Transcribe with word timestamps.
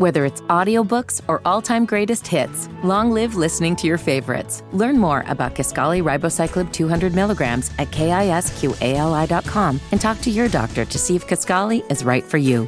Whether 0.00 0.24
it's 0.24 0.40
audiobooks 0.48 1.20
or 1.28 1.42
all-time 1.44 1.84
greatest 1.84 2.26
hits, 2.26 2.70
long 2.82 3.10
live 3.10 3.34
listening 3.34 3.76
to 3.76 3.86
your 3.86 3.98
favorites. 3.98 4.62
Learn 4.72 4.96
more 4.96 5.24
about 5.26 5.54
Kisqali 5.54 6.02
Ribociclib 6.02 6.72
200 6.72 7.14
milligrams 7.14 7.70
at 7.78 7.88
kisqali.com 7.90 9.78
and 9.92 10.00
talk 10.00 10.18
to 10.22 10.30
your 10.30 10.48
doctor 10.48 10.86
to 10.86 10.98
see 10.98 11.16
if 11.16 11.26
Kisqali 11.26 11.84
is 11.92 12.02
right 12.02 12.24
for 12.24 12.38
you. 12.38 12.66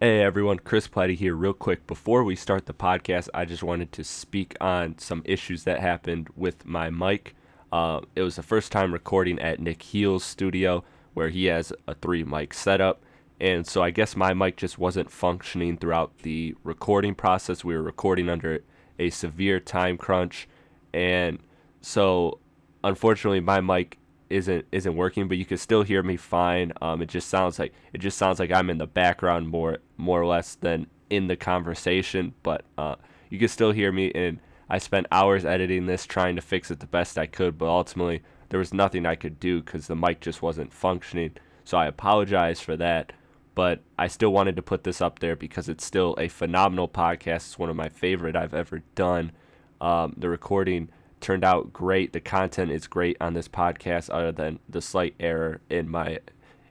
Hey 0.00 0.20
everyone, 0.20 0.58
Chris 0.58 0.86
Platty 0.86 1.16
here. 1.16 1.34
Real 1.34 1.54
quick, 1.54 1.86
before 1.86 2.24
we 2.24 2.36
start 2.36 2.66
the 2.66 2.74
podcast, 2.74 3.30
I 3.32 3.46
just 3.46 3.62
wanted 3.62 3.90
to 3.92 4.04
speak 4.04 4.54
on 4.60 4.98
some 4.98 5.22
issues 5.24 5.64
that 5.64 5.80
happened 5.80 6.28
with 6.36 6.66
my 6.66 6.90
mic. 6.90 7.34
Uh, 7.72 8.02
it 8.14 8.20
was 8.20 8.36
the 8.36 8.42
first 8.42 8.70
time 8.70 8.92
recording 8.92 9.38
at 9.38 9.60
Nick 9.60 9.80
Heal's 9.82 10.24
studio, 10.24 10.84
where 11.14 11.30
he 11.30 11.46
has 11.46 11.72
a 11.88 11.94
three 11.94 12.22
mic 12.22 12.52
setup 12.52 13.00
and 13.42 13.66
so 13.66 13.82
I 13.82 13.90
guess 13.90 14.14
my 14.14 14.32
mic 14.34 14.56
just 14.56 14.78
wasn't 14.78 15.10
functioning 15.10 15.76
throughout 15.76 16.18
the 16.18 16.54
recording 16.62 17.16
process. 17.16 17.64
We 17.64 17.74
were 17.74 17.82
recording 17.82 18.28
under 18.28 18.62
a 19.00 19.10
severe 19.10 19.58
time 19.58 19.98
crunch, 19.98 20.48
and 20.94 21.40
so 21.80 22.38
unfortunately 22.84 23.40
my 23.40 23.60
mic 23.60 23.98
isn't 24.30 24.66
isn't 24.70 24.94
working. 24.94 25.26
But 25.26 25.38
you 25.38 25.44
can 25.44 25.58
still 25.58 25.82
hear 25.82 26.04
me 26.04 26.16
fine. 26.16 26.72
Um, 26.80 27.02
it 27.02 27.08
just 27.08 27.28
sounds 27.28 27.58
like 27.58 27.74
it 27.92 27.98
just 27.98 28.16
sounds 28.16 28.38
like 28.38 28.52
I'm 28.52 28.70
in 28.70 28.78
the 28.78 28.86
background 28.86 29.48
more 29.48 29.78
more 29.96 30.20
or 30.20 30.26
less 30.26 30.54
than 30.54 30.86
in 31.10 31.26
the 31.26 31.34
conversation. 31.36 32.34
But 32.44 32.64
uh, 32.78 32.94
you 33.28 33.40
can 33.40 33.48
still 33.48 33.72
hear 33.72 33.90
me, 33.90 34.12
and 34.14 34.38
I 34.70 34.78
spent 34.78 35.08
hours 35.10 35.44
editing 35.44 35.86
this 35.86 36.06
trying 36.06 36.36
to 36.36 36.42
fix 36.42 36.70
it 36.70 36.78
the 36.78 36.86
best 36.86 37.18
I 37.18 37.26
could. 37.26 37.58
But 37.58 37.66
ultimately 37.66 38.22
there 38.50 38.60
was 38.60 38.72
nothing 38.72 39.04
I 39.04 39.16
could 39.16 39.40
do 39.40 39.60
because 39.60 39.88
the 39.88 39.96
mic 39.96 40.20
just 40.20 40.42
wasn't 40.42 40.72
functioning. 40.72 41.32
So 41.64 41.76
I 41.76 41.86
apologize 41.86 42.60
for 42.60 42.76
that 42.76 43.12
but 43.54 43.80
I 43.98 44.08
still 44.08 44.32
wanted 44.32 44.56
to 44.56 44.62
put 44.62 44.84
this 44.84 45.00
up 45.00 45.18
there 45.18 45.36
because 45.36 45.68
it's 45.68 45.84
still 45.84 46.14
a 46.18 46.28
phenomenal 46.28 46.88
podcast. 46.88 47.36
It's 47.36 47.58
one 47.58 47.70
of 47.70 47.76
my 47.76 47.88
favorite 47.88 48.36
I've 48.36 48.54
ever 48.54 48.82
done. 48.94 49.32
Um, 49.80 50.14
the 50.16 50.28
recording 50.28 50.88
turned 51.20 51.44
out 51.44 51.72
great. 51.72 52.12
The 52.12 52.20
content 52.20 52.70
is 52.70 52.86
great 52.86 53.16
on 53.20 53.34
this 53.34 53.48
podcast, 53.48 54.10
other 54.10 54.32
than 54.32 54.58
the 54.68 54.80
slight 54.80 55.14
error 55.20 55.60
in 55.68 55.88
my 55.88 56.18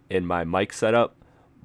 in 0.09 0.26
my 0.26 0.44
mic 0.44 0.74
setup. 0.74 1.16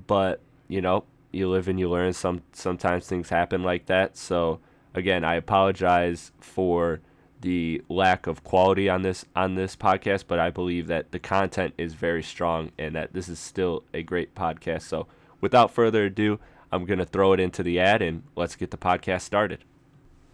But 0.06 0.40
you 0.68 0.80
know, 0.80 1.04
you 1.32 1.48
live 1.48 1.68
and 1.68 1.78
you 1.78 1.88
learn. 1.88 2.12
Some 2.12 2.42
sometimes 2.52 3.06
things 3.06 3.28
happen 3.30 3.62
like 3.62 3.86
that. 3.86 4.16
So 4.16 4.60
again, 4.94 5.24
I 5.24 5.34
apologize 5.34 6.32
for 6.40 7.00
the 7.40 7.82
lack 7.88 8.26
of 8.26 8.42
quality 8.44 8.88
on 8.88 9.02
this 9.02 9.24
on 9.34 9.54
this 9.54 9.76
podcast, 9.76 10.24
but 10.26 10.38
I 10.38 10.50
believe 10.50 10.86
that 10.86 11.12
the 11.12 11.18
content 11.18 11.74
is 11.78 11.94
very 11.94 12.22
strong 12.22 12.72
and 12.78 12.94
that 12.94 13.12
this 13.12 13.28
is 13.28 13.38
still 13.38 13.84
a 13.92 14.02
great 14.02 14.34
podcast. 14.34 14.82
So, 14.82 15.06
without 15.40 15.70
further 15.70 16.04
ado, 16.04 16.38
I'm 16.72 16.84
going 16.84 16.98
to 16.98 17.04
throw 17.04 17.32
it 17.32 17.40
into 17.40 17.62
the 17.62 17.78
ad 17.78 18.02
and 18.02 18.22
let's 18.34 18.56
get 18.56 18.70
the 18.70 18.76
podcast 18.76 19.22
started. 19.22 19.64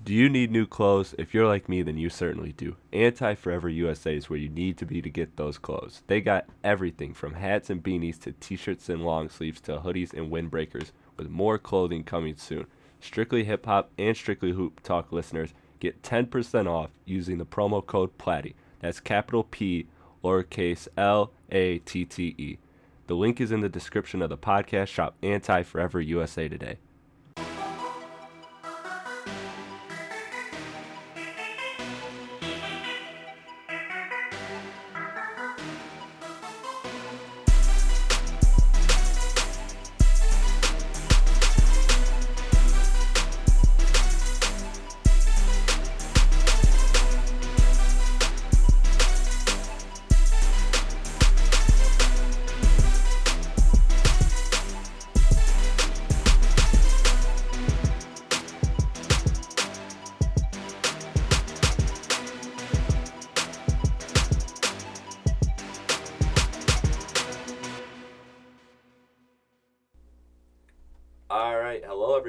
Do 0.05 0.13
you 0.13 0.29
need 0.29 0.51
new 0.51 0.67
clothes? 0.67 1.15
If 1.17 1.33
you're 1.33 1.47
like 1.47 1.69
me, 1.69 1.83
then 1.83 1.97
you 1.97 2.09
certainly 2.09 2.53
do. 2.53 2.75
Anti 2.93 3.37
Forever 3.37 3.69
USA 3.69 4.17
is 4.17 4.29
where 4.29 4.39
you 4.39 4.49
need 4.49 4.77
to 4.79 4.87
be 4.87 5.01
to 5.01 5.09
get 5.09 5.37
those 5.37 5.59
clothes. 5.59 6.03
They 6.09 6.21
got 6.21 6.47
everything 6.65 7.15
from 7.15 7.35
hats 7.35 7.71
and 7.71 7.83
beanies 7.83 8.21
to 8.23 8.33
t 8.33 8.57
shirts 8.57 8.89
and 8.89 9.05
long 9.05 9.29
sleeves 9.29 9.61
to 9.63 9.79
hoodies 9.79 10.13
and 10.13 10.33
windbreakers, 10.33 10.91
with 11.17 11.29
more 11.29 11.57
clothing 11.57 12.03
coming 12.03 12.35
soon. 12.37 12.67
Strictly 12.99 13.45
Hip 13.45 13.67
Hop 13.67 13.91
and 13.97 14.17
Strictly 14.17 14.53
Hoop 14.53 14.83
Talk 14.83 15.13
listeners 15.13 15.55
Get 15.83 16.01
10% 16.03 16.69
off 16.69 16.91
using 17.05 17.39
the 17.39 17.45
promo 17.45 17.85
code 17.85 18.17
PLATTY. 18.17 18.55
That's 18.79 19.01
capital 19.01 19.43
P, 19.43 19.89
lowercase 20.23 20.87
L 20.97 21.33
A 21.51 21.79
T 21.81 22.05
T 22.05 22.37
E. 22.39 22.59
The 23.09 23.17
link 23.17 23.41
is 23.41 23.51
in 23.51 23.63
the 23.63 23.69
description 23.69 24.23
of 24.23 24.31
the 24.31 24.39
podcast. 24.39 24.87
Shop 24.87 25.17
Anti 25.25 25.65
Forever 25.65 26.01
USA 26.01 26.49
today. 26.49 26.79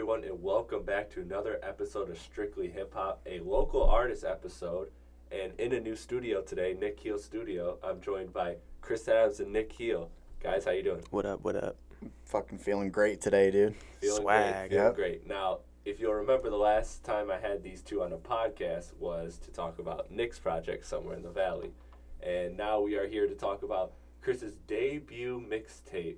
To 0.03 0.35
welcome 0.35 0.83
back 0.83 1.09
to 1.09 1.21
another 1.21 1.59
episode 1.63 2.09
of 2.09 2.19
Strictly 2.19 2.69
Hip 2.69 2.93
Hop, 2.93 3.21
a 3.25 3.39
local 3.39 3.81
artist 3.83 4.25
episode. 4.25 4.89
And 5.31 5.53
in 5.57 5.71
a 5.71 5.79
new 5.79 5.95
studio 5.95 6.41
today, 6.41 6.75
Nick 6.77 6.99
Heel 6.99 7.17
Studio, 7.17 7.77
I'm 7.81 8.01
joined 8.01 8.33
by 8.33 8.57
Chris 8.81 9.07
Adams 9.07 9.39
and 9.39 9.53
Nick 9.53 9.71
Heel. 9.71 10.11
Guys, 10.41 10.65
how 10.65 10.71
you 10.71 10.83
doing? 10.83 11.03
What 11.09 11.25
up? 11.25 11.41
What 11.43 11.55
up? 11.55 11.77
Fucking 12.25 12.57
feeling 12.57 12.91
great 12.91 13.21
today, 13.21 13.49
dude. 13.49 13.75
Feeling 14.01 14.21
Swag. 14.21 14.69
Great, 14.69 14.69
feeling 14.69 14.85
yep. 14.85 14.95
great. 14.95 15.25
Now, 15.27 15.59
if 15.85 16.01
you'll 16.01 16.13
remember, 16.13 16.49
the 16.49 16.57
last 16.57 17.05
time 17.05 17.31
I 17.31 17.39
had 17.39 17.63
these 17.63 17.81
two 17.81 18.03
on 18.03 18.11
a 18.11 18.17
podcast 18.17 18.93
was 18.99 19.37
to 19.39 19.51
talk 19.51 19.79
about 19.79 20.11
Nick's 20.11 20.37
project 20.37 20.85
somewhere 20.85 21.15
in 21.15 21.23
the 21.23 21.31
valley, 21.31 21.71
and 22.21 22.57
now 22.57 22.81
we 22.81 22.97
are 22.97 23.07
here 23.07 23.25
to 23.25 23.35
talk 23.35 23.63
about 23.63 23.93
Chris's 24.21 24.57
debut 24.67 25.41
mixtape, 25.49 26.17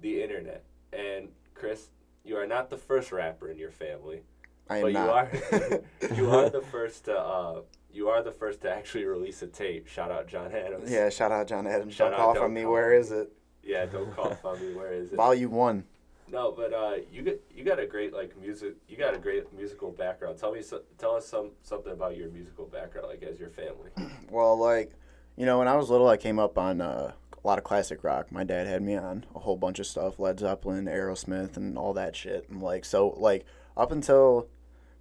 "The 0.00 0.22
Internet." 0.22 0.64
And 0.90 1.28
Chris, 1.54 1.90
you 2.26 2.36
are 2.36 2.46
not 2.46 2.70
the 2.70 2.76
first 2.76 3.12
rapper 3.12 3.48
in 3.48 3.58
your 3.58 3.70
family. 3.70 4.22
I 4.68 4.78
am 4.78 4.82
but 4.82 4.92
not. 4.92 5.32
you 5.32 5.40
are 5.50 5.80
you 6.16 6.30
are 6.30 6.50
the 6.50 6.60
first 6.60 7.04
to 7.04 7.18
uh, 7.18 7.60
you 7.92 8.08
are 8.08 8.22
the 8.22 8.32
first 8.32 8.60
to 8.62 8.70
actually 8.70 9.04
release 9.04 9.40
a 9.42 9.46
tape. 9.46 9.86
Shout 9.86 10.10
out 10.10 10.26
John 10.26 10.52
Adams. 10.52 10.90
Yeah, 10.90 11.08
shout 11.08 11.32
out 11.32 11.46
John 11.46 11.66
Adams. 11.66 11.94
Shout 11.94 12.10
don't 12.10 12.20
cough 12.20 12.38
on 12.38 12.52
me. 12.52 12.64
Where 12.66 12.92
is 12.92 13.12
it? 13.12 13.32
Yeah, 13.62 13.86
don't 13.86 14.14
cough 14.14 14.38
on 14.44 14.60
me. 14.60 14.74
Where 14.74 14.92
is 14.92 15.12
it? 15.12 15.16
Volume 15.16 15.52
one. 15.52 15.84
No, 16.28 16.50
but 16.50 16.72
uh, 16.72 16.96
you 17.12 17.22
get 17.22 17.42
you 17.54 17.64
got 17.64 17.78
a 17.78 17.86
great 17.86 18.12
like 18.12 18.36
music. 18.40 18.74
You 18.88 18.96
got 18.96 19.14
a 19.14 19.18
great 19.18 19.52
musical 19.56 19.92
background. 19.92 20.38
Tell 20.38 20.52
me, 20.52 20.60
so, 20.60 20.82
tell 20.98 21.14
us 21.14 21.26
some 21.26 21.50
something 21.62 21.92
about 21.92 22.16
your 22.16 22.28
musical 22.30 22.66
background, 22.66 23.06
like 23.08 23.22
as 23.22 23.38
your 23.38 23.50
family. 23.50 23.90
well, 24.30 24.58
like, 24.58 24.92
you 25.36 25.46
know, 25.46 25.58
when 25.60 25.68
I 25.68 25.76
was 25.76 25.88
little, 25.88 26.08
I 26.08 26.16
came 26.16 26.40
up 26.40 26.58
on 26.58 26.80
uh, 26.80 27.12
a 27.46 27.48
lot 27.48 27.58
of 27.58 27.64
classic 27.64 28.02
rock. 28.02 28.32
My 28.32 28.42
dad 28.42 28.66
had 28.66 28.82
me 28.82 28.96
on 28.96 29.24
a 29.32 29.38
whole 29.38 29.56
bunch 29.56 29.78
of 29.78 29.86
stuff, 29.86 30.18
Led 30.18 30.40
Zeppelin, 30.40 30.86
Aerosmith, 30.86 31.56
and 31.56 31.78
all 31.78 31.94
that 31.94 32.16
shit. 32.16 32.48
And 32.50 32.60
like, 32.60 32.84
so 32.84 33.14
like 33.18 33.44
up 33.76 33.92
until 33.92 34.48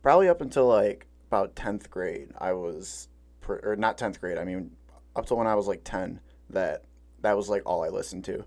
probably 0.04 0.30
up 0.30 0.42
until 0.42 0.68
like 0.68 1.08
about 1.28 1.56
10th 1.56 1.90
grade, 1.90 2.30
I 2.38 2.54
was, 2.54 3.08
or 3.48 3.75
not 3.75 3.98
10th 3.98 4.20
grade, 4.20 4.38
I 4.38 4.44
mean, 4.44 4.70
up 5.16 5.25
to 5.25 5.36
when 5.36 5.48
I 5.48 5.56
was 5.56 5.68
like 5.68 5.81
10, 5.84 6.20
that 6.52 6.84
that 7.22 7.36
was 7.36 7.50
like 7.50 7.64
all 7.66 7.84
I 7.84 7.90
listened 7.90 8.25
to. 8.25 8.46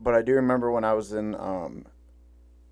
But 0.00 0.14
I 0.14 0.22
do 0.22 0.34
remember 0.34 0.72
when 0.72 0.84
I 0.84 0.94
was 0.94 1.12
in 1.12 1.36
um, 1.36 1.86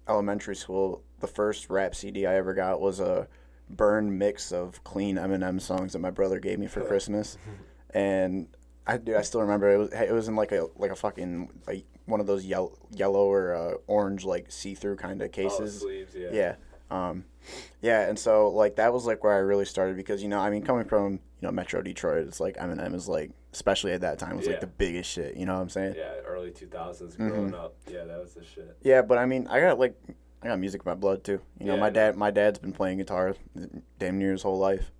elementary 0.09 0.57
school, 0.57 1.05
the 1.21 1.29
first 1.29 1.71
rap 1.71 1.95
CD 1.95 2.27
I 2.27 2.35
ever 2.35 2.53
got 2.53 2.81
was 2.81 2.99
a 2.99 3.29
burned 3.71 4.19
mix 4.19 4.51
of 4.51 4.83
clean 4.83 5.19
Eminem 5.19 5.61
songs 5.61 5.93
that 5.93 6.01
my 6.01 6.11
brother 6.11 6.41
gave 6.41 6.59
me 6.59 6.67
for 6.67 6.81
Christmas. 6.81 7.39
And 7.95 8.49
I 8.89 8.97
do. 8.97 9.17
I 9.17 9.23
still 9.23 9.43
remember 9.43 9.69
it 9.71 9.77
was. 9.77 9.93
It 9.93 10.13
was 10.13 10.27
in 10.29 10.35
like 10.37 10.51
a 10.53 10.67
like 10.77 10.91
a 10.91 10.97
fucking 10.97 11.51
like 11.67 11.85
one 12.07 12.21
of 12.21 12.27
those 12.27 12.45
yellow 12.45 12.77
yellow 12.91 13.27
or 13.31 13.55
uh, 13.55 13.75
orange 13.87 14.25
like 14.25 14.51
see 14.51 14.75
through 14.75 14.97
kind 14.97 15.21
of 15.23 15.31
cases. 15.31 15.77
Oh, 15.83 15.87
sleeves, 15.87 16.15
yeah. 16.17 16.29
Yeah. 16.33 16.55
Um, 16.91 17.27
yeah, 17.83 18.09
and 18.09 18.19
so 18.19 18.49
like 18.49 18.77
that 18.77 18.93
was 18.95 19.05
like 19.05 19.23
where 19.23 19.35
I 19.35 19.39
really 19.39 19.67
started 19.67 19.95
because 19.97 20.23
you 20.23 20.29
know 20.29 20.39
I 20.41 20.49
mean 20.49 20.63
coming 20.63 20.87
from 20.87 21.13
you 21.13 21.19
know 21.43 21.51
Metro 21.51 21.83
Detroit, 21.83 22.27
it's 22.27 22.41
like 22.41 22.57
Eminem 22.57 22.95
is 22.95 23.09
like 23.09 23.31
especially 23.53 23.93
at 23.93 24.01
that 24.01 24.19
time, 24.19 24.37
was 24.37 24.47
Yeah. 24.47 24.53
like 24.53 24.61
the 24.61 24.67
biggest 24.69 25.11
shit. 25.11 25.37
You 25.37 25.45
know 25.45 25.55
what 25.55 25.61
I'm 25.61 25.69
saying? 25.69 25.95
Yeah, 25.99 26.15
early 26.27 26.51
2000s 26.51 27.03
Mm-hmm. 27.03 27.29
growing 27.29 27.55
up. 27.55 27.75
Yeah, 27.93 28.05
that 28.05 28.19
was 28.19 28.33
the 28.35 28.43
shit. 28.45 28.75
Yeah, 28.83 29.03
but 29.03 29.19
I 29.19 29.27
mean, 29.27 29.47
I 29.49 29.61
got 29.61 29.79
like, 29.79 29.95
I 30.43 30.49
got 30.49 30.59
music 30.59 30.81
in 30.85 30.91
my 30.91 30.95
blood 30.95 31.25
too. 31.25 31.41
You 31.61 31.67
know, 31.67 31.75
Yeah, 31.75 31.81
my 31.81 31.91
dad, 31.91 32.17
my 32.17 32.31
dad's 32.31 32.59
been 32.59 32.73
playing 32.73 32.99
guitar 32.99 33.35
damn 33.99 34.19
near 34.19 34.33
his 34.33 34.43
whole 34.43 34.59
life. 34.59 34.91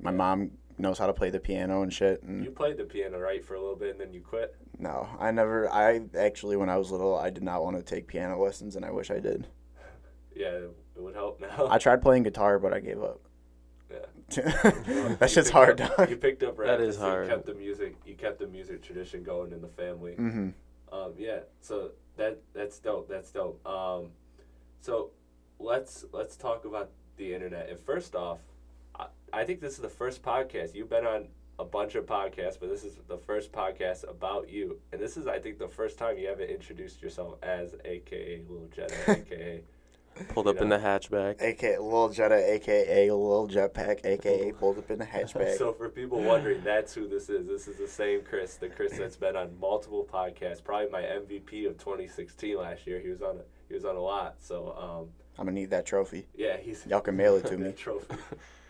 My 0.00 0.10
mom 0.12 0.52
knows 0.82 0.98
how 0.98 1.06
to 1.06 1.12
play 1.14 1.30
the 1.30 1.40
piano 1.40 1.82
and 1.82 1.92
shit. 1.92 2.22
And 2.22 2.44
You 2.44 2.50
played 2.50 2.76
the 2.76 2.84
piano, 2.84 3.18
right, 3.18 3.42
for 3.44 3.54
a 3.54 3.60
little 3.60 3.76
bit 3.76 3.92
and 3.92 4.00
then 4.00 4.12
you 4.12 4.20
quit? 4.20 4.54
no, 4.78 5.08
I 5.18 5.30
never. 5.30 5.70
I 5.70 6.00
actually, 6.18 6.56
when 6.56 6.68
I 6.68 6.76
was 6.76 6.90
little, 6.90 7.16
I 7.16 7.30
did 7.30 7.42
not 7.44 7.62
want 7.62 7.76
to 7.76 7.82
take 7.82 8.06
piano 8.08 8.42
lessons, 8.42 8.74
and 8.76 8.84
I 8.84 8.90
wish 8.90 9.10
I 9.10 9.18
did. 9.20 9.46
Yeah, 10.34 10.48
it 10.48 10.70
would 10.96 11.14
help 11.14 11.42
now. 11.42 11.68
I 11.70 11.76
tried 11.76 12.00
playing 12.00 12.22
guitar, 12.22 12.58
but 12.58 12.72
I 12.72 12.80
gave 12.80 13.02
up. 13.02 13.20
yeah. 13.90 14.06
that 14.34 15.18
You 15.20 15.28
shit's 15.28 15.50
hard, 15.50 15.78
up- 15.78 15.94
dog. 15.98 16.08
You 16.08 16.16
picked 16.16 16.42
up 16.42 16.56
That 16.56 16.62
rap, 16.62 16.80
is 16.80 16.96
hard. 16.96 17.26
You 17.28 17.34
kept 17.34 17.44
the 17.44 17.54
music. 17.54 17.96
You 18.06 18.14
kept 18.14 18.38
the 18.38 18.46
music 18.46 18.82
tradition 18.82 19.22
going 19.22 19.52
in 19.52 19.60
the 19.60 19.68
family. 19.68 20.12
Mm-hmm. 20.18 20.48
Um, 20.90 21.12
yeah, 21.18 21.40
so 21.60 21.90
that 22.16 22.38
that's 22.54 22.78
dope. 22.78 23.10
That's 23.10 23.30
dope. 23.30 23.60
Um, 23.66 24.06
so 24.80 25.10
let's 25.58 26.06
let's 26.12 26.34
talk 26.36 26.64
about 26.64 26.88
the 27.18 27.34
internet. 27.34 27.68
And 27.68 27.78
first 27.78 28.14
off, 28.14 28.38
I, 28.98 29.06
I 29.32 29.44
think 29.44 29.60
this 29.60 29.74
is 29.74 29.80
the 29.80 29.88
first 29.88 30.22
podcast 30.22 30.74
you've 30.74 30.90
been 30.90 31.06
on 31.06 31.28
a 31.58 31.64
bunch 31.64 31.94
of 31.94 32.06
podcasts, 32.06 32.58
but 32.58 32.68
this 32.68 32.84
is 32.84 32.98
the 33.08 33.18
first 33.18 33.52
podcast 33.52 34.08
about 34.08 34.48
you. 34.48 34.78
And 34.92 35.00
this 35.00 35.16
is, 35.16 35.26
I 35.26 35.38
think, 35.38 35.58
the 35.58 35.68
first 35.68 35.98
time 35.98 36.18
you 36.18 36.28
haven't 36.28 36.48
introduced 36.50 37.02
yourself 37.02 37.36
as 37.42 37.74
AKA 37.84 38.42
Lil 38.48 38.68
Jetta, 38.74 38.94
AKA. 39.10 39.62
Pulled 40.28 40.46
up 40.46 40.58
in 40.60 40.68
the 40.68 40.76
hatchback. 40.76 41.40
AKA 41.40 41.78
Lil 41.78 42.10
Jetta, 42.10 42.34
aka 42.54 43.10
Lil 43.10 43.48
Jetpack, 43.48 44.04
aka 44.04 44.52
pulled 44.60 44.76
up 44.78 44.90
in 44.90 44.98
the 44.98 45.06
hatchback. 45.06 45.56
So 45.56 45.72
for 45.72 45.88
people 45.88 46.20
wondering, 46.22 46.62
that's 46.62 46.92
who 46.92 47.08
this 47.08 47.30
is. 47.30 47.46
This 47.46 47.66
is 47.66 47.78
the 47.78 47.88
same 47.88 48.20
Chris, 48.22 48.56
the 48.56 48.68
Chris 48.68 48.98
that's 48.98 49.16
been 49.16 49.36
on 49.36 49.58
multiple 49.58 50.06
podcasts. 50.12 50.62
Probably 50.62 50.90
my 50.90 51.00
MVP 51.00 51.66
of 51.66 51.78
2016 51.78 52.58
last 52.58 52.86
year. 52.86 53.00
He 53.00 53.08
was 53.08 53.22
on 53.22 53.38
a, 53.38 53.42
he 53.68 53.74
was 53.74 53.86
on 53.86 53.96
a 53.96 54.00
lot. 54.00 54.34
So 54.38 54.76
um, 54.78 55.08
I'm 55.38 55.46
gonna 55.46 55.52
need 55.52 55.70
that 55.70 55.86
trophy. 55.86 56.26
yeah, 56.34 56.58
he's 56.58 56.84
Y'all 56.86 57.00
can 57.00 57.16
mail 57.16 57.36
it 57.36 57.46
to 57.46 57.56
me. 57.58 57.72
trophy. 57.72 58.14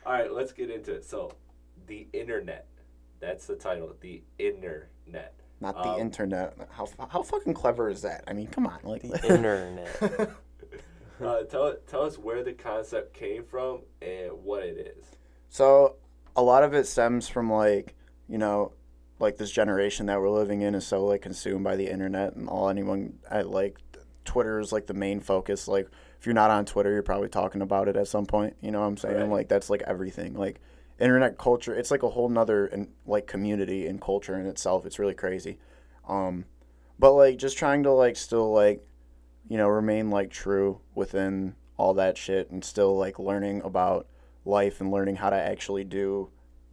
All 0.05 0.13
right, 0.13 0.33
let's 0.33 0.53
get 0.53 0.71
into 0.71 0.93
it. 0.93 1.05
So, 1.05 1.33
the 1.87 2.07
internet. 2.13 2.67
That's 3.21 3.47
the 3.47 3.55
title. 3.57 3.95
The 4.01 4.23
internet. 4.39 5.35
Not 5.61 5.75
the 5.77 5.91
Um, 5.91 6.01
internet. 6.01 6.55
How 6.71 6.89
how 7.09 7.23
fucking 7.23 7.55
clever 7.55 7.89
is 7.89 8.03
that? 8.03 8.25
I 8.27 8.33
mean, 8.33 8.49
come 8.49 8.67
on, 8.67 8.81
like 8.83 9.03
The 9.03 9.35
internet. 9.35 10.31
Uh, 11.23 11.45
tell 11.45 11.77
tell 11.87 12.03
us 12.03 12.19
where 12.19 12.43
the 12.43 12.53
concept 12.53 13.15
came 13.15 13.45
from 13.45 13.83
and 14.01 14.33
what 14.43 14.65
it 14.65 14.93
is. 14.99 15.05
So 15.51 15.95
a 16.35 16.43
lot 16.43 16.65
of 16.65 16.75
it 16.75 16.87
stems 16.89 17.29
from 17.29 17.49
like, 17.53 17.95
you 18.29 18.39
know, 18.39 18.73
like 19.21 19.37
this 19.37 19.53
generation 19.53 20.07
that 20.07 20.21
we're 20.21 20.31
living 20.31 20.63
in 20.63 20.75
is 20.75 20.85
so 20.85 21.05
like 21.05 21.23
consumed 21.23 21.63
by 21.63 21.77
the 21.77 21.89
internet 21.89 22.35
and 22.35 22.49
all 22.49 22.69
anyone 22.69 23.21
at 23.31 23.49
like 23.49 23.79
Twitter 24.25 24.59
is 24.59 24.73
like 24.73 24.87
the 24.89 24.95
main 24.95 25.21
focus. 25.21 25.69
Like 25.69 25.89
if 26.23 26.27
you're 26.27 26.35
not 26.37 26.53
on 26.53 26.65
Twitter, 26.65 26.93
you're 26.93 27.03
probably 27.03 27.29
talking 27.29 27.63
about 27.63 27.89
it 27.89 27.97
at 27.97 28.07
some 28.07 28.27
point. 28.27 28.55
You 28.61 28.71
know 28.71 28.79
what 28.79 28.87
I'm 28.87 28.97
saying? 28.97 29.17
Right. 29.17 29.29
Like 29.29 29.49
that's 29.49 29.69
like 29.69 29.83
everything. 29.83 30.35
Like 30.35 30.61
internet 31.01 31.37
culture, 31.37 31.75
it's 31.75 31.91
like 31.91 32.05
a 32.05 32.11
whole 32.11 32.29
nother 32.29 32.67
and 32.67 32.87
like 33.05 33.27
community 33.27 33.89
and 33.89 34.01
culture 34.01 34.39
in 34.39 34.47
itself. 34.47 34.87
It's 34.87 35.01
really 35.01 35.15
crazy. 35.15 35.59
Um, 36.07 36.45
but 36.97 37.15
like 37.15 37.39
just 37.39 37.59
trying 37.59 37.83
to 37.83 37.91
like 37.91 38.15
still 38.15 38.53
like 38.53 38.87
you 39.49 39.57
know 39.57 39.67
remain 39.67 40.11
like 40.11 40.31
true 40.31 40.79
within 40.95 41.57
all 41.77 41.93
that 41.95 42.17
shit 42.17 42.53
and 42.53 42.65
still 42.65 42.97
like 42.97 43.19
learning 43.19 43.61
about 43.65 44.07
life 44.45 44.81
and 44.81 44.93
learning 44.93 45.17
how 45.17 45.31
to 45.31 45.37
actually 45.37 45.83
do 45.83 46.31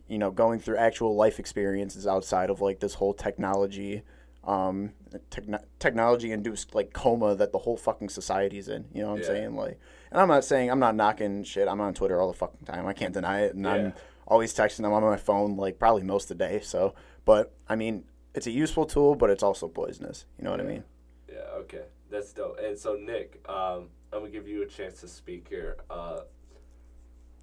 you 0.08 0.20
know 0.20 0.30
going 0.30 0.60
through 0.60 0.78
actual 0.78 1.16
life 1.16 1.40
experiences 1.40 2.06
outside 2.06 2.52
of 2.52 2.62
like 2.62 2.82
this 2.82 2.94
whole 2.94 3.16
technology 3.16 4.04
um 4.46 4.92
techno- 5.30 5.64
technology 5.80 6.32
induced 6.32 6.74
like 6.74 6.94
coma 6.94 7.36
that 7.36 7.52
the 7.52 7.58
whole 7.58 7.76
fucking 7.76 8.08
society's 8.10 8.70
in 8.70 8.86
you 8.94 9.02
know 9.02 9.10
what 9.10 9.14
i'm 9.16 9.20
Yeah. 9.22 9.28
saying 9.28 9.56
like 9.56 9.78
and 10.12 10.22
i'm 10.22 10.28
not 10.30 10.46
saying 10.46 10.72
i'm 10.72 10.80
not 10.80 10.96
knocking 10.96 11.44
shit 11.44 11.68
i'm 11.68 11.82
on 11.82 11.94
twitter 11.94 12.20
all 12.22 12.28
the 12.32 12.38
fucking 12.38 12.66
time 12.66 12.88
i 12.88 12.94
can't 12.94 13.14
deny 13.14 13.42
it 13.42 13.54
and 13.54 13.66
Yeah. 13.66 13.74
i'm 13.74 13.94
always 14.28 14.54
texting 14.54 14.84
them 14.84 14.94
on 14.94 15.04
my 15.04 15.18
phone 15.18 15.58
like 15.58 15.78
probably 15.78 16.04
most 16.04 16.32
of 16.32 16.38
the 16.38 16.48
day 16.48 16.62
so 16.62 16.94
but 17.26 17.52
i 17.68 17.76
mean 17.76 18.06
it's 18.34 18.48
a 18.48 18.52
useful 18.52 18.86
tool 18.86 19.14
but 19.16 19.30
it's 19.30 19.44
also 19.44 19.68
poisonous 19.68 20.26
you 20.38 20.46
know 20.46 20.52
what 20.52 20.62
i 20.62 20.64
mean 20.64 20.84
Yeah, 21.30 21.40
okay. 21.62 21.84
That's 22.10 22.34
dope. 22.34 22.58
And 22.60 22.76
so, 22.76 22.96
Nick, 22.96 23.40
um, 23.48 23.90
I'm 24.12 24.22
gonna 24.22 24.30
give 24.32 24.48
you 24.48 24.64
a 24.64 24.66
chance 24.66 25.00
to 25.02 25.08
speak 25.08 25.48
here. 25.48 25.78
Uh, 25.92 26.22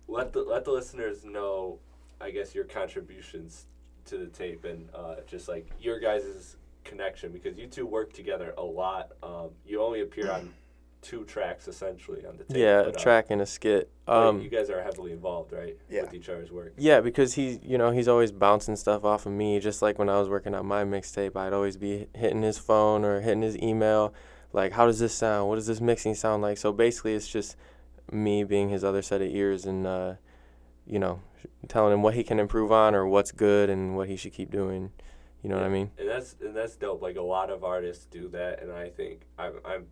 let 0.08 0.32
the 0.32 0.40
let 0.42 0.64
the 0.64 0.72
listeners 0.72 1.24
know, 1.24 1.78
I 2.20 2.30
guess, 2.32 2.52
your 2.52 2.64
contributions 2.64 3.66
to 4.06 4.18
the 4.18 4.26
tape 4.26 4.64
and 4.64 4.88
uh, 4.92 5.16
just 5.26 5.46
like 5.48 5.68
your 5.80 6.00
guys' 6.00 6.56
connection 6.86 7.32
because 7.32 7.56
you 7.58 7.66
two 7.66 7.86
work 7.86 8.12
together 8.12 8.54
a 8.56 8.62
lot. 8.62 9.12
Um, 9.22 9.50
you 9.64 9.82
only 9.82 10.00
appear 10.00 10.30
on 10.30 10.54
two 11.02 11.24
tracks 11.24 11.68
essentially 11.68 12.26
on 12.26 12.36
the 12.36 12.44
tape. 12.44 12.56
yeah, 12.56 12.80
a 12.80 12.84
but, 12.86 12.96
uh, 12.96 13.00
track 13.00 13.26
and 13.30 13.40
a 13.40 13.46
skit. 13.46 13.90
Um, 14.08 14.40
you 14.40 14.48
guys 14.48 14.70
are 14.70 14.82
heavily 14.82 15.12
involved, 15.12 15.52
right? 15.52 15.76
Yeah. 15.88 16.02
With 16.02 16.14
each 16.14 16.28
other's 16.28 16.50
work. 16.50 16.74
Yeah, 16.76 17.00
because 17.00 17.34
he's 17.34 17.58
you 17.62 17.78
know 17.78 17.90
he's 17.90 18.08
always 18.08 18.32
bouncing 18.32 18.76
stuff 18.76 19.04
off 19.04 19.26
of 19.26 19.32
me. 19.32 19.60
Just 19.60 19.82
like 19.82 19.98
when 19.98 20.08
I 20.08 20.18
was 20.18 20.28
working 20.28 20.54
on 20.54 20.66
my 20.66 20.84
mixtape, 20.84 21.36
I'd 21.36 21.52
always 21.52 21.76
be 21.76 22.06
hitting 22.14 22.42
his 22.42 22.58
phone 22.58 23.04
or 23.04 23.20
hitting 23.20 23.42
his 23.42 23.56
email, 23.58 24.14
like 24.52 24.72
how 24.72 24.86
does 24.86 24.98
this 24.98 25.14
sound? 25.14 25.48
What 25.48 25.56
does 25.56 25.66
this 25.66 25.80
mixing 25.80 26.14
sound 26.14 26.42
like? 26.42 26.58
So 26.58 26.72
basically, 26.72 27.14
it's 27.14 27.28
just 27.28 27.56
me 28.10 28.42
being 28.42 28.68
his 28.68 28.84
other 28.84 29.02
set 29.02 29.20
of 29.20 29.28
ears 29.28 29.64
and 29.66 29.86
uh, 29.86 30.14
you 30.86 30.98
know 30.98 31.20
telling 31.68 31.92
him 31.92 32.02
what 32.02 32.14
he 32.14 32.24
can 32.24 32.40
improve 32.40 32.72
on 32.72 32.94
or 32.94 33.06
what's 33.06 33.32
good 33.32 33.68
and 33.68 33.96
what 33.96 34.08
he 34.08 34.16
should 34.16 34.32
keep 34.32 34.50
doing. 34.50 34.90
You 35.42 35.50
know 35.50 35.56
what 35.56 35.64
I 35.64 35.68
mean? 35.68 35.90
And 35.98 36.08
that's 36.08 36.34
and 36.40 36.54
that's 36.56 36.76
dope. 36.76 37.02
Like 37.02 37.16
a 37.16 37.22
lot 37.22 37.50
of 37.50 37.62
artists 37.62 38.06
do 38.06 38.28
that, 38.28 38.62
and 38.62 38.72
I 38.72 38.88
think 38.88 39.22
I'm 39.38 39.54
I'm 39.64 39.86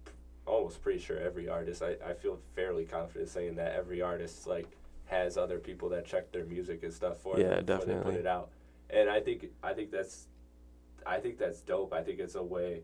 almost 0.47 0.83
pretty 0.83 0.99
sure 0.99 1.19
every 1.19 1.49
artist. 1.49 1.83
I, 1.83 1.97
I 2.07 2.13
feel 2.15 2.39
fairly 2.55 2.85
confident 2.85 3.29
saying 3.31 3.55
that 3.57 3.75
every 3.75 4.03
artist 4.03 4.47
like 4.47 4.67
has 5.07 5.37
other 5.37 5.59
people 5.59 5.89
that 5.91 6.07
check 6.07 6.33
their 6.33 6.45
music 6.45 6.83
and 6.83 6.93
stuff 6.93 7.21
for 7.21 7.39
Yeah, 7.39 7.61
them 7.61 7.65
before 7.67 7.85
they 7.85 7.93
put 7.93 7.97
definitely. 7.97 8.21
it 8.21 8.27
out. 8.27 8.51
And 8.91 9.09
I 9.09 9.21
think 9.21 9.47
I 9.63 9.73
think 9.75 9.91
that's 9.91 10.27
I 11.07 11.19
think 11.19 11.39
that's 11.39 11.61
dope. 11.61 11.93
I 11.93 12.03
think 12.03 12.19
it's 12.19 12.35
a 12.35 12.43
way 12.43 12.83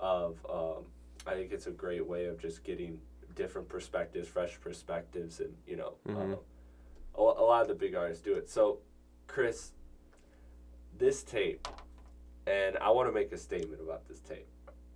of 0.00 0.44
um, 0.50 0.84
I 1.26 1.34
think 1.34 1.52
it's 1.52 1.66
a 1.66 1.70
great 1.72 2.04
way 2.06 2.26
of 2.26 2.40
just 2.40 2.64
getting 2.64 3.00
different 3.36 3.68
perspectives, 3.68 4.26
fresh 4.26 4.58
perspectives, 4.60 5.40
and 5.40 5.54
you 5.66 5.76
know, 5.76 5.94
Mhm. 6.08 6.16
um, 6.16 6.36
a, 7.16 7.20
a 7.20 7.44
lot 7.44 7.62
of 7.62 7.68
the 7.68 7.74
big 7.74 7.94
artists 7.94 8.22
do 8.22 8.34
it. 8.34 8.48
So, 8.50 8.78
Chris, 9.26 9.72
this 10.96 11.22
tape, 11.22 11.68
and 12.48 12.76
I 12.78 12.90
want 12.90 13.08
to 13.08 13.12
make 13.12 13.32
a 13.32 13.36
statement 13.38 13.80
about 13.82 14.06
this 14.08 14.20
tape. 14.20 14.46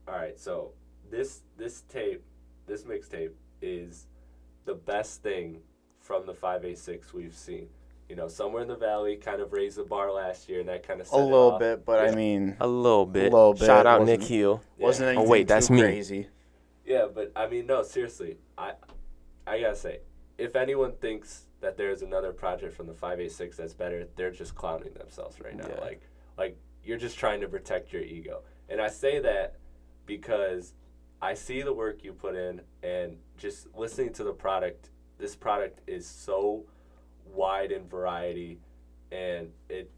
All 0.09 0.15
right, 0.15 0.39
so 0.39 0.73
this 1.11 1.43
this 1.57 1.83
tape, 1.83 2.23
this 2.67 2.83
mixtape 2.85 3.33
is 3.61 4.07
the 4.65 4.75
best 4.75 5.23
thing 5.23 5.61
from 6.01 6.27
the 6.27 6.35
586 6.35 7.13
we've 7.13 7.35
seen. 7.37 7.69
You 8.09 8.17
know, 8.17 8.29
somewhere 8.29 8.63
in 8.63 8.69
the 8.69 8.77
valley 8.77 9.17
kind 9.17 9.41
of 9.41 9.53
raised 9.53 9.79
the 9.79 9.85
bar 9.85 10.13
last 10.13 10.49
year, 10.49 10.61
and 10.61 10.69
that 10.69 10.87
kind 10.87 11.01
of 11.01 11.11
a 11.13 11.17
little 11.17 11.59
bit 11.59 11.85
but 11.87 12.01
i 12.01 12.15
mean 12.15 12.57
A 12.61 12.67
little 12.67 13.07
bit. 13.07 13.33
A 13.33 13.37
little 13.37 13.55
bit, 13.55 13.65
Shout 13.67 13.87
out 13.87 14.01
wasn't- 14.01 14.21
Nick 14.21 14.29
Heel. 14.29 14.63
wasn't 14.79 15.19
Oh, 15.19 15.23
wait, 15.23 15.49
that's 15.49 15.69
too 15.69 15.75
me. 15.75 15.81
crazy 15.83 16.27
Yeah, 16.85 17.07
but 17.15 17.33
I 17.37 17.47
mean, 17.47 17.67
no, 17.67 17.83
seriously, 17.83 18.39
I, 18.59 18.73
I 19.47 19.61
gotta 19.61 19.77
say, 19.77 20.01
if 20.37 20.57
anyone 20.57 20.93
thinks 21.01 21.47
that 21.61 21.77
there's 21.77 22.03
another 22.03 22.33
project 22.33 22.75
from 22.75 22.87
the 22.89 22.93
586 22.95 23.57
that's 23.57 23.73
better, 23.73 24.07
they're 24.17 24.33
just 24.33 24.55
clowning 24.57 24.93
themselves 24.95 25.41
right 25.41 25.57
now. 25.57 25.69
Yeah. 25.69 25.81
Like, 25.81 26.03
like 26.37 26.57
you're 26.85 26.99
just 26.99 27.19
trying 27.19 27.41
to 27.41 27.49
protect 27.49 27.93
your 27.93 28.03
ego, 28.03 28.43
and 28.69 28.81
I 28.81 28.89
say 28.89 29.19
that 29.21 29.57
because 30.07 30.75
I 31.21 31.35
see 31.35 31.63
the 31.63 31.73
work 31.73 32.03
you 32.03 32.13
put 32.13 32.35
in, 32.35 32.61
and 32.83 33.19
just 33.39 33.69
listening 33.75 34.13
to 34.15 34.25
the 34.25 34.33
product. 34.33 34.91
This 35.19 35.37
product 35.37 35.81
is 35.87 36.07
so 36.07 36.65
wide 37.25 37.71
in 37.71 37.89
variety, 37.89 38.59
and 39.11 39.51
it, 39.69 39.91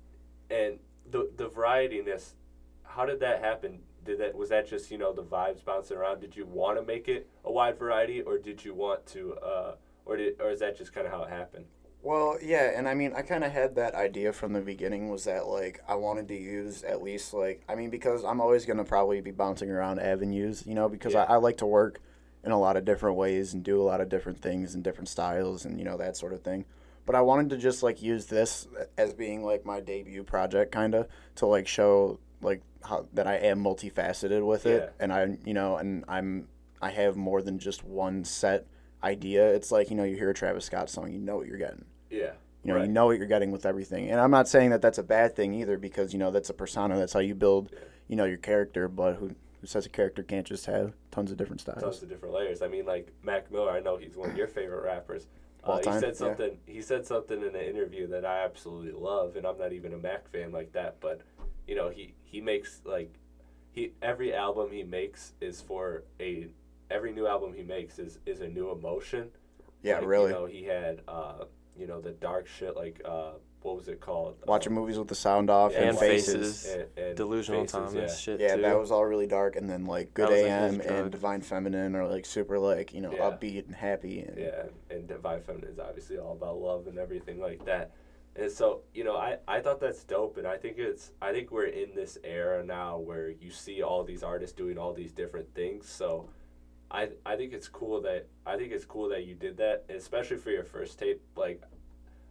and 0.51 0.79
the 1.11 1.31
the 1.37 1.49
varietyness. 1.49 2.35
How 2.83 3.07
did 3.07 3.21
that 3.21 3.41
happen? 3.41 3.81
Did 4.05 4.21
that 4.21 4.35
was 4.35 4.51
that 4.51 4.69
just 4.69 4.91
you 4.91 4.99
know 4.99 5.13
the 5.13 5.23
vibes 5.23 5.65
bouncing 5.65 5.97
around? 5.97 6.21
Did 6.21 6.37
you 6.37 6.45
want 6.47 6.79
to 6.79 6.85
make 6.85 7.09
it 7.09 7.29
a 7.45 7.51
wide 7.51 7.79
variety, 7.79 8.21
or 8.21 8.39
did 8.39 8.65
you 8.65 8.75
want 8.75 9.07
to, 9.07 9.35
uh, 9.35 9.75
or 10.05 10.17
did, 10.17 10.41
or 10.41 10.51
is 10.51 10.61
that 10.61 10.77
just 10.77 10.93
kind 10.93 11.07
of 11.07 11.13
how 11.13 11.23
it 11.23 11.31
happened? 11.31 11.65
Well, 12.05 12.37
yeah, 12.43 12.73
and 12.77 12.87
I 12.87 12.93
mean, 12.93 13.15
I 13.17 13.23
kind 13.23 13.45
of 13.45 13.51
had 13.51 13.77
that 13.77 13.95
idea 13.95 14.35
from 14.35 14.53
the 14.53 14.61
beginning 14.61 15.09
was 15.09 15.25
that 15.25 15.47
like 15.47 15.81
I 15.89 15.95
wanted 15.95 16.29
to 16.29 16.37
use 16.37 16.83
at 16.83 17.03
least 17.03 17.33
like 17.33 17.65
I 17.67 17.75
mean 17.77 17.89
because 17.89 18.25
I'm 18.25 18.43
always 18.43 18.67
gonna 18.67 18.85
probably 18.85 19.23
be 19.23 19.31
bouncing 19.31 19.71
around 19.71 20.01
avenues, 20.01 20.65
you 20.67 20.75
know, 20.75 20.89
because 20.91 21.15
Yeah. 21.15 21.23
I, 21.25 21.35
I 21.35 21.37
like 21.37 21.57
to 21.59 21.67
work 21.67 22.01
in 22.45 22.53
a 22.53 22.61
lot 22.61 22.77
of 22.77 22.85
different 22.85 23.17
ways 23.17 23.55
and 23.55 23.65
do 23.65 23.81
a 23.81 23.85
lot 23.85 24.03
of 24.03 24.11
different 24.11 24.43
things 24.43 24.75
and 24.75 24.85
different 24.85 25.09
styles 25.09 25.65
and 25.65 25.79
you 25.79 25.85
know 25.87 25.97
that 25.97 26.15
sort 26.15 26.35
of 26.35 26.43
thing. 26.43 26.67
But 27.07 27.15
I 27.15 27.23
wanted 27.23 27.49
to 27.51 27.57
just 27.57 27.83
like 27.83 28.03
use 28.03 28.27
this 28.27 28.69
as 28.99 29.15
being 29.15 29.43
like 29.43 29.65
my 29.65 29.81
debut 29.81 30.25
project, 30.25 30.73
kind 30.73 30.95
of 30.95 31.09
to 31.37 31.47
like 31.47 31.67
show 31.67 32.19
like 32.43 32.61
how 32.83 33.07
that 33.15 33.27
I 33.27 33.37
am 33.37 33.65
multifaceted 33.65 34.47
with 34.47 34.67
it, 34.67 34.83
Yeah. 34.99 35.03
and 35.03 35.11
I 35.11 35.39
you 35.47 35.55
know 35.55 35.79
and 35.79 36.05
I'm 36.07 36.49
I 36.83 36.91
have 36.91 37.17
more 37.17 37.41
than 37.41 37.59
just 37.59 37.83
one 37.83 38.25
set 38.25 38.67
idea. 39.03 39.51
It's 39.55 39.73
like 39.73 39.89
you 39.89 39.97
know 39.97 40.05
you 40.05 40.17
hear 40.17 40.29
a 40.29 40.35
Travis 40.35 40.67
Scott 40.67 40.91
song, 40.91 41.11
you 41.11 41.19
know 41.19 41.37
what 41.37 41.47
you're 41.47 41.57
getting 41.57 41.87
Yeah, 42.15 42.33
You 42.63 42.73
know, 42.73 42.83
you 42.83 42.89
know 42.89 43.07
what 43.07 43.19
you're 43.19 43.27
getting 43.27 43.51
with 43.51 43.67
everything. 43.67 44.11
And 44.11 44.21
I'm 44.21 44.31
not 44.31 44.49
saying 44.49 44.71
that 44.71 44.83
that's 44.83 44.99
a 44.99 45.03
bad 45.03 45.35
thing 45.37 45.55
either, 45.55 45.77
because 45.79 46.13
you 46.13 46.19
know 46.19 46.31
that's 46.31 46.51
a 46.51 46.55
persona. 46.55 46.99
That's 46.99 47.13
how 47.13 47.21
you 47.21 47.35
build, 47.35 47.71
you 48.09 48.17
know, 48.17 48.25
your 48.25 48.39
character. 48.39 48.89
But 48.89 49.15
who 49.17 49.35
who 49.61 49.67
says 49.67 49.87
a 49.87 49.89
character 49.89 50.23
can't 50.23 50.47
just 50.47 50.67
have 50.67 50.93
tons 51.11 51.31
of 51.31 51.39
different 51.39 51.61
styles? 51.61 51.83
tons 51.83 52.03
of 52.03 52.09
different 52.09 52.35
layers. 52.35 52.63
I 52.63 52.69
mean, 52.69 52.85
like 52.87 53.13
Mac 53.23 53.51
Miller, 53.51 53.71
I 53.71 53.81
know 53.81 53.97
he's 53.97 54.17
one 54.17 54.31
of 54.31 54.37
your 54.37 54.47
favorite 54.49 54.85
rappers. 54.85 55.27
Uh, 55.63 55.71
All 55.71 55.79
he 55.79 55.85
said 55.85 56.03
yeah. 56.03 56.13
something. 56.13 56.59
He 56.67 56.83
said 56.83 57.07
something 57.07 57.41
in 57.41 57.55
an 57.55 57.63
interview 57.63 58.07
that 58.09 58.27
I 58.27 58.45
absolutely 58.45 58.93
love, 58.93 59.37
and 59.37 59.47
I'm 59.47 59.59
not 59.59 59.73
even 59.73 59.95
a 59.95 59.99
Mac 59.99 60.29
fan 60.31 60.53
like 60.53 60.73
that. 60.73 60.97
But 61.01 61.23
you 61.67 61.75
know, 61.75 61.89
he 61.89 62.15
he 62.23 62.41
makes 62.41 62.83
like 62.85 63.15
he 63.73 63.93
every 64.03 64.35
album 64.35 64.71
he 64.71 64.83
makes 64.83 65.33
is 65.41 65.61
for 65.61 66.05
a 66.21 66.49
every 66.91 67.13
new 67.13 67.27
album 67.27 67.55
he 67.55 67.63
makes 67.63 67.99
is 67.99 68.19
is 68.27 68.41
a 68.41 68.49
new 68.49 68.71
emotion. 68.71 69.31
Yeah, 69.83 69.99
Like, 69.99 70.07
really. 70.07 70.31
You 70.31 70.39
know, 70.39 70.47
he 70.47 70.65
had 70.65 71.01
uh, 71.09 71.45
you 71.79 71.87
know 71.87 72.01
the 72.01 72.13
dark 72.13 72.47
shit 72.47 72.77
like 72.77 73.01
uh, 73.05 73.33
what 73.63 73.77
was 73.77 73.89
it 73.89 73.99
called? 74.01 74.37
Watching 74.47 74.73
Uh, 74.73 74.81
movies 74.81 74.99
with 74.99 75.09
the 75.09 75.15
sound 75.15 75.49
off 75.49 75.73
yeah, 75.73 75.79
and, 75.81 75.89
and 75.91 75.99
faces. 75.99 76.63
faces. 76.65 76.75
and, 76.97 76.99
and 77.07 77.17
Delusional 77.17 77.63
Faces, 77.63 77.73
Thomas 77.73 77.95
yeah. 77.95 78.17
shit 78.35 78.41
Yeah, 78.41 78.57
too. 78.57 78.63
that 78.63 78.79
was 78.79 78.91
all 78.91 79.07
really 79.07 79.27
dark, 79.27 79.57
and 79.57 79.69
then 79.71 79.87
like 79.87 80.13
Good 80.13 80.27
That 80.29 80.33
was, 80.33 80.43
like, 80.43 80.51
AM 80.51 80.81
and. 81.05 81.11
Divine 81.11 81.41
Feminine 81.41 81.95
are 81.97 82.07
like 82.07 82.27
super 82.27 82.59
like 82.59 82.93
you 82.93 83.01
know 83.01 83.13
Yeah. 83.13 83.31
upbeat 83.31 83.65
and 83.67 83.75
happy. 83.75 84.21
And, 84.21 84.37
Yeah, 84.39 84.65
and 84.91 85.07
Divine 85.09 85.41
Feminine 85.43 85.71
is 85.71 85.79
obviously 85.79 86.19
all 86.19 86.33
about 86.33 86.59
love 86.59 86.87
and 86.89 86.99
everything 86.99 87.41
like 87.41 87.65
that. 87.65 87.93
And 88.37 88.51
so, 88.51 88.81
you 88.93 89.05
know, 89.05 89.17
I, 89.17 89.39
I 89.47 89.61
thought 89.61 89.79
that's 89.81 90.03
dope 90.03 90.37
and 90.39 90.47
I 90.47 90.57
think 90.57 90.77
it's 90.79 91.13
I 91.23 91.33
think 91.33 91.51
we're 91.53 91.67
in 91.67 91.95
this 91.95 92.19
era 92.25 92.65
now 92.65 92.99
where 92.99 93.31
you 93.31 93.51
see 93.51 93.81
all 93.83 94.03
these 94.05 94.23
artists 94.25 94.55
doing 94.55 94.77
all 94.77 94.93
these 94.93 95.13
different 95.13 95.55
things. 95.55 95.89
So 95.89 96.29
I 96.95 97.09
I 97.27 97.37
think 97.37 97.53
it's 97.53 97.69
cool 97.69 98.01
that 98.03 98.29
I 98.47 98.57
think 98.57 98.73
it's 98.73 98.85
cool 98.85 99.09
that 99.09 99.25
you 99.25 99.35
did 99.35 99.57
that, 99.57 99.85
especially 99.89 100.37
for 100.37 100.51
your 100.51 100.65
first 100.65 100.99
tape. 100.99 101.21
Like 101.37 101.61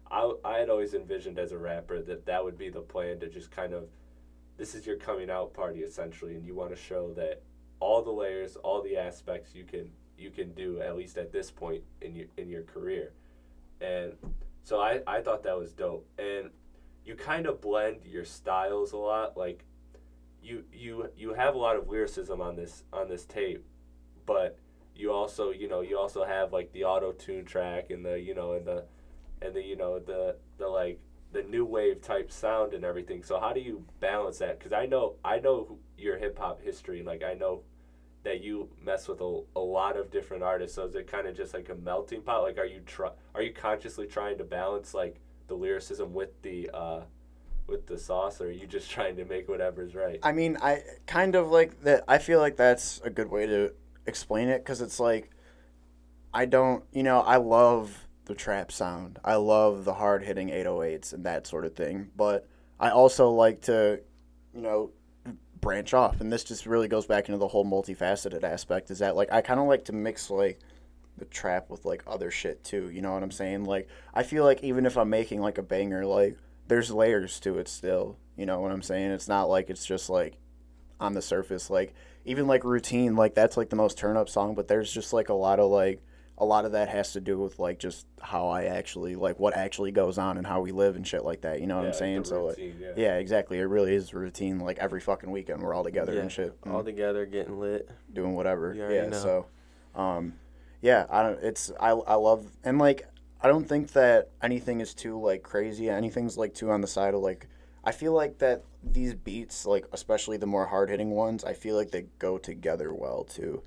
I 0.10 0.32
I 0.46 0.58
had 0.58 0.70
always 0.70 0.94
envisioned 0.94 1.38
as 1.38 1.52
a 1.52 1.58
rapper 1.58 2.02
that 2.02 2.26
that 2.26 2.44
would 2.44 2.58
be 2.58 2.70
the 2.70 2.82
plan 2.82 3.20
to 3.20 3.28
just 3.28 3.52
kind 3.52 3.74
of 3.74 3.90
this 4.58 4.74
is 4.74 4.86
your 4.86 4.96
coming 4.96 5.30
out 5.30 5.54
party 5.54 5.82
essentially 5.82 6.36
and 6.36 6.46
you 6.46 6.56
want 6.56 6.70
to 6.70 6.76
show 6.76 7.12
that 7.14 7.42
all 7.80 8.02
the 8.02 8.12
layers, 8.12 8.56
all 8.56 8.82
the 8.82 8.96
aspects 8.96 9.54
you 9.54 9.66
can 9.66 9.90
you 10.18 10.30
can 10.30 10.54
do 10.54 10.80
at 10.80 10.96
least 10.96 11.18
at 11.18 11.34
this 11.34 11.52
point 11.52 11.84
in 12.02 12.16
your 12.16 12.28
in 12.38 12.50
your 12.50 12.64
career. 12.64 13.12
And 13.82 14.14
so 14.64 14.80
I, 14.80 15.02
I 15.06 15.22
thought 15.22 15.44
that 15.44 15.58
was 15.58 15.74
dope. 15.74 16.08
And 16.18 16.50
you 17.06 17.16
kind 17.16 17.48
of 17.48 17.60
blend 17.60 18.06
your 18.06 18.24
styles 18.24 18.94
a 18.94 18.98
lot. 18.98 19.36
Like 19.36 19.66
you 20.42 20.64
you 20.72 21.10
you 21.18 21.34
have 21.34 21.56
a 21.56 21.58
lot 21.58 21.76
of 21.76 21.90
lyricism 21.90 22.40
on 22.40 22.56
this 22.56 22.84
on 22.94 23.10
this 23.10 23.26
tape, 23.26 23.66
but 24.26 24.58
you 24.96 25.12
also 25.12 25.52
you 25.52 25.68
know 25.68 25.82
you 25.82 25.98
also 25.98 26.24
have 26.24 26.54
like 26.54 26.72
the 26.74 26.84
auto 26.84 27.12
tune 27.12 27.46
track 27.46 27.90
and 27.90 28.06
the 28.06 28.20
you 28.20 28.36
know 28.36 28.54
and 28.54 28.66
the 28.66 28.84
and 29.42 29.56
the 29.56 29.62
you 29.62 29.76
know 29.76 30.00
the 30.00 30.36
the 30.58 30.68
like 30.68 31.00
the 31.32 31.44
new 31.44 31.66
wave 31.66 32.02
type 32.02 32.32
sound 32.32 32.74
and 32.74 32.86
everything. 32.86 33.24
So 33.24 33.40
how 33.40 33.54
do 33.54 33.60
you 33.60 33.84
balance 34.00 34.38
that? 34.38 34.60
Because 34.60 34.72
I 34.72 34.86
know 34.86 35.16
I 35.26 35.40
know 35.40 35.80
your 35.98 36.18
hip 36.18 36.38
hop 36.38 36.62
history. 36.62 37.04
Like 37.04 37.24
I 37.24 37.34
know 37.34 37.64
that 38.24 38.42
you 38.42 38.70
mess 38.82 39.08
with 39.08 39.20
a, 39.20 39.42
a 39.56 39.60
lot 39.60 39.98
of 39.98 40.10
different 40.10 40.44
artists. 40.44 40.76
So 40.76 40.86
is 40.86 40.96
it 40.96 41.08
kind 41.08 41.28
of 41.28 41.36
just 41.36 41.54
like 41.54 41.70
a 41.70 41.76
melting 41.76 42.22
pot? 42.22 42.44
Like 42.44 42.58
are 42.58 42.66
you 42.66 42.82
try 42.86 43.10
are 43.36 43.42
you 43.42 43.52
consciously 43.52 44.06
trying 44.06 44.38
to 44.38 44.44
balance 44.44 44.94
like 44.94 45.20
the 45.48 45.56
lyricism 45.56 46.14
with 46.14 46.42
the 46.42 46.70
uh 46.74 47.02
with 47.66 47.88
the 47.88 47.98
sauce, 47.98 48.42
or 48.42 48.46
are 48.46 48.52
you 48.52 48.68
just 48.68 48.90
trying 48.92 49.16
to 49.18 49.26
make 49.26 49.50
whatever's 49.50 49.96
right? 49.96 50.20
I 50.24 50.32
mean, 50.32 50.58
I 50.62 50.84
kind 51.08 51.36
of 51.36 51.50
like 51.50 51.82
that. 51.84 52.04
I 52.08 52.20
feel 52.20 52.40
like 52.40 52.56
that's 52.58 53.02
a 53.04 53.10
good 53.10 53.30
way 53.30 53.48
to 53.48 53.72
explain 54.06 54.50
it 54.50 54.60
because 54.60 54.82
it's 54.82 55.00
like 55.00 55.30
I 56.34 56.46
don't, 56.46 56.84
you 56.92 57.04
know, 57.04 57.20
I 57.22 57.38
love 57.38 58.08
the 58.26 58.34
trap 58.34 58.72
sound. 58.72 59.20
I 59.24 59.36
love 59.36 59.86
the 59.86 59.94
hard 59.94 60.24
hitting 60.24 60.50
808s 60.50 61.14
and 61.14 61.26
that 61.26 61.46
sort 61.46 61.66
of 61.66 61.76
thing. 61.76 62.10
But 62.16 62.48
I 62.80 62.90
also 62.90 63.30
like 63.30 63.62
to, 63.64 64.00
you 64.54 64.62
know, 64.62 64.92
branch 65.62 65.94
off. 65.94 66.22
And 66.22 66.32
this 66.32 66.44
just 66.44 66.66
really 66.66 66.88
goes 66.88 67.06
back 67.06 67.30
into 67.30 67.38
the 67.38 67.48
whole 67.48 67.66
multifaceted 67.66 68.44
aspect 68.44 68.90
is 68.90 69.00
that, 69.00 69.16
like, 69.16 69.32
I 69.32 69.42
kind 69.42 69.60
of 69.60 69.68
like 69.68 69.86
to 69.86 69.94
mix, 69.94 70.30
like, 70.30 70.60
the 71.18 71.26
trap 71.26 71.70
with, 71.70 71.86
like, 71.86 72.04
other 72.08 72.32
shit 72.32 72.64
too. 72.64 72.90
You 72.90 73.02
know 73.02 73.14
what 73.14 73.24
I'm 73.24 73.32
saying? 73.32 73.66
Like, 73.66 73.88
I 74.14 74.24
feel 74.24 74.44
like 74.44 74.64
even 74.64 74.86
if 74.86 74.98
I'm 74.98 75.10
making, 75.10 75.40
like, 75.40 75.60
a 75.60 75.64
banger, 75.64 76.06
like, 76.06 76.38
there's 76.68 76.92
layers 76.92 77.40
to 77.42 77.60
it 77.60 77.68
still. 77.68 78.18
You 78.36 78.46
know 78.48 78.60
what 78.60 78.72
I'm 78.72 78.82
saying? 78.82 79.12
It's 79.12 79.28
not 79.28 79.50
like 79.50 79.70
it's 79.70 79.86
just, 79.86 80.10
like, 80.10 80.38
on 81.00 81.14
the 81.14 81.22
surface. 81.22 81.70
Like, 81.70 81.94
even, 82.26 82.48
like, 82.48 82.64
routine, 82.64 83.16
like, 83.16 83.36
that's, 83.36 83.58
like, 83.58 83.70
the 83.70 83.76
most 83.76 83.98
turn 83.98 84.18
up 84.18 84.30
song, 84.30 84.56
but 84.56 84.68
there's 84.68 84.92
just, 84.92 85.14
like, 85.14 85.30
a 85.30 85.34
lot 85.34 85.60
of, 85.60 85.70
like, 85.70 86.02
a 86.38 86.46
lot 86.46 86.66
of 86.66 86.72
that 86.72 86.90
has 86.90 87.14
to 87.14 87.22
do 87.22 87.38
with 87.38 87.60
like 87.60 87.78
just 87.78 88.08
how 88.20 88.48
I 88.48 88.64
actually 88.64 89.16
like 89.16 89.40
what 89.40 89.56
actually 89.56 89.92
goes 89.92 90.18
on 90.18 90.38
and 90.40 90.48
how 90.48 90.62
we 90.62 90.72
live 90.72 90.96
and 90.96 91.08
shit 91.08 91.24
like 91.24 91.42
that. 91.42 91.62
You 91.62 91.68
know 91.68 91.76
what 91.76 91.84
Yeah, 91.84 91.90
I'm 91.90 91.94
saying? 91.94 92.24
so 92.24 92.46
like, 92.46 92.58
yeah. 92.58 92.92
yeah, 92.96 93.16
exactly. 93.18 93.60
It 93.60 93.66
really 93.66 93.94
is 93.94 94.16
routine. 94.16 94.60
Like 94.60 94.80
every 94.80 95.00
fucking 95.00 95.30
weekend 95.30 95.62
we're 95.62 95.76
all 95.76 95.84
together 95.84 96.14
yeah, 96.16 96.22
and 96.22 96.32
shit, 96.32 96.58
all 96.66 96.78
and 96.78 96.86
together 96.86 97.28
getting 97.28 97.60
lit. 97.60 97.88
doing 98.12 98.34
whatever. 98.34 98.74
Yeah. 98.74 99.08
know. 99.10 99.18
So, 99.18 99.46
um, 99.96 100.34
yeah, 100.82 101.06
I 101.10 101.22
don't. 101.22 101.40
It's 101.44 101.72
I 101.80 101.90
I 101.92 102.16
love 102.16 102.48
and 102.64 102.80
like 102.80 103.08
I 103.40 103.48
don't 103.48 103.70
think 103.70 103.92
that 103.94 104.32
anything 104.42 104.82
is 104.82 104.96
too 104.96 105.22
like 105.22 105.44
crazy. 105.44 105.88
Anything's 105.88 106.36
like 106.36 106.56
too 106.56 106.72
on 106.72 106.82
the 106.82 106.88
side 106.88 107.14
of 107.14 107.22
like. 107.22 107.48
I 107.84 107.92
feel 107.92 108.14
like 108.14 108.40
that 108.40 108.64
these 108.84 109.14
beats, 109.14 109.66
like 109.66 109.86
especially 109.92 110.38
the 110.38 110.46
more 110.46 110.68
hard 110.68 110.90
hitting 110.90 111.12
ones, 111.12 111.44
I 111.44 111.54
feel 111.54 111.76
like 111.76 111.92
they 111.92 112.06
go 112.20 112.38
together 112.38 112.94
well 112.94 113.24
too. 113.24 113.62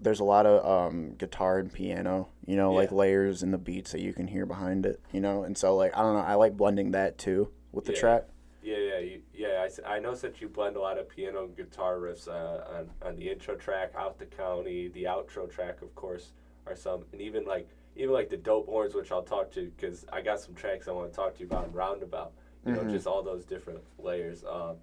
There's 0.00 0.20
a 0.20 0.24
lot 0.24 0.46
of 0.46 0.64
um, 0.64 1.14
guitar 1.16 1.58
and 1.58 1.72
piano, 1.72 2.28
you 2.44 2.56
know, 2.56 2.72
like 2.72 2.92
layers 2.92 3.42
in 3.42 3.50
the 3.50 3.58
beats 3.58 3.92
that 3.92 4.00
you 4.00 4.12
can 4.12 4.28
hear 4.28 4.46
behind 4.46 4.84
it, 4.86 5.00
you 5.12 5.20
know, 5.20 5.42
and 5.42 5.56
so 5.56 5.74
like 5.76 5.96
I 5.96 6.02
don't 6.02 6.14
know, 6.14 6.20
I 6.20 6.34
like 6.34 6.56
blending 6.56 6.92
that 6.92 7.18
too 7.18 7.50
with 7.72 7.84
the 7.86 7.92
track 7.92 7.92
Yeah. 7.92 8.00
trap. 8.00 8.28
Yeah, 8.62 8.76
yeah, 8.78 8.98
you, 8.98 9.22
yeah. 9.32 9.68
I, 9.86 9.94
I 9.94 9.98
know 10.00 10.14
that 10.14 10.40
you 10.40 10.48
blend 10.48 10.76
a 10.76 10.80
lot 10.80 10.98
of 10.98 11.08
piano 11.08 11.44
and 11.44 11.56
guitar 11.56 11.98
riffs 11.98 12.26
uh, 12.26 12.64
on 12.76 12.90
on 13.02 13.16
the 13.16 13.30
intro 13.30 13.54
track, 13.54 13.92
out 13.96 14.18
the 14.18 14.26
county, 14.26 14.88
the 14.88 15.04
outro 15.04 15.48
track, 15.48 15.82
of 15.82 15.94
course, 15.94 16.32
are 16.66 16.74
some, 16.74 17.04
and 17.12 17.20
even 17.20 17.44
like 17.44 17.68
even 17.94 18.12
like 18.12 18.28
the 18.28 18.36
dope 18.36 18.66
horns, 18.66 18.94
which 18.94 19.12
I'll 19.12 19.22
talk 19.22 19.52
to 19.52 19.70
because 19.76 20.04
I 20.12 20.20
got 20.20 20.40
some 20.40 20.54
tracks 20.54 20.88
I 20.88 20.92
want 20.92 21.10
to 21.12 21.16
talk 21.16 21.34
to 21.34 21.40
you 21.40 21.46
about 21.46 21.66
in 21.66 21.72
roundabout. 21.72 22.32
You 22.66 22.72
know, 22.72 22.84
just 22.90 23.06
all 23.06 23.22
those 23.22 23.44
different 23.44 23.80
layers. 23.98 24.44
Um, 24.44 24.76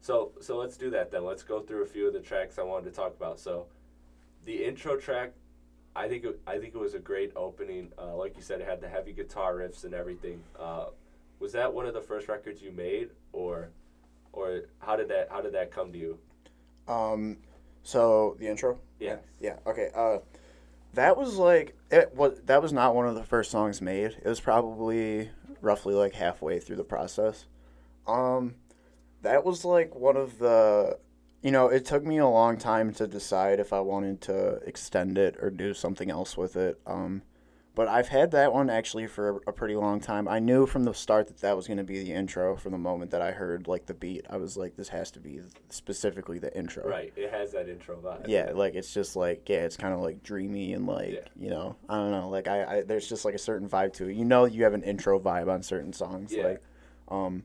so 0.00 0.32
so 0.40 0.56
let's 0.56 0.76
do 0.76 0.90
that 0.90 1.10
then. 1.10 1.24
Let's 1.24 1.42
go 1.42 1.60
through 1.60 1.82
a 1.82 1.86
few 1.86 2.06
of 2.06 2.12
the 2.12 2.20
tracks 2.20 2.58
I 2.58 2.62
wanted 2.62 2.90
to 2.90 2.96
talk 2.96 3.14
about. 3.16 3.38
So, 3.38 3.66
the 4.44 4.64
intro 4.64 4.96
track, 4.96 5.32
I 5.94 6.08
think 6.08 6.24
it, 6.24 6.40
I 6.46 6.58
think 6.58 6.74
it 6.74 6.78
was 6.78 6.94
a 6.94 6.98
great 6.98 7.32
opening. 7.36 7.92
Uh, 7.98 8.14
like 8.16 8.36
you 8.36 8.42
said, 8.42 8.60
it 8.60 8.66
had 8.66 8.80
the 8.80 8.88
heavy 8.88 9.12
guitar 9.12 9.54
riffs 9.54 9.84
and 9.84 9.94
everything. 9.94 10.42
Uh, 10.58 10.86
was 11.40 11.52
that 11.52 11.72
one 11.72 11.86
of 11.86 11.94
the 11.94 12.00
first 12.00 12.28
records 12.28 12.62
you 12.62 12.72
made, 12.72 13.10
or, 13.32 13.68
or 14.32 14.62
how 14.78 14.96
did 14.96 15.08
that 15.08 15.28
how 15.30 15.40
did 15.40 15.52
that 15.52 15.70
come 15.70 15.92
to 15.92 15.98
you? 15.98 16.18
Um, 16.88 17.38
so 17.82 18.36
the 18.38 18.46
intro. 18.48 18.78
Yeah. 19.00 19.16
Yeah. 19.40 19.56
Okay. 19.66 19.90
Uh, 19.94 20.18
that 20.94 21.16
was 21.16 21.36
like 21.36 21.76
it 21.90 22.14
was. 22.14 22.40
That 22.46 22.62
was 22.62 22.72
not 22.72 22.94
one 22.94 23.06
of 23.06 23.14
the 23.14 23.24
first 23.24 23.50
songs 23.50 23.82
made. 23.82 24.16
It 24.22 24.28
was 24.28 24.40
probably 24.40 25.30
roughly 25.60 25.94
like 25.94 26.14
halfway 26.14 26.58
through 26.60 26.76
the 26.76 26.84
process. 26.84 27.46
Um, 28.06 28.56
that 29.22 29.44
was 29.44 29.64
like 29.64 29.94
one 29.94 30.16
of 30.16 30.38
the. 30.38 30.98
You 31.42 31.52
know, 31.52 31.68
it 31.68 31.84
took 31.84 32.04
me 32.04 32.18
a 32.18 32.26
long 32.26 32.56
time 32.56 32.92
to 32.94 33.06
decide 33.06 33.60
if 33.60 33.72
I 33.72 33.80
wanted 33.80 34.20
to 34.22 34.54
extend 34.66 35.16
it 35.16 35.36
or 35.40 35.50
do 35.50 35.74
something 35.74 36.10
else 36.10 36.36
with 36.36 36.56
it. 36.56 36.80
Um, 36.86 37.22
but 37.76 37.88
I've 37.88 38.08
had 38.08 38.30
that 38.30 38.54
one 38.54 38.70
actually 38.70 39.06
for 39.06 39.42
a 39.46 39.52
pretty 39.52 39.76
long 39.76 40.00
time. 40.00 40.26
I 40.26 40.38
knew 40.38 40.64
from 40.64 40.84
the 40.84 40.94
start 40.94 41.26
that 41.26 41.42
that 41.42 41.54
was 41.54 41.66
going 41.66 41.76
to 41.76 41.84
be 41.84 42.02
the 42.02 42.10
intro. 42.10 42.56
From 42.56 42.72
the 42.72 42.78
moment 42.78 43.10
that 43.10 43.20
I 43.20 43.32
heard 43.32 43.68
like 43.68 43.84
the 43.84 43.92
beat, 43.92 44.24
I 44.30 44.38
was 44.38 44.56
like, 44.56 44.76
this 44.76 44.88
has 44.88 45.10
to 45.10 45.20
be 45.20 45.40
specifically 45.68 46.38
the 46.38 46.56
intro. 46.56 46.88
Right, 46.88 47.12
it 47.14 47.30
has 47.30 47.52
that 47.52 47.68
intro 47.68 47.96
vibe. 47.96 48.28
Yeah, 48.28 48.52
like 48.54 48.74
it's 48.74 48.94
just 48.94 49.14
like 49.14 49.46
yeah, 49.48 49.58
it's 49.58 49.76
kind 49.76 49.92
of 49.92 50.00
like 50.00 50.22
dreamy 50.22 50.72
and 50.72 50.86
like 50.86 51.12
Yeah. 51.12 51.20
you 51.38 51.50
know 51.50 51.76
I 51.86 51.96
don't 51.96 52.10
know 52.10 52.30
like 52.30 52.48
I, 52.48 52.78
I 52.78 52.82
there's 52.82 53.08
just 53.08 53.26
like 53.26 53.34
a 53.34 53.38
certain 53.38 53.68
vibe 53.68 53.92
to 53.94 54.08
it. 54.08 54.16
You 54.16 54.24
know, 54.24 54.46
you 54.46 54.64
have 54.64 54.72
an 54.72 54.82
intro 54.82 55.20
vibe 55.20 55.52
on 55.52 55.62
certain 55.62 55.92
songs. 55.92 56.32
Yeah. 56.32 56.44
Like, 56.44 56.62
um, 57.08 57.44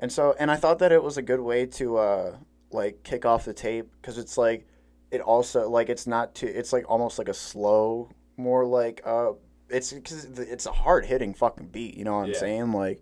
and 0.00 0.10
so 0.10 0.34
and 0.40 0.50
I 0.50 0.56
thought 0.56 0.80
that 0.80 0.90
it 0.90 1.02
was 1.02 1.16
a 1.16 1.22
good 1.22 1.40
way 1.40 1.64
to 1.66 1.96
uh 1.96 2.36
like 2.72 3.04
kick 3.04 3.24
off 3.24 3.44
the 3.44 3.54
tape 3.54 3.88
because 4.02 4.18
it's 4.18 4.36
like 4.36 4.66
it 5.12 5.20
also 5.20 5.70
like 5.70 5.88
it's 5.88 6.08
not 6.08 6.34
too 6.34 6.46
it's 6.48 6.72
like 6.72 6.84
almost 6.90 7.18
like 7.20 7.28
a 7.28 7.34
slow 7.34 8.10
more 8.36 8.66
like 8.66 9.00
uh 9.04 9.30
it's 9.70 9.92
because 9.92 10.24
it's 10.38 10.66
a 10.66 10.72
hard 10.72 11.06
hitting 11.06 11.34
fucking 11.34 11.68
beat. 11.68 11.96
You 11.96 12.04
know 12.04 12.16
what 12.16 12.24
I'm 12.24 12.32
Yeah. 12.32 12.38
saying 12.38 12.72
like, 12.72 13.00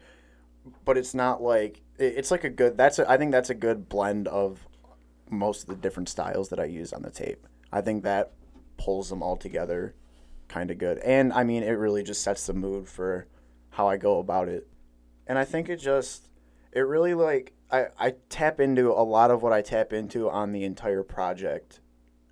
but 0.85 0.97
it's 0.99 1.15
not 1.15 1.43
like 1.43 1.83
it, 1.99 2.15
it's 2.17 2.31
like 2.31 2.45
a 2.45 2.51
good 2.51 2.77
that's 2.77 2.99
a, 2.99 3.11
I 3.11 3.17
think 3.17 3.33
that's 3.33 3.51
a 3.51 3.55
good 3.55 3.89
blend 3.89 4.29
of 4.29 4.67
most 5.31 5.63
of 5.63 5.69
the 5.69 5.75
different 5.77 6.09
styles 6.09 6.49
that 6.51 6.59
I 6.61 6.65
use 6.65 6.93
on 6.93 7.03
the 7.03 7.11
tape. 7.11 7.47
I 7.73 7.81
think 7.81 8.03
that 8.05 8.33
pulls 8.79 9.11
them 9.11 9.23
all 9.23 9.37
together 9.37 9.95
kind 10.49 10.71
of 10.71 10.79
good. 10.79 10.99
And 10.99 11.33
I 11.33 11.45
mean, 11.45 11.63
it 11.63 11.73
really 11.73 12.03
just 12.03 12.23
sets 12.23 12.47
the 12.47 12.55
mood 12.55 12.89
for 12.89 13.27
how 13.71 13.89
I 13.89 13.97
go 13.99 14.19
about 14.19 14.49
it. 14.49 14.67
And 15.27 15.39
I 15.39 15.45
think 15.45 15.69
it 15.69 15.77
just, 15.77 16.31
it 16.73 16.81
really 16.81 17.13
like, 17.13 17.53
I, 17.71 17.89
I 17.99 18.15
tap 18.31 18.61
into 18.61 18.91
a 18.91 19.05
lot 19.05 19.31
of 19.31 19.43
what 19.43 19.53
I 19.53 19.61
tap 19.61 19.93
into 19.93 20.31
on 20.31 20.53
the 20.53 20.65
entire 20.65 21.03
project 21.03 21.81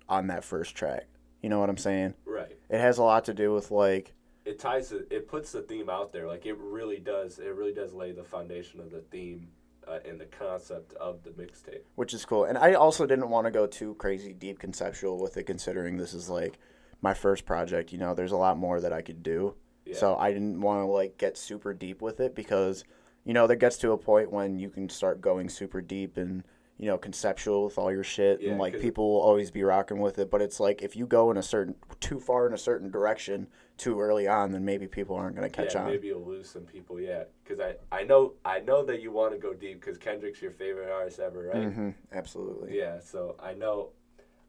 on 0.09 0.25
that 0.27 0.43
first 0.43 0.73
track. 0.75 1.05
You 1.43 1.49
know 1.49 1.59
what 1.59 1.69
I'm 1.69 1.77
saying? 1.77 2.15
right. 2.25 2.57
It 2.69 2.79
has 2.79 2.97
a 2.97 3.03
lot 3.03 3.25
to 3.25 3.33
do 3.35 3.53
with 3.53 3.69
like, 3.69 4.13
It 4.47 4.59
ties 4.59 4.91
it, 4.91 5.07
it 5.11 5.27
puts 5.27 5.51
the 5.51 5.61
theme 5.61 5.89
out 5.89 6.11
there. 6.13 6.27
Like 6.27 6.45
it 6.45 6.57
really 6.57 6.99
does. 6.99 7.39
It 7.39 7.53
really 7.53 7.73
does 7.73 7.93
lay 7.93 8.11
the 8.11 8.23
foundation 8.23 8.79
of 8.79 8.91
the 8.91 9.01
theme 9.01 9.49
uh, 9.87 9.99
and 10.07 10.19
the 10.19 10.25
concept 10.25 10.93
of 10.93 11.23
the 11.23 11.31
mixtape. 11.31 11.81
which 11.95 12.13
is 12.13 12.25
cool. 12.25 12.45
And 12.45 12.57
I 12.57 12.73
also 12.73 13.05
didn't 13.05 13.29
want 13.29 13.45
to 13.45 13.51
go 13.51 13.67
too 13.67 13.95
crazy 13.95 14.33
deep 14.33 14.59
conceptual 14.59 15.17
with 15.19 15.37
it, 15.37 15.43
considering 15.43 15.97
this 15.97 16.13
is 16.13 16.29
like 16.29 16.59
my 17.01 17.13
first 17.13 17.45
project. 17.45 17.91
You 17.91 17.99
know, 17.99 18.13
there's 18.13 18.31
a 18.31 18.37
lot 18.37 18.57
more 18.57 18.79
that 18.81 18.93
I 18.93 19.01
could 19.01 19.23
do. 19.23 19.55
Yeah. 19.85 19.95
So 19.95 20.15
I 20.17 20.31
didn't 20.33 20.61
want 20.61 20.81
to 20.81 20.87
like 20.87 21.17
get 21.17 21.37
super 21.37 21.73
deep 21.73 22.01
with 22.01 22.19
it 22.19 22.35
because, 22.35 22.83
you 23.23 23.33
know, 23.33 23.47
there 23.47 23.55
gets 23.55 23.77
to 23.77 23.91
a 23.91 23.97
point 23.97 24.31
when 24.31 24.59
you 24.59 24.69
can 24.69 24.89
start 24.89 25.21
going 25.21 25.49
super 25.49 25.81
deep 25.81 26.17
and 26.17 26.43
you 26.77 26.85
know 26.85 26.97
conceptual 26.97 27.65
with 27.65 27.77
all 27.77 27.91
your 27.91 28.03
shit, 28.03 28.41
Yeah, 28.41 28.51
and 28.51 28.59
like 28.59 28.79
people 28.79 29.11
will 29.11 29.21
always 29.21 29.49
be 29.49 29.63
rocking 29.63 29.99
with 29.99 30.19
it. 30.19 30.29
But 30.29 30.41
it's 30.41 30.59
like 30.59 30.81
if 30.81 30.95
you 30.95 31.07
go 31.07 31.31
in 31.31 31.37
a 31.37 31.43
certain 31.43 31.75
too 31.99 32.19
far 32.19 32.47
in 32.47 32.53
a 32.53 32.57
certain 32.57 32.91
direction 32.91 33.47
too 33.77 33.99
early 33.99 34.27
on, 34.27 34.51
then 34.51 34.63
maybe 34.63 34.87
people 34.87 35.15
aren't 35.15 35.35
gonna 35.35 35.49
catch 35.49 35.73
yeah, 35.73 35.81
on. 35.81 35.91
maybe 35.91 36.07
you'll 36.07 36.25
lose 36.25 36.49
some 36.49 36.63
people. 36.63 36.99
Yeah, 36.99 37.23
because 37.43 37.59
I, 37.59 37.75
I 37.95 38.03
know 38.03 38.33
I 38.45 38.59
know 38.59 38.85
that 38.85 39.01
you 39.01 39.11
want 39.11 39.33
to 39.33 39.39
go 39.39 39.53
deep 39.53 39.79
because 39.81 39.97
Kendrick's 39.97 40.41
your 40.41 40.51
favorite 40.51 40.91
artist 40.91 41.19
ever, 41.19 41.51
right? 41.53 41.73
hmm 41.73 41.89
absolutely. 42.11 42.77
Yeah. 42.77 42.99
So 42.99 43.35
I 43.41 43.53
know, 43.53 43.89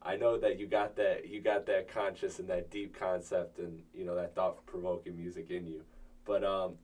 I 0.01 0.15
know 0.15 0.37
that 0.37 0.59
you 0.59 0.67
got 0.67 0.95
that 0.97 1.27
you 1.27 1.41
got 1.41 1.65
that 1.65 1.87
conscious 1.87 2.39
and 2.39 2.47
that 2.49 2.69
deep 2.69 2.97
concept 2.97 3.57
and 3.59 3.81
you 3.93 4.05
know 4.05 4.15
that 4.15 4.35
thought 4.35 4.65
provoking 4.67 5.17
music 5.17 5.49
in 5.49 5.65
you. 5.65 5.81
But 6.25 6.43
um, 6.43 6.75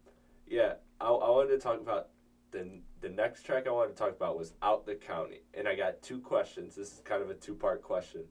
yeah, 0.47 0.73
I, 0.99 1.07
I 1.07 1.29
wanted 1.29 1.51
to 1.51 1.59
talk 1.59 1.79
about 1.79 2.09
the 2.55 2.79
the 3.01 3.09
next 3.09 3.43
track 3.43 3.67
I 3.67 3.71
wanted 3.71 3.95
to 3.95 3.95
talk 4.01 4.11
about 4.15 4.37
was 4.37 4.53
Out 4.63 4.85
the 4.85 4.95
County, 4.95 5.41
and 5.53 5.67
I 5.67 5.75
got 5.75 6.01
two 6.01 6.19
questions. 6.19 6.75
This 6.75 6.93
is 6.93 7.01
kind 7.03 7.21
of 7.21 7.29
a 7.29 7.35
two 7.35 7.53
part 7.53 7.83
question. 7.83 8.23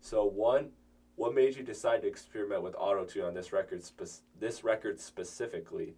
So 0.00 0.24
one, 0.26 0.70
what 1.16 1.34
made 1.34 1.56
you 1.56 1.62
decide 1.64 2.02
to 2.02 2.08
experiment 2.08 2.62
with 2.62 2.74
auto 2.78 3.04
tune 3.04 3.24
on 3.24 3.34
this 3.34 3.52
record 3.52 3.82
spec- 3.82 4.22
this 4.38 4.62
record 4.62 5.00
specifically, 5.00 5.94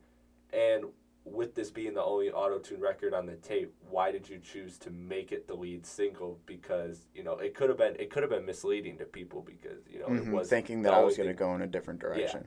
and 0.52 0.84
with 1.24 1.56
this 1.56 1.70
being 1.72 1.92
the 1.92 2.04
only 2.04 2.30
auto 2.30 2.58
tune 2.60 2.80
record 2.80 3.12
on 3.12 3.26
the 3.26 3.34
tape, 3.34 3.74
why 3.90 4.12
did 4.12 4.28
you 4.28 4.38
choose 4.38 4.78
to 4.78 4.90
make 4.90 5.32
it 5.32 5.48
the 5.48 5.54
lead 5.54 5.84
single? 5.84 6.38
Because 6.46 7.08
you 7.14 7.24
know 7.24 7.36
it 7.38 7.54
could 7.54 7.68
have 7.68 7.78
been 7.78 7.96
it 7.98 8.10
could 8.10 8.22
have 8.22 8.30
been 8.30 8.46
misleading 8.46 8.96
to 8.98 9.04
people 9.04 9.42
because 9.42 9.80
you 9.90 9.98
know 9.98 10.06
it 10.06 10.24
Mhm, 10.24 10.30
was 10.30 10.48
thinking 10.48 10.82
that 10.82 10.94
I 10.94 11.02
was 11.02 11.16
going 11.16 11.28
to 11.28 11.34
go 11.34 11.54
in 11.56 11.62
a 11.62 11.66
different 11.66 11.98
direction. 11.98 12.46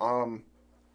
Um, 0.00 0.42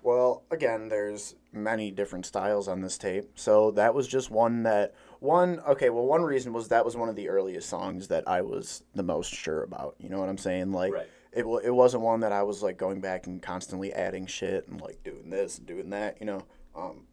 well, 0.03 0.43
again, 0.51 0.89
there's 0.89 1.35
many 1.53 1.91
different 1.91 2.25
styles 2.25 2.67
on 2.67 2.81
this 2.81 2.97
tape, 2.97 3.31
so 3.35 3.71
that 3.71 3.93
was 3.93 4.07
just 4.07 4.31
one 4.31 4.63
that 4.63 4.93
one. 5.19 5.59
Okay, 5.67 5.89
well, 5.89 6.05
one 6.05 6.21
reason 6.23 6.53
was 6.53 6.69
that 6.69 6.83
was 6.85 6.95
one 6.97 7.09
of 7.09 7.15
the 7.15 7.29
earliest 7.29 7.69
songs 7.69 8.07
that 8.07 8.27
I 8.27 8.41
was 8.41 8.83
the 8.95 9.03
most 9.03 9.33
sure 9.33 9.63
about. 9.63 9.95
You 9.99 10.09
know 10.09 10.19
what 10.19 10.29
I'm 10.29 10.37
saying? 10.37 10.71
Like, 10.71 10.93
Right. 10.93 11.07
it 11.31 11.45
it 11.63 11.71
wasn't 11.71 12.03
one 12.03 12.21
that 12.21 12.31
I 12.31 12.43
was 12.43 12.63
like 12.63 12.77
going 12.77 13.01
back 13.01 13.27
and 13.27 13.41
constantly 13.41 13.93
adding 13.93 14.25
shit 14.25 14.67
and 14.67 14.79
like 14.81 15.03
doing 15.03 15.29
this 15.29 15.57
and 15.57 15.67
doing 15.67 15.89
that. 15.91 16.17
You 16.19 16.25
know, 16.27 16.41
um, 16.75 17.07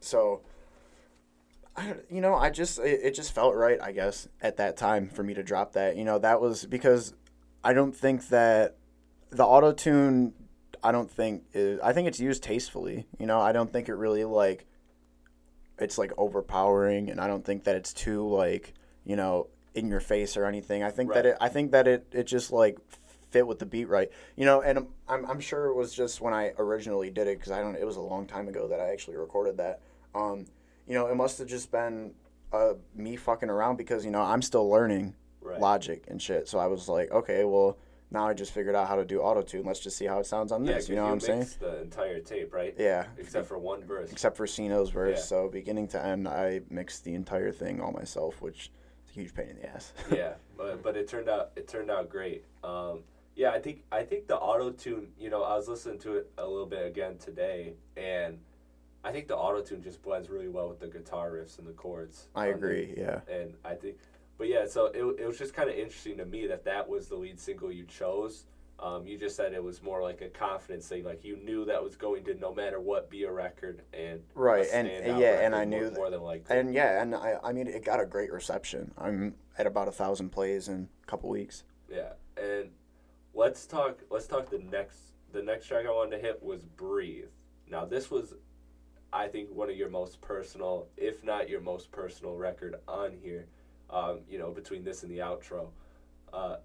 so. 0.00 0.42
I, 1.76 1.86
don't- 1.86 2.04
you 2.10 2.20
know, 2.20 2.34
I 2.34 2.50
just 2.50 2.78
it, 2.80 3.00
it 3.04 3.14
just 3.14 3.32
felt 3.32 3.54
right, 3.54 3.80
I 3.80 3.92
guess, 3.92 4.28
at 4.42 4.56
that 4.58 4.76
time 4.76 5.08
for 5.08 5.22
me 5.22 5.34
to 5.34 5.42
drop 5.42 5.72
that. 5.74 5.96
You 5.96 6.04
know, 6.04 6.18
that 6.18 6.40
was 6.40 6.66
because 6.66 7.14
I 7.62 7.72
don't 7.72 7.94
think 7.96 8.28
that 8.28 8.76
the 9.30 9.44
auto 9.46 9.72
tune 9.72 10.34
I 10.82 10.92
don't 10.92 11.10
think 11.10 11.44
is, 11.52 11.80
I 11.80 11.92
think 11.92 12.08
it's 12.08 12.20
used 12.20 12.42
tastefully. 12.42 13.06
You 13.18 13.26
know, 13.26 13.40
I 13.40 13.52
don't 13.52 13.72
think 13.72 13.88
it 13.88 13.94
really 13.94 14.24
like 14.24 14.66
it's 15.78 15.98
like 15.98 16.12
overpowering 16.18 17.10
and 17.10 17.20
I 17.20 17.26
don't 17.26 17.44
think 17.44 17.64
that 17.64 17.76
it's 17.76 17.92
too 17.92 18.28
like, 18.28 18.74
you 19.04 19.16
know, 19.16 19.48
in 19.74 19.88
your 19.88 20.00
face 20.00 20.36
or 20.36 20.44
anything. 20.44 20.82
I 20.82 20.90
think 20.90 21.12
that 21.12 21.26
it 21.26 21.36
I 21.40 21.48
think 21.48 21.72
that 21.72 21.86
it 21.88 22.06
it 22.12 22.24
just 22.24 22.52
like 22.52 22.78
fit 23.30 23.46
with 23.46 23.58
the 23.58 23.66
beat 23.66 23.86
right. 23.88 24.10
You 24.36 24.44
know, 24.44 24.60
and 24.62 24.86
I'm 25.08 25.24
I'm 25.26 25.40
sure 25.40 25.66
it 25.66 25.74
was 25.74 25.94
just 25.94 26.20
when 26.20 26.34
I 26.34 26.52
originally 26.58 27.10
did 27.10 27.26
it 27.28 27.40
cuz 27.40 27.50
I 27.50 27.60
don't 27.60 27.76
it 27.76 27.86
was 27.86 27.96
a 27.96 28.00
long 28.02 28.26
time 28.26 28.48
ago 28.48 28.68
that 28.68 28.80
I 28.80 28.90
actually 28.92 29.16
recorded 29.16 29.56
that. 29.58 29.80
Um, 30.14 30.46
you 30.86 30.94
know, 30.94 31.06
it 31.06 31.14
must 31.14 31.38
have 31.38 31.46
just 31.46 31.70
been 31.70 32.14
uh, 32.52 32.74
me 32.94 33.14
fucking 33.16 33.48
around 33.48 33.76
because 33.76 34.04
you 34.04 34.10
know, 34.10 34.22
I'm 34.22 34.42
still 34.42 34.68
learning 34.68 35.14
Right. 35.42 35.58
logic 35.60 36.04
and 36.08 36.20
shit. 36.20 36.48
So 36.48 36.58
I 36.58 36.66
was 36.66 36.86
like, 36.88 37.10
okay, 37.10 37.44
well, 37.44 37.78
now 38.10 38.26
I 38.26 38.34
just 38.34 38.52
figured 38.52 38.74
out 38.74 38.88
how 38.88 38.96
to 38.96 39.04
do 39.04 39.20
auto 39.20 39.42
tune. 39.42 39.64
Let's 39.64 39.80
just 39.80 39.96
see 39.96 40.06
how 40.06 40.18
it 40.18 40.26
sounds 40.26 40.50
on 40.52 40.64
Yeah, 40.64 40.74
this. 40.74 40.88
you 40.88 40.96
know 40.96 41.04
what 41.04 41.12
I'm 41.12 41.20
saying? 41.20 41.46
the 41.60 41.80
entire 41.80 42.20
tape, 42.20 42.52
right? 42.52 42.74
Yeah. 42.78 43.06
Except 43.18 43.46
for 43.46 43.58
one 43.58 43.84
verse. 43.84 44.10
Except 44.10 44.36
for 44.36 44.46
Sino's 44.46 44.90
verse. 44.90 45.18
Yeah. 45.18 45.24
So 45.24 45.48
beginning 45.48 45.88
to 45.88 46.04
end, 46.04 46.26
I 46.26 46.62
mixed 46.70 47.04
the 47.04 47.14
entire 47.14 47.52
thing 47.52 47.80
all 47.80 47.92
myself, 47.92 48.40
which 48.42 48.70
is 49.06 49.10
a 49.10 49.12
huge 49.12 49.34
pain 49.34 49.48
in 49.50 49.56
the 49.58 49.68
ass. 49.70 49.92
yeah, 50.10 50.32
but 50.56 50.82
but 50.82 50.96
it 50.96 51.08
turned 51.08 51.28
out 51.28 51.50
it 51.56 51.68
turned 51.68 51.90
out 51.90 52.08
great. 52.08 52.44
Um, 52.64 53.00
yeah, 53.36 53.50
I 53.52 53.60
think 53.60 53.84
I 53.92 54.02
think 54.02 54.26
the 54.26 54.36
auto 54.36 54.70
tune. 54.70 55.08
You 55.18 55.30
know, 55.30 55.44
I 55.44 55.54
was 55.56 55.68
listening 55.68 55.98
to 56.00 56.14
it 56.16 56.30
a 56.36 56.46
little 56.46 56.66
bit 56.66 56.84
again 56.86 57.16
today, 57.18 57.74
and 57.96 58.38
I 59.04 59.12
think 59.12 59.28
the 59.28 59.36
auto 59.36 59.62
tune 59.62 59.82
just 59.82 60.02
blends 60.02 60.28
really 60.28 60.48
well 60.48 60.68
with 60.68 60.80
the 60.80 60.88
guitar 60.88 61.30
riffs 61.30 61.58
and 61.58 61.66
the 61.66 61.72
chords. 61.72 62.26
I 62.34 62.48
the- 62.48 62.54
agree. 62.54 62.94
Yeah. 62.98 63.20
and 63.32 63.54
I 63.64 63.74
think, 63.74 63.96
but 64.40 64.48
yeah, 64.48 64.64
so 64.66 64.86
it, 64.86 65.20
it 65.20 65.26
was 65.26 65.36
just 65.36 65.52
kind 65.52 65.68
of 65.68 65.76
interesting 65.76 66.16
to 66.16 66.24
me 66.24 66.46
that 66.46 66.64
that 66.64 66.88
was 66.88 67.08
the 67.08 67.14
lead 67.14 67.38
single 67.38 67.70
you 67.70 67.84
chose. 67.84 68.46
Um, 68.78 69.06
you 69.06 69.18
just 69.18 69.36
said 69.36 69.52
it 69.52 69.62
was 69.62 69.82
more 69.82 70.02
like 70.02 70.22
a 70.22 70.28
confidence 70.30 70.88
thing, 70.88 71.04
like 71.04 71.22
you 71.22 71.36
knew 71.36 71.66
that 71.66 71.84
was 71.84 71.94
going 71.94 72.24
to 72.24 72.32
no 72.32 72.54
matter 72.54 72.80
what 72.80 73.10
be 73.10 73.24
a 73.24 73.30
record 73.30 73.82
and 73.92 74.22
Right, 74.34 74.66
and- 74.72 74.88
standout 74.88 75.20
yeah, 75.20 75.40
and 75.40 75.54
I 75.54 75.66
knew 75.66 75.80
more, 75.80 75.90
that- 75.90 75.96
more 75.98 76.10
than 76.10 76.22
like 76.22 76.46
And 76.48 76.72
yeah, 76.72 77.02
and 77.02 77.14
I, 77.14 77.34
I 77.44 77.52
mean, 77.52 77.66
it 77.66 77.84
got 77.84 78.00
a 78.00 78.06
great 78.06 78.32
reception. 78.32 78.94
I'm 78.96 79.34
at 79.58 79.66
about 79.66 79.88
a 79.88 79.92
thousand 79.92 80.30
plays 80.30 80.68
in 80.68 80.88
a 81.02 81.06
couple 81.06 81.28
weeks. 81.28 81.64
Yeah, 81.90 82.12
and 82.38 82.70
let's 83.34 83.66
talk. 83.66 83.98
Let's 84.08 84.26
talk. 84.26 84.48
The 84.48 84.60
next, 84.60 84.96
the 85.32 85.42
next 85.42 85.66
track 85.66 85.84
I 85.86 85.90
wanted 85.90 86.16
to 86.16 86.22
hit 86.22 86.42
was 86.42 86.64
"Breathe." 86.64 87.28
Now, 87.68 87.84
this 87.84 88.10
was, 88.10 88.32
I 89.12 89.28
think, 89.28 89.50
one 89.50 89.68
of 89.68 89.76
your 89.76 89.90
most 89.90 90.22
personal, 90.22 90.86
if 90.96 91.22
not 91.22 91.50
your 91.50 91.60
most 91.60 91.92
personal 91.92 92.36
record 92.36 92.76
on 92.88 93.12
here. 93.22 93.44
Um, 93.90 94.20
you 94.28 94.38
know, 94.38 94.50
between 94.50 94.84
this 94.84 95.02
and 95.02 95.10
the 95.10 95.18
outro, 95.18 95.68
uh, 96.32 96.56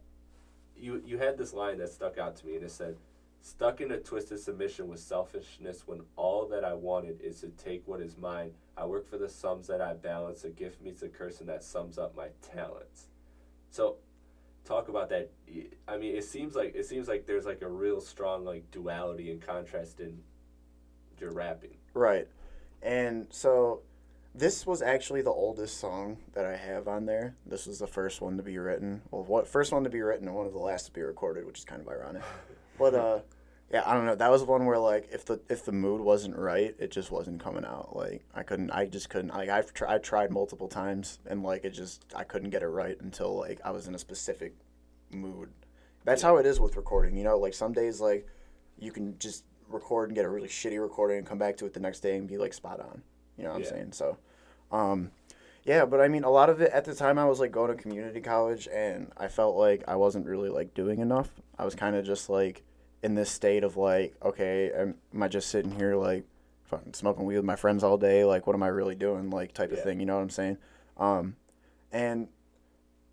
you 0.77 1.01
you 1.05 1.17
had 1.17 1.37
this 1.37 1.53
line 1.53 1.77
that 1.79 1.89
stuck 1.89 2.17
out 2.17 2.35
to 2.37 2.45
me, 2.45 2.55
and 2.55 2.63
it 2.63 2.71
said, 2.71 2.97
"Stuck 3.41 3.81
in 3.81 3.91
a 3.91 3.97
twisted 3.97 4.39
submission 4.39 4.87
with 4.87 4.99
selfishness 4.99 5.87
when 5.87 6.01
all 6.15 6.47
that 6.47 6.63
I 6.63 6.73
wanted 6.73 7.21
is 7.21 7.41
to 7.41 7.49
take 7.49 7.87
what 7.87 8.01
is 8.01 8.17
mine. 8.17 8.51
I 8.77 8.85
work 8.85 9.07
for 9.09 9.17
the 9.17 9.29
sums 9.29 9.67
that 9.67 9.81
I 9.81 9.93
balance. 9.93 10.43
A 10.43 10.49
gift 10.49 10.81
meets 10.81 11.01
a 11.01 11.09
curse, 11.09 11.39
and 11.39 11.49
that 11.49 11.63
sums 11.63 11.97
up 11.97 12.15
my 12.15 12.27
talents." 12.41 13.07
So 13.71 13.97
talk 14.65 14.89
about 14.89 15.09
that. 15.09 15.31
I 15.87 15.97
mean, 15.97 16.15
it 16.15 16.25
seems 16.25 16.55
like 16.55 16.75
it 16.75 16.85
seems 16.85 17.07
like 17.07 17.25
there's 17.25 17.45
like 17.45 17.61
a 17.61 17.69
real 17.69 18.01
strong 18.01 18.43
like 18.43 18.69
duality 18.71 19.31
and 19.31 19.41
contrast 19.41 19.99
in 19.99 20.21
your 21.19 21.31
rapping. 21.31 21.77
Right. 21.93 22.27
And 22.81 23.27
so 23.31 23.81
this 24.37 24.65
was 24.65 24.81
actually 24.81 25.21
the 25.21 25.31
oldest 25.31 25.79
song 25.79 26.17
that 26.33 26.45
I 26.45 26.57
have 26.57 26.87
on 26.87 27.05
there. 27.05 27.35
This 27.45 27.65
was 27.65 27.79
the 27.79 27.87
first 27.87 28.21
one 28.21 28.35
to 28.37 28.43
be 28.43 28.57
written. 28.57 29.01
Well, 29.09 29.23
what 29.23 29.47
first 29.47 29.71
one 29.71 29.85
to 29.85 29.89
be 29.89 30.01
written 30.01 30.27
and 30.27 30.35
one 30.35 30.45
of 30.45 30.51
the 30.51 30.59
last 30.59 30.87
to 30.87 30.91
be 30.91 31.01
recorded, 31.01 31.45
which 31.45 31.59
is 31.59 31.65
kind 31.65 31.81
of 31.81 31.87
ironic. 31.87 32.23
But 32.77 32.93
uh 32.93 33.19
yeah, 33.71 33.81
I 33.85 33.93
don't 33.93 34.05
know. 34.05 34.15
That 34.15 34.29
was 34.29 34.43
one 34.43 34.65
where 34.65 34.77
like 34.77 35.07
if 35.11 35.25
the 35.25 35.39
if 35.49 35.63
the 35.63 35.71
mood 35.71 36.01
wasn't 36.01 36.37
right, 36.37 36.75
it 36.77 36.91
just 36.91 37.11
wasn't 37.11 37.41
coming 37.41 37.65
out. 37.65 37.95
Like 37.95 38.25
I 38.33 38.43
couldn't 38.43 38.71
I 38.71 38.85
just 38.85 39.09
couldn't 39.09 39.29
like 39.29 39.49
I've 39.49 39.73
tried 39.73 39.95
I 39.95 39.97
tried 39.99 40.31
multiple 40.31 40.67
times 40.67 41.19
and 41.25 41.41
like 41.41 41.63
it 41.63 41.71
just 41.71 42.05
I 42.13 42.25
couldn't 42.25 42.49
get 42.49 42.61
it 42.61 42.67
right 42.67 42.99
until 42.99 43.35
like 43.37 43.61
I 43.63 43.71
was 43.71 43.87
in 43.87 43.95
a 43.95 43.99
specific 43.99 44.53
mood. 45.11 45.49
That's 46.03 46.21
how 46.21 46.37
it 46.37 46.45
is 46.45 46.59
with 46.59 46.75
recording, 46.75 47.15
you 47.17 47.23
know, 47.23 47.37
like 47.37 47.53
some 47.53 47.71
days 47.71 48.01
like 48.01 48.27
you 48.77 48.91
can 48.91 49.17
just 49.17 49.45
record 49.69 50.09
and 50.09 50.15
get 50.15 50.25
a 50.25 50.29
really 50.29 50.49
shitty 50.49 50.79
recording 50.79 51.19
and 51.19 51.25
come 51.25 51.37
back 51.37 51.57
to 51.57 51.65
it 51.65 51.73
the 51.73 51.79
next 51.79 52.01
day 52.01 52.17
and 52.17 52.27
be 52.27 52.37
like 52.37 52.53
spot 52.53 52.81
on. 52.81 53.01
You 53.37 53.43
know 53.45 53.51
what 53.51 53.61
Yeah. 53.61 53.67
I'm 53.67 53.73
saying? 53.73 53.91
So, 53.93 54.17
um, 54.71 55.11
yeah, 55.63 55.85
but 55.85 55.99
I 55.99 56.07
mean, 56.07 56.23
a 56.23 56.29
lot 56.29 56.49
of 56.49 56.61
it 56.61 56.71
at 56.71 56.85
the 56.85 56.93
time 56.95 57.17
I 57.17 57.25
was 57.25 57.39
like 57.39 57.51
going 57.51 57.75
to 57.75 57.81
community 57.81 58.21
college 58.21 58.67
and 58.71 59.11
I 59.17 59.27
felt 59.27 59.55
like 59.55 59.83
I 59.87 59.95
wasn't 59.95 60.25
really 60.27 60.49
like 60.49 60.73
doing 60.73 60.99
enough. 60.99 61.29
I 61.57 61.65
was 61.65 61.75
kind 61.75 61.95
of 61.95 62.05
just 62.05 62.29
like 62.29 62.63
in 63.03 63.15
this 63.15 63.29
state 63.29 63.63
of 63.63 63.77
like, 63.77 64.13
okay, 64.23 64.71
am, 64.71 64.95
am 65.13 65.23
I 65.23 65.27
just 65.27 65.49
sitting 65.49 65.71
here 65.71 65.95
like 65.95 66.23
fucking 66.65 66.93
smoking 66.93 67.25
weed 67.25 67.37
with 67.37 67.45
my 67.45 67.55
friends 67.55 67.83
all 67.83 67.97
day? 67.97 68.23
Like, 68.25 68.45
what 68.47 68.55
am 68.55 68.63
I 68.63 68.67
really 68.67 68.95
doing? 68.95 69.29
Like, 69.29 69.53
type 69.53 69.71
of 69.71 69.81
thing. 69.83 69.99
You 69.99 70.05
know 70.05 70.15
what 70.15 70.21
I'm 70.21 70.29
saying? 70.29 70.57
Um, 70.97 71.35
and 71.91 72.27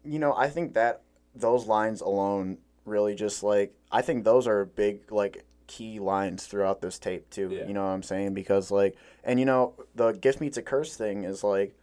you 0.05 0.19
know, 0.19 0.35
I 0.35 0.49
think 0.49 0.75
that 0.75 1.03
those 1.35 1.67
lines 1.67 2.01
alone 2.01 2.59
really 2.85 3.15
just 3.15 3.43
like 3.43 3.75
I 3.91 4.03
think 4.03 4.25
those 4.25 4.47
are 4.47 4.65
big 4.65 5.11
like 5.13 5.45
key 5.73 5.99
lines 5.99 6.47
throughout 6.47 6.81
this 6.83 6.99
tape 6.99 7.31
too. 7.31 7.49
Yeah. 7.51 7.67
You 7.67 7.73
know 7.73 7.83
what 7.83 7.91
I'm 7.93 8.03
saying? 8.03 8.35
Because 8.35 8.71
like 8.71 8.95
and 9.25 9.39
you 9.41 9.47
know, 9.47 9.75
the 9.95 10.13
gift 10.13 10.41
meets 10.41 10.59
a 10.59 10.63
curse 10.63 10.97
thing 10.97 11.25
is 11.25 11.43
like, 11.43 11.75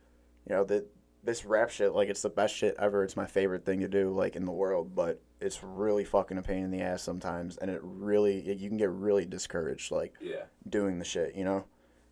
you 0.47 0.55
know, 0.55 0.63
that 0.65 0.85
this 1.23 1.43
rap 1.43 1.69
shit, 1.69 1.93
like 1.93 2.07
it's 2.09 2.21
the 2.21 2.29
best 2.29 2.55
shit 2.55 2.75
ever. 2.79 3.03
It's 3.03 3.15
my 3.17 3.25
favorite 3.25 3.65
thing 3.65 3.79
to 3.81 3.87
do, 3.87 4.11
like 4.15 4.35
in 4.35 4.45
the 4.45 4.51
world, 4.51 4.93
but 4.95 5.21
it's 5.41 5.63
really 5.63 6.03
fucking 6.05 6.37
a 6.37 6.41
pain 6.41 6.63
in 6.63 6.71
the 6.71 6.81
ass 6.81 7.01
sometimes 7.01 7.57
and 7.57 7.71
it 7.71 7.81
really 7.83 8.41
you 8.57 8.69
can 8.69 8.77
get 8.77 8.89
really 8.91 9.25
discouraged 9.25 9.91
like 9.91 10.13
Yeah. 10.21 10.43
doing 10.67 10.99
the 10.99 11.05
shit, 11.05 11.35
you 11.35 11.43
know? 11.43 11.65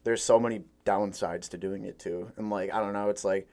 There's 0.03 0.23
so 0.23 0.39
many 0.39 0.63
downsides 0.85 1.49
to 1.49 1.57
doing 1.57 1.83
it 1.83 1.99
too. 1.99 2.31
And 2.37 2.49
like, 2.49 2.73
I 2.73 2.79
don't 2.79 2.93
know, 2.93 3.09
it's 3.09 3.23
like, 3.25 3.47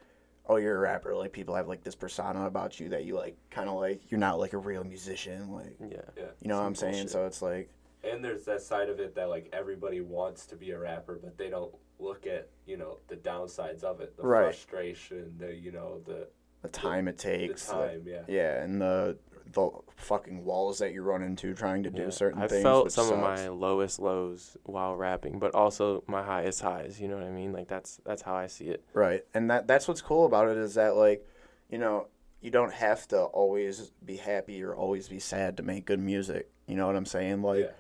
oh, 0.46 0.56
you're 0.56 0.76
a 0.76 0.78
rapper. 0.78 1.14
Like, 1.16 1.32
people 1.32 1.54
have 1.54 1.66
like 1.68 1.82
this 1.82 1.94
persona 1.94 2.46
about 2.46 2.78
you 2.78 2.90
that 2.90 3.04
you 3.06 3.16
like, 3.16 3.36
kind 3.50 3.68
of 3.68 3.76
like, 3.76 4.02
you're 4.10 4.20
not 4.20 4.38
like 4.38 4.52
a 4.52 4.58
real 4.58 4.84
musician. 4.84 5.50
Like, 5.50 5.76
Yeah. 5.80 6.02
Yeah. 6.16 6.24
you 6.40 6.48
know 6.48 6.58
what 6.58 6.66
I'm 6.66 6.74
Some 6.74 6.92
saying? 6.92 7.04
bullshit. 7.04 7.10
So 7.10 7.26
it's 7.26 7.42
like, 7.42 7.70
and 8.04 8.24
there's 8.24 8.44
that 8.44 8.62
side 8.62 8.88
of 8.88 9.00
it 9.00 9.14
that 9.14 9.28
like 9.28 9.48
everybody 9.52 10.00
wants 10.00 10.46
to 10.46 10.56
be 10.56 10.70
a 10.72 10.78
rapper, 10.78 11.18
but 11.22 11.36
they 11.38 11.48
don't 11.50 11.74
look 11.98 12.26
at 12.26 12.48
you 12.66 12.76
know 12.76 12.98
the 13.08 13.16
downsides 13.16 13.82
of 13.82 14.00
it, 14.00 14.16
the 14.16 14.22
Right. 14.22 14.44
frustration, 14.44 15.34
the 15.38 15.54
you 15.54 15.72
know 15.72 16.00
the 16.06 16.28
the 16.62 16.68
time 16.68 17.08
it 17.08 17.16
the 17.18 17.22
takes. 17.22 17.66
the- 17.66 17.72
time, 17.72 18.02
yeah. 18.06 18.22
yeah, 18.28 18.62
and 18.62 18.80
the 18.80 19.16
the 19.52 19.70
fucking 19.96 20.44
walls 20.44 20.78
that 20.78 20.92
you 20.92 21.02
run 21.02 21.22
into 21.22 21.54
trying 21.54 21.82
to 21.84 21.90
do 21.90 22.02
Yeah. 22.04 22.10
certain 22.10 22.42
I 22.42 22.48
things. 22.48 22.62
felt 22.62 22.84
which 22.86 22.94
some 22.94 23.12
of 23.12 23.18
my 23.20 23.48
lowest 23.48 24.00
lows 24.00 24.56
while 24.64 24.96
rapping, 24.96 25.38
but 25.38 25.54
also 25.54 26.02
my 26.08 26.22
highest 26.24 26.60
highs. 26.62 27.00
You 27.00 27.06
know 27.08 27.14
what 27.16 27.24
I 27.24 27.30
mean? 27.30 27.52
Like 27.52 27.68
that's 27.68 27.98
that's 28.04 28.22
how 28.22 28.34
I 28.34 28.46
see 28.48 28.68
it. 28.70 28.82
Right. 28.94 29.24
And 29.34 29.50
that 29.50 29.66
that's 29.68 29.86
what's 29.86 30.00
cool 30.02 30.26
about 30.26 30.48
it 30.48 30.56
is 30.56 30.74
that 30.74 30.96
like, 30.96 31.24
you 31.68 31.78
know, 31.78 32.08
you 32.40 32.50
don't 32.50 32.72
have 32.72 33.06
to 33.08 33.22
always 33.22 33.92
be 34.04 34.16
happy 34.16 34.62
or 34.62 34.74
always 34.74 35.08
be 35.08 35.18
sad 35.20 35.56
to 35.58 35.62
make 35.62 35.84
good 35.84 36.00
music. 36.00 36.50
You 36.66 36.74
know 36.76 36.86
what 36.86 36.96
I'm 36.96 37.06
saying? 37.06 37.42
Like 37.42 37.60
yeah. 37.60 37.70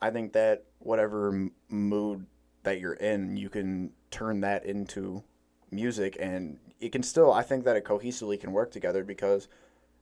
I 0.00 0.10
think 0.10 0.32
that 0.32 0.64
whatever 0.78 1.28
m- 1.28 1.52
mood 1.68 2.26
that 2.62 2.80
you're 2.80 2.94
in, 2.94 3.36
you 3.36 3.48
can 3.48 3.92
turn 4.10 4.40
that 4.40 4.64
into 4.64 5.22
music 5.70 6.16
and 6.20 6.58
it 6.80 6.92
can 6.92 7.02
still 7.02 7.32
I 7.32 7.42
think 7.42 7.64
that 7.64 7.76
it 7.76 7.84
cohesively 7.84 8.38
can 8.38 8.52
work 8.52 8.70
together 8.70 9.02
because 9.04 9.48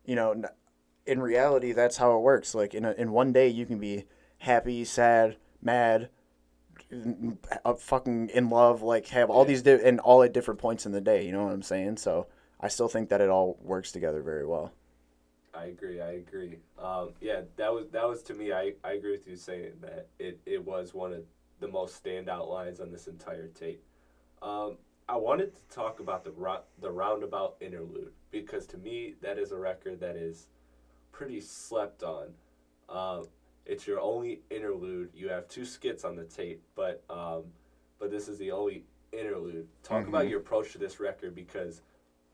you 0.05 0.15
know, 0.15 0.45
in 1.07 1.21
reality 1.21 1.73
that's 1.73 1.97
how 1.97 2.17
it 2.17 2.21
works. 2.21 2.55
Like 2.55 2.75
in 2.75 2.85
a, 2.85 2.93
in 2.93 3.13
one 3.13 3.33
day 3.33 3.49
you 3.49 3.67
can 3.67 3.79
be 3.79 4.05
happy, 4.39 4.85
sad, 4.85 5.37
mad, 5.63 6.11
uh, 7.65 7.75
fucking 7.75 8.31
in 8.31 8.51
love, 8.51 8.83
like 8.83 9.09
have 9.09 9.31
all 9.31 9.45
these 9.45 9.63
di- 9.63 9.83
and 9.83 10.01
all 10.01 10.23
at 10.23 10.33
different 10.33 10.61
points 10.61 10.87
in 10.87 10.93
the 10.93 11.01
day. 11.01 11.25
You 11.25 11.33
know 11.33 11.45
what 11.45 11.53
I'm 11.53 11.63
saying? 11.63 11.97
So 11.99 12.27
I 12.61 12.69
still 12.69 12.89
think 12.89 13.09
that 13.09 13.21
it 13.21 13.31
all 13.31 13.59
works 13.63 13.93
together 13.93 14.23
very 14.23 14.47
well. 14.47 14.73
I 15.57 15.67
agree. 15.67 16.01
I 16.01 16.13
agree. 16.13 16.59
Um, 16.79 17.13
yeah, 17.21 17.43
that 17.57 17.73
was 17.73 17.87
that 17.93 18.07
was 18.09 18.23
to 18.25 18.35
me. 18.35 18.53
I, 18.53 18.73
I 18.83 18.93
agree 18.93 19.13
with 19.13 19.27
you 19.27 19.37
saying 19.37 19.73
that 19.83 20.09
it, 20.19 20.41
it 20.47 20.65
was 20.65 20.93
one 20.95 21.13
of 21.13 21.23
the 21.61 21.69
most 21.69 22.03
standout 22.03 22.49
lines 22.49 22.81
on 22.81 22.91
this 22.91 23.07
entire 23.07 23.49
tape. 23.49 23.83
Um, 24.43 24.77
I 25.09 25.17
wanted 25.17 25.55
to 25.55 25.75
talk 25.75 26.01
about 26.01 26.25
the 26.25 26.33
ro- 26.33 26.65
the 26.81 26.91
roundabout 26.91 27.57
interlude 27.61 28.13
because 28.31 28.67
to 28.69 28.79
me 28.79 29.15
that 29.21 29.39
is 29.39 29.53
a 29.53 29.57
record 29.57 30.01
that 30.01 30.17
is 30.17 30.49
pretty 31.13 31.41
slept 31.41 32.03
on. 32.03 32.33
Um, 32.89 33.29
it's 33.65 33.87
your 33.87 34.01
only 34.01 34.41
interlude. 34.51 35.11
You 35.15 35.29
have 35.29 35.49
two 35.49 35.65
skits 35.65 36.05
on 36.05 36.17
the 36.17 36.25
tape, 36.25 36.63
but 36.75 37.03
um, 37.09 37.45
but 37.99 38.11
this 38.11 38.29
is 38.29 38.39
the 38.39 38.51
only 38.51 38.85
interlude. 39.13 39.69
Talk 39.83 40.09
about 40.09 40.29
your 40.29 40.41
approach 40.41 40.73
to 40.73 40.79
this 40.79 40.99
record 40.99 41.35
because 41.35 41.81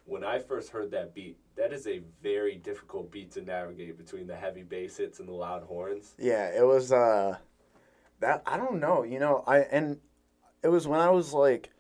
when 0.07 0.25
I 0.25 0.39
first 0.39 0.71
heard 0.71 0.91
that 0.93 1.15
beat, 1.15 1.37
that 1.61 1.75
is 1.75 1.87
a 1.87 2.01
very 2.23 2.57
difficult 2.57 3.13
beat 3.13 3.31
to 3.33 3.43
navigate 3.43 3.99
between 3.99 4.27
the 4.27 4.35
heavy 4.35 4.63
bass 4.63 4.97
hits 4.97 5.21
and 5.21 5.29
the 5.29 5.33
loud 5.33 5.63
horns. 5.65 6.15
Yeah, 6.19 6.49
it 6.49 6.67
was 6.67 6.91
uh 6.91 7.37
that 8.21 8.43
I 8.47 8.57
don't 8.57 8.81
know, 8.81 9.03
you 9.03 9.19
know, 9.19 9.45
I 9.47 9.59
and 9.59 9.99
it 10.63 10.69
was 10.69 10.89
when 10.89 11.01
I 11.01 11.11
was 11.11 11.35
like 11.35 11.71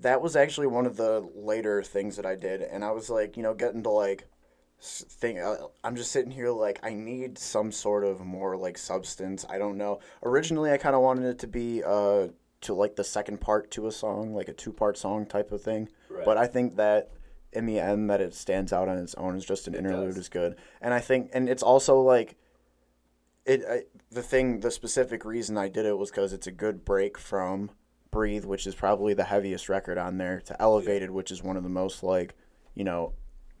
that 0.00 0.20
was 0.20 0.34
actually 0.36 0.66
one 0.66 0.86
of 0.86 0.96
the 0.96 1.28
later 1.34 1.82
things 1.82 2.16
that 2.16 2.26
I 2.26 2.34
did 2.34 2.62
and 2.62 2.84
I 2.84 2.90
was 2.90 3.10
like, 3.10 3.36
you 3.36 3.44
know, 3.44 3.54
getting 3.54 3.84
to 3.84 3.90
like 3.90 4.26
think 4.80 5.38
uh, 5.38 5.68
I'm 5.84 5.94
just 5.94 6.10
sitting 6.10 6.32
here 6.32 6.50
like 6.50 6.80
I 6.82 6.92
need 6.92 7.38
some 7.38 7.70
sort 7.70 8.02
of 8.02 8.20
more 8.20 8.56
like 8.56 8.76
substance. 8.76 9.46
I 9.48 9.58
don't 9.58 9.78
know. 9.78 10.00
Originally 10.24 10.72
I 10.72 10.78
kind 10.78 10.96
of 10.96 11.02
wanted 11.02 11.26
it 11.26 11.38
to 11.40 11.46
be 11.46 11.84
uh 11.84 12.28
to 12.62 12.74
like 12.74 12.96
the 12.96 13.04
second 13.04 13.40
part 13.40 13.70
to 13.72 13.86
a 13.86 13.92
song, 13.92 14.34
like 14.34 14.48
a 14.48 14.52
two-part 14.52 14.96
song 14.96 15.26
type 15.26 15.52
of 15.52 15.62
thing. 15.62 15.88
Right. 16.08 16.24
But 16.24 16.38
I 16.38 16.46
think 16.46 16.76
that 16.76 17.10
in 17.52 17.66
the 17.66 17.78
end 17.78 18.08
that 18.10 18.20
it 18.20 18.34
stands 18.34 18.72
out 18.72 18.88
on 18.88 18.98
its 18.98 19.14
own 19.16 19.36
as 19.36 19.44
just 19.44 19.66
an 19.68 19.74
It 19.74 19.78
interlude 19.78 20.10
does. 20.14 20.18
is 20.18 20.28
good. 20.28 20.56
And 20.80 20.94
I 20.94 21.00
think 21.00 21.30
and 21.34 21.48
it's 21.48 21.62
also 21.62 22.00
like 22.00 22.36
it 23.44 23.62
I, 23.68 23.82
the 24.10 24.22
thing 24.22 24.60
the 24.60 24.70
specific 24.70 25.24
reason 25.24 25.58
I 25.58 25.68
did 25.68 25.84
it 25.86 25.98
was 25.98 26.10
because 26.10 26.32
it's 26.32 26.46
a 26.46 26.52
good 26.52 26.84
break 26.84 27.18
from 27.18 27.70
Breathe, 28.10 28.44
which 28.44 28.66
is 28.66 28.74
probably 28.74 29.14
the 29.14 29.24
heaviest 29.24 29.68
record 29.70 29.96
on 29.98 30.18
there, 30.18 30.40
to 30.42 30.60
Elevated, 30.60 31.10
which 31.10 31.30
is 31.30 31.42
one 31.42 31.56
of 31.56 31.62
the 31.62 31.68
most 31.68 32.02
like 32.02 32.34
you 32.74 32.84
know 32.84 33.14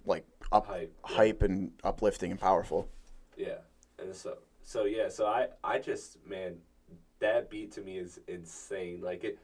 like 0.04 0.26
up 0.50 0.66
Hype, 0.66 0.92
yeah. 1.08 1.16
hype 1.16 1.42
and 1.42 1.72
uplifting 1.84 2.30
and 2.30 2.40
powerful. 2.40 2.88
Yeah, 3.36 3.58
and 3.98 4.14
so 4.14 4.38
so 4.62 4.84
yeah, 4.84 5.08
so 5.08 5.26
I 5.26 5.48
I 5.64 5.78
just 5.78 6.18
man, 6.26 6.56
that 7.20 7.48
beat 7.50 7.72
to 7.72 7.80
me 7.80 7.96
is 7.98 8.20
insane. 8.28 9.00
Like 9.02 9.24
it, 9.24 9.38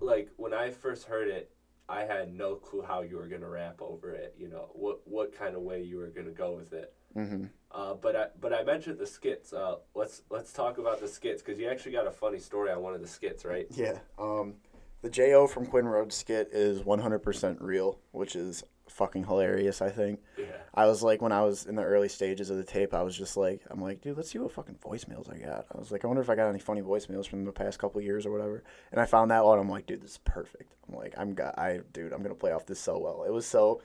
like 0.00 0.28
when 0.36 0.52
I 0.52 0.70
first 0.70 1.04
heard 1.06 1.28
it, 1.28 1.50
I 1.88 2.04
had 2.04 2.32
no 2.34 2.56
clue 2.56 2.82
how 2.82 3.02
you 3.02 3.16
were 3.16 3.28
gonna 3.28 3.48
rap 3.48 3.80
over 3.80 4.12
it. 4.12 4.34
You 4.38 4.48
know 4.48 4.70
what 4.72 5.00
what 5.04 5.36
kind 5.36 5.54
of 5.54 5.62
way 5.62 5.82
you 5.82 5.98
were 5.98 6.08
gonna 6.08 6.30
go 6.30 6.52
with 6.56 6.72
it. 6.72 6.92
hmm 7.14 7.44
Uh, 7.70 7.94
but 7.94 8.16
I 8.16 8.26
but 8.40 8.52
I 8.52 8.62
mentioned 8.64 8.98
the 8.98 9.06
skits. 9.06 9.52
Uh, 9.52 9.76
let's 9.94 10.22
let's 10.30 10.52
talk 10.52 10.78
about 10.78 11.00
the 11.00 11.08
skits 11.08 11.42
because 11.42 11.58
you 11.60 11.68
actually 11.68 11.92
got 11.92 12.06
a 12.06 12.10
funny 12.10 12.38
story 12.38 12.70
on 12.70 12.82
one 12.82 12.94
of 12.94 13.00
the 13.00 13.08
skits, 13.08 13.44
right? 13.44 13.66
Yeah. 13.76 13.98
Um, 14.18 14.54
the 15.02 15.10
Jo 15.10 15.46
from 15.46 15.66
Quinn 15.66 15.86
Road 15.86 16.12
skit 16.12 16.48
is 16.52 16.80
100% 16.82 17.58
real, 17.60 18.00
which 18.12 18.34
is 18.34 18.64
fucking 18.88 19.24
hilarious. 19.24 19.80
I 19.80 19.90
think. 19.90 20.20
Yeah. 20.46 20.56
I 20.74 20.86
was 20.86 21.02
like, 21.02 21.22
when 21.22 21.32
I 21.32 21.42
was 21.42 21.66
in 21.66 21.74
the 21.74 21.82
early 21.82 22.08
stages 22.08 22.50
of 22.50 22.56
the 22.56 22.64
tape, 22.64 22.92
I 22.94 23.02
was 23.02 23.16
just 23.16 23.36
like, 23.36 23.62
I'm 23.70 23.80
like, 23.80 24.00
dude, 24.02 24.16
let's 24.16 24.30
see 24.30 24.38
what 24.38 24.52
fucking 24.52 24.76
voicemails 24.84 25.32
I 25.32 25.38
got. 25.38 25.66
I 25.74 25.78
was 25.78 25.90
like, 25.90 26.04
I 26.04 26.06
wonder 26.08 26.22
if 26.22 26.28
I 26.30 26.34
got 26.34 26.48
any 26.48 26.58
funny 26.58 26.82
voicemails 26.82 27.26
from 27.26 27.44
the 27.44 27.52
past 27.52 27.78
couple 27.78 28.00
years 28.00 28.26
or 28.26 28.30
whatever. 28.32 28.62
And 28.92 29.00
I 29.00 29.06
found 29.06 29.30
that 29.30 29.44
one. 29.44 29.58
I'm 29.58 29.68
like, 29.70 29.86
dude, 29.86 30.02
this 30.02 30.12
is 30.12 30.18
perfect. 30.24 30.74
I'm 30.88 30.94
like, 30.96 31.14
I'm 31.16 31.34
got, 31.34 31.58
I, 31.58 31.80
dude, 31.92 32.12
I'm 32.12 32.22
gonna 32.22 32.34
play 32.34 32.52
off 32.52 32.66
this 32.66 32.78
so 32.80 32.98
well. 32.98 33.24
It 33.26 33.32
was 33.32 33.46
so, 33.46 33.80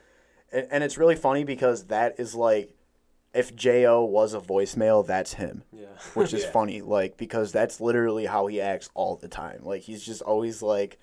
and, 0.52 0.68
and 0.72 0.84
it's 0.84 0.98
really 0.98 1.16
funny 1.16 1.44
because 1.44 1.86
that 1.86 2.20
is 2.20 2.36
like, 2.36 2.76
if 3.34 3.56
Jo 3.56 4.04
was 4.04 4.34
a 4.34 4.42
voicemail, 4.42 5.08
that's 5.08 5.32
him 5.36 5.64
Yeah. 5.72 5.86
which 6.16 6.34
is 6.34 6.44
Yeah. 6.44 6.52
funny 6.52 6.82
like 6.82 7.16
because 7.16 7.54
that's 7.54 7.80
literally 7.80 8.26
how 8.26 8.48
he 8.48 8.60
acts 8.60 8.90
all 8.94 9.16
the 9.16 9.30
time 9.30 9.62
like 9.64 9.84
he's 9.84 10.06
just 10.06 10.22
always 10.22 10.62
like 10.62 11.00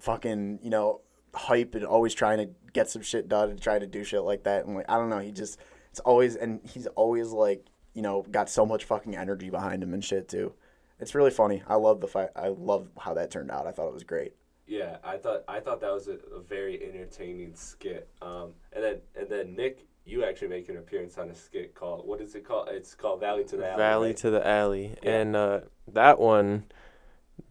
fucking 0.00 0.58
you 0.62 0.70
know 0.70 1.00
hype 1.34 1.74
and 1.74 1.84
always 1.84 2.14
trying 2.14 2.38
to 2.38 2.48
get 2.72 2.88
some 2.90 3.02
shit 3.02 3.28
done 3.28 3.50
and 3.50 3.60
trying 3.60 3.80
to 3.80 3.86
do 3.86 4.04
shit 4.04 4.22
like 4.22 4.42
that 4.44 4.66
and 4.66 4.74
like 4.76 4.84
i 4.88 4.96
don't 4.96 5.08
know 5.08 5.18
he 5.18 5.30
just 5.32 5.58
it's 5.90 6.00
always 6.00 6.36
and 6.36 6.60
he's 6.72 6.86
always 6.88 7.30
like 7.30 7.64
you 7.94 8.02
know 8.02 8.22
got 8.30 8.48
so 8.50 8.66
much 8.66 8.84
fucking 8.84 9.16
energy 9.16 9.48
behind 9.50 9.82
him 9.82 9.94
and 9.94 10.04
shit 10.04 10.28
too 10.28 10.52
it's 11.00 11.14
really 11.14 11.30
funny 11.30 11.62
i 11.66 11.74
love 11.74 12.00
the 12.00 12.06
fight 12.06 12.28
i 12.36 12.48
love 12.48 12.88
how 12.98 13.14
that 13.14 13.30
turned 13.30 13.50
out 13.50 13.66
i 13.66 13.70
thought 13.72 13.88
it 13.88 13.94
was 13.94 14.04
great 14.04 14.32
Yeah, 14.66 14.96
I 15.04 15.16
thought 15.18 15.42
I 15.48 15.60
thought 15.60 15.80
that 15.80 15.92
was 15.92 16.08
a, 16.08 16.16
a 16.34 16.40
very 16.40 16.82
entertaining 16.82 17.54
skit. 17.54 18.08
Um, 18.22 18.54
and 18.72 18.82
then 18.84 18.96
and 19.18 19.28
then 19.28 19.56
Nick, 19.56 19.84
you 20.06 20.24
actually 20.24 20.48
make 20.48 20.68
an 20.68 20.76
appearance 20.78 21.18
on 21.18 21.28
a 21.30 21.34
skit 21.34 21.74
called 21.74 22.06
what 22.06 22.20
is 22.20 22.34
it 22.36 22.44
called? 22.44 22.68
It's 22.70 22.94
called 22.94 23.20
Valley 23.20 23.44
to 23.44 23.56
the 23.56 23.66
Alley. 23.68 23.76
Valley 23.76 24.08
right? 24.08 24.16
to 24.18 24.30
the 24.30 24.46
alley, 24.46 24.94
Yeah. 25.02 25.18
and 25.20 25.36
uh, 25.36 25.60
that 25.92 26.18
one, 26.20 26.64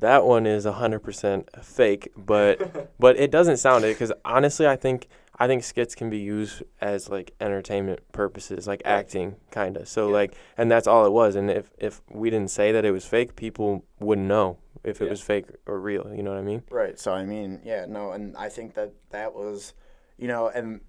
that 0.02 0.26
one 0.26 0.46
is 0.46 0.66
hundred 0.66 1.00
percent 1.00 1.50
fake, 1.64 2.12
but 2.18 2.92
but 3.00 3.18
it 3.18 3.32
doesn't 3.32 3.58
sound 3.58 3.86
it 3.86 3.96
because 3.96 4.12
honestly, 4.26 4.68
I 4.68 4.76
think 4.76 5.08
I 5.40 5.48
think 5.48 5.64
skits 5.64 5.96
can 5.96 6.10
be 6.10 6.20
used 6.20 6.62
as 6.82 7.10
like 7.10 7.34
entertainment 7.40 8.02
purposes, 8.12 8.68
like 8.68 8.82
Right. 8.86 8.92
acting, 8.92 9.38
kind 9.50 9.78
of. 9.78 9.88
So 9.88 10.08
Yeah. 10.10 10.14
like, 10.14 10.36
and 10.58 10.70
that's 10.70 10.86
all 10.88 11.06
it 11.06 11.12
was. 11.12 11.36
And 11.36 11.50
if 11.50 11.72
if 11.78 12.02
we 12.12 12.30
didn't 12.30 12.52
say 12.52 12.72
that 12.74 12.84
it 12.86 12.92
was 12.92 13.06
fake, 13.06 13.36
people 13.36 13.86
wouldn't 14.00 14.28
know 14.28 14.58
if 14.84 15.02
it 15.02 15.06
Yeah. 15.06 15.12
was 15.12 15.22
fake 15.22 15.46
or 15.66 15.80
real. 15.80 16.14
You 16.14 16.22
know 16.24 16.32
what 16.32 16.40
I 16.40 16.44
mean? 16.44 16.64
Right. 16.70 17.00
So 17.00 17.14
I 17.14 17.26
mean, 17.26 17.62
yeah, 17.64 17.86
no, 17.88 18.12
and 18.12 18.36
I 18.38 18.50
think 18.50 18.74
that 18.76 18.94
that 19.12 19.34
was, 19.34 19.74
you 20.18 20.28
know, 20.28 20.50
and 20.50 20.82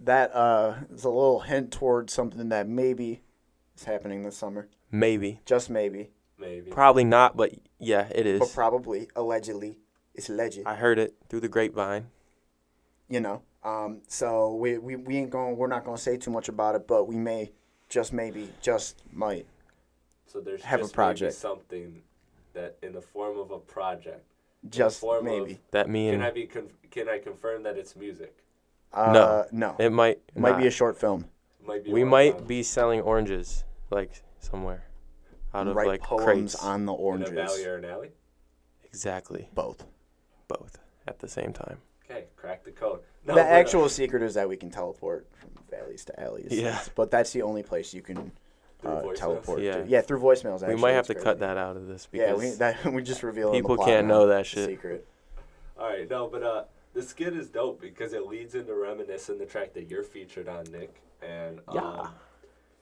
that 0.00 0.34
uh 0.34 0.74
is 0.92 1.04
a 1.04 1.08
little 1.10 1.40
hint 1.40 1.72
towards 1.72 2.12
something 2.12 2.48
that 2.48 2.68
maybe 2.68 3.22
is 3.76 3.84
happening 3.84 4.22
this 4.22 4.36
summer. 4.36 4.68
Maybe, 4.90 5.40
Just 5.44 5.68
maybe, 5.70 6.10
Maybe. 6.38 6.70
probably 6.70 7.04
not, 7.04 7.36
but 7.36 7.52
yeah, 7.78 8.08
it 8.14 8.26
is. 8.26 8.38
but 8.40 8.52
probably, 8.52 9.08
allegedly, 9.16 9.76
it's 10.14 10.28
alleged. 10.28 10.60
I 10.66 10.74
heard 10.74 10.98
it 10.98 11.14
through 11.28 11.40
the 11.40 11.48
grapevine. 11.48 12.06
You 13.08 13.20
know. 13.20 13.42
Um. 13.64 14.02
So 14.08 14.54
we 14.54 14.78
we, 14.78 14.96
we 14.96 15.16
ain't 15.16 15.30
going. 15.30 15.56
We're 15.56 15.66
not 15.66 15.84
gonna 15.84 15.98
say 15.98 16.16
too 16.16 16.30
much 16.30 16.48
about 16.48 16.74
it, 16.74 16.86
but 16.86 17.04
we 17.08 17.16
may, 17.16 17.50
just 17.88 18.12
maybe, 18.12 18.50
just 18.62 19.02
might. 19.12 19.46
so 20.26 20.40
there's 20.40 20.62
have 20.62 20.82
a 20.82 20.88
project. 20.88 21.32
maybe 21.32 21.32
something 21.34 22.02
that 22.54 22.76
in 22.82 22.92
the 22.92 23.00
form 23.02 23.38
of 23.38 23.50
a 23.50 23.58
project. 23.58 24.24
Just 24.68 25.00
form 25.00 25.18
of- 25.26 25.32
maybe. 25.32 25.60
That 25.70 25.88
me 25.88 26.10
Can 26.10 26.20
I 26.22 26.30
be 26.30 26.44
conf- 26.46 26.72
can 26.90 27.08
I 27.08 27.18
confirm 27.18 27.62
that 27.64 27.76
it's 27.78 27.94
music? 27.96 28.36
Uh, 28.92 29.12
No. 29.12 29.46
No. 29.52 29.76
it 29.78 29.90
might 29.92 30.18
It 30.34 30.38
might 30.40 30.52
not. 30.52 30.60
be 30.60 30.66
a 30.66 30.70
short 30.70 30.98
film. 30.98 31.26
Might 31.64 31.84
be 31.84 31.92
We 31.92 32.02
might 32.04 32.38
time 32.38 32.46
be 32.46 32.62
selling 32.62 33.00
oranges, 33.02 33.64
like 33.90 34.10
somewhere, 34.40 34.84
out 35.54 35.66
of 35.68 35.76
Write 35.76 35.86
like 35.88 36.02
poems 36.02 36.24
crates. 36.24 36.54
on 36.56 36.84
the 36.86 36.92
in 36.92 36.98
a 36.98 37.02
oranges. 37.02 37.30
valley 37.30 37.64
or 37.66 37.76
an 37.76 37.84
alley. 37.84 38.10
Exactly, 38.84 39.48
Both. 39.54 39.84
both 40.48 40.78
at 41.06 41.18
the 41.18 41.28
same 41.28 41.52
time. 41.52 41.78
Okay, 42.10 42.24
crack 42.36 42.64
the 42.64 42.70
code. 42.70 43.00
No, 43.26 43.34
the 43.34 43.40
but, 43.42 43.46
actual 43.48 43.88
secret 43.88 44.22
is 44.22 44.34
that 44.34 44.48
we 44.48 44.56
can 44.56 44.70
teleport 44.70 45.26
from 45.38 45.50
valleys 45.70 46.04
to 46.06 46.18
alleys. 46.20 46.48
Yeah. 46.50 46.80
But 46.94 47.10
that's 47.10 47.32
the 47.32 47.42
only 47.42 47.62
place 47.62 47.92
you 47.92 48.00
can 48.00 48.32
uh, 48.84 49.02
teleport 49.14 49.60
Yeah. 49.60 49.78
to. 49.82 49.86
Yeah, 49.86 50.00
through 50.00 50.20
voicemails. 50.20 50.62
Actually, 50.62 50.76
we 50.76 50.80
might 50.80 50.92
have 50.92 51.00
it's 51.00 51.08
to 51.08 51.14
crazy. 51.14 51.24
cut 51.24 51.40
that 51.40 51.58
out 51.58 51.76
of 51.76 51.86
this 51.86 52.08
Yeah, 52.12 52.32
because 52.32 52.40
we 52.40 52.50
that 52.56 52.84
we 52.94 53.02
just 53.02 53.22
reveal 53.22 53.52
people 53.52 53.76
the 53.76 53.84
can't 53.84 54.06
know 54.06 54.26
that 54.28 54.46
shit. 54.46 54.66
Secret. 54.68 55.06
All 55.78 55.88
right, 55.88 56.08
no, 56.08 56.26
but 56.28 56.42
uh, 56.42 56.64
the 56.94 57.02
skit 57.02 57.34
is 57.36 57.48
dope 57.48 57.80
because 57.80 58.12
it 58.14 58.26
leads 58.26 58.54
into 58.54 58.74
reminiscing 58.74 59.38
the 59.38 59.46
track 59.46 59.74
that 59.74 59.90
you're 59.90 60.02
featured 60.02 60.48
on, 60.48 60.64
Nick, 60.72 60.94
and 61.22 61.60
um, 61.68 61.74
Yeah. 61.76 62.06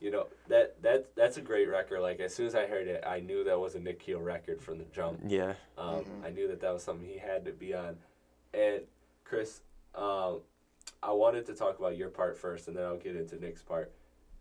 You 0.00 0.10
know 0.10 0.26
that 0.48 0.80
that 0.82 1.14
that's 1.16 1.38
a 1.38 1.40
great 1.40 1.68
record. 1.68 2.00
Like 2.00 2.20
as 2.20 2.34
soon 2.34 2.46
as 2.46 2.54
I 2.54 2.66
heard 2.66 2.86
it, 2.86 3.02
I 3.06 3.20
knew 3.20 3.44
that 3.44 3.58
was 3.58 3.74
a 3.74 3.80
Nick 3.80 4.00
Keel 4.00 4.20
record 4.20 4.60
from 4.60 4.78
the 4.78 4.84
jump. 4.84 5.20
Yeah. 5.26 5.54
Um, 5.78 6.04
I 6.24 6.30
knew 6.30 6.46
that 6.48 6.60
that 6.60 6.72
was 6.72 6.82
something 6.82 7.06
he 7.06 7.18
had 7.18 7.44
to 7.46 7.52
be 7.52 7.74
on. 7.74 7.96
And 8.52 8.82
Chris, 9.24 9.62
um, 9.94 10.40
I 11.02 11.12
wanted 11.12 11.46
to 11.46 11.54
talk 11.54 11.78
about 11.78 11.96
your 11.96 12.10
part 12.10 12.36
first, 12.36 12.68
and 12.68 12.76
then 12.76 12.84
I'll 12.84 12.98
get 12.98 13.16
into 13.16 13.36
Nick's 13.36 13.62
part. 13.62 13.92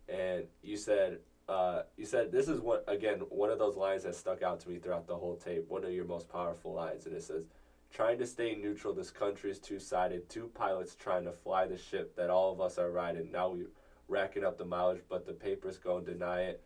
And 0.08 0.44
you 0.62 0.76
said, 0.76 1.20
uh, 1.48 1.82
you 1.96 2.04
said 2.04 2.32
this 2.32 2.48
is 2.48 2.60
what 2.60 2.84
again 2.86 3.20
one 3.30 3.50
of 3.50 3.58
those 3.58 3.76
lines 3.76 4.02
that 4.02 4.14
stuck 4.14 4.42
out 4.42 4.60
to 4.60 4.68
me 4.68 4.78
throughout 4.78 5.06
the 5.06 5.16
whole 5.16 5.36
tape. 5.36 5.64
One 5.68 5.84
of 5.84 5.92
your 5.92 6.04
most 6.04 6.28
powerful 6.28 6.74
lines, 6.74 7.06
and 7.06 7.14
it 7.14 7.22
says, 7.22 7.44
"Trying 7.92 8.18
to 8.18 8.26
stay 8.26 8.54
neutral. 8.54 8.92
This 8.92 9.10
country 9.10 9.50
is 9.50 9.58
two 9.58 9.78
sided. 9.78 10.28
Two 10.28 10.50
pilots 10.54 10.94
trying 10.94 11.24
to 11.24 11.32
fly 11.32 11.66
the 11.66 11.78
ship 11.78 12.14
that 12.16 12.30
all 12.30 12.52
of 12.52 12.60
us 12.60 12.78
are 12.78 12.90
riding. 12.90 13.30
Now 13.30 13.48
we 13.48 13.66
racking 14.08 14.44
up 14.44 14.58
the 14.58 14.64
mileage, 14.64 15.02
but 15.08 15.26
the 15.26 15.32
papers 15.32 15.78
go 15.78 15.98
and 15.98 16.06
deny 16.06 16.42
it. 16.42 16.62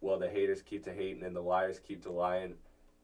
Well, 0.00 0.18
the 0.18 0.28
haters 0.28 0.62
keep 0.62 0.84
to 0.84 0.92
hating, 0.92 1.24
and 1.24 1.34
the 1.34 1.40
liars 1.40 1.78
keep 1.78 2.02
to 2.04 2.12
lying." 2.12 2.54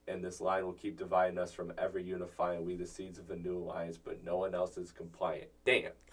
and 0.06 0.24
this 0.24 0.40
line 0.40 0.64
will 0.64 0.72
keep 0.72 0.98
dividing 0.98 1.38
us 1.38 1.52
from 1.52 1.72
ever 1.78 1.98
unifying. 1.98 2.64
We 2.64 2.76
the 2.76 2.86
seeds 2.86 3.18
of 3.18 3.30
a 3.30 3.36
new 3.36 3.58
alliance, 3.58 3.98
but 3.98 4.22
no 4.24 4.38
one 4.38 4.54
else 4.54 4.76
is 4.76 4.92
compliant. 4.92 5.48
Damn. 5.64 5.92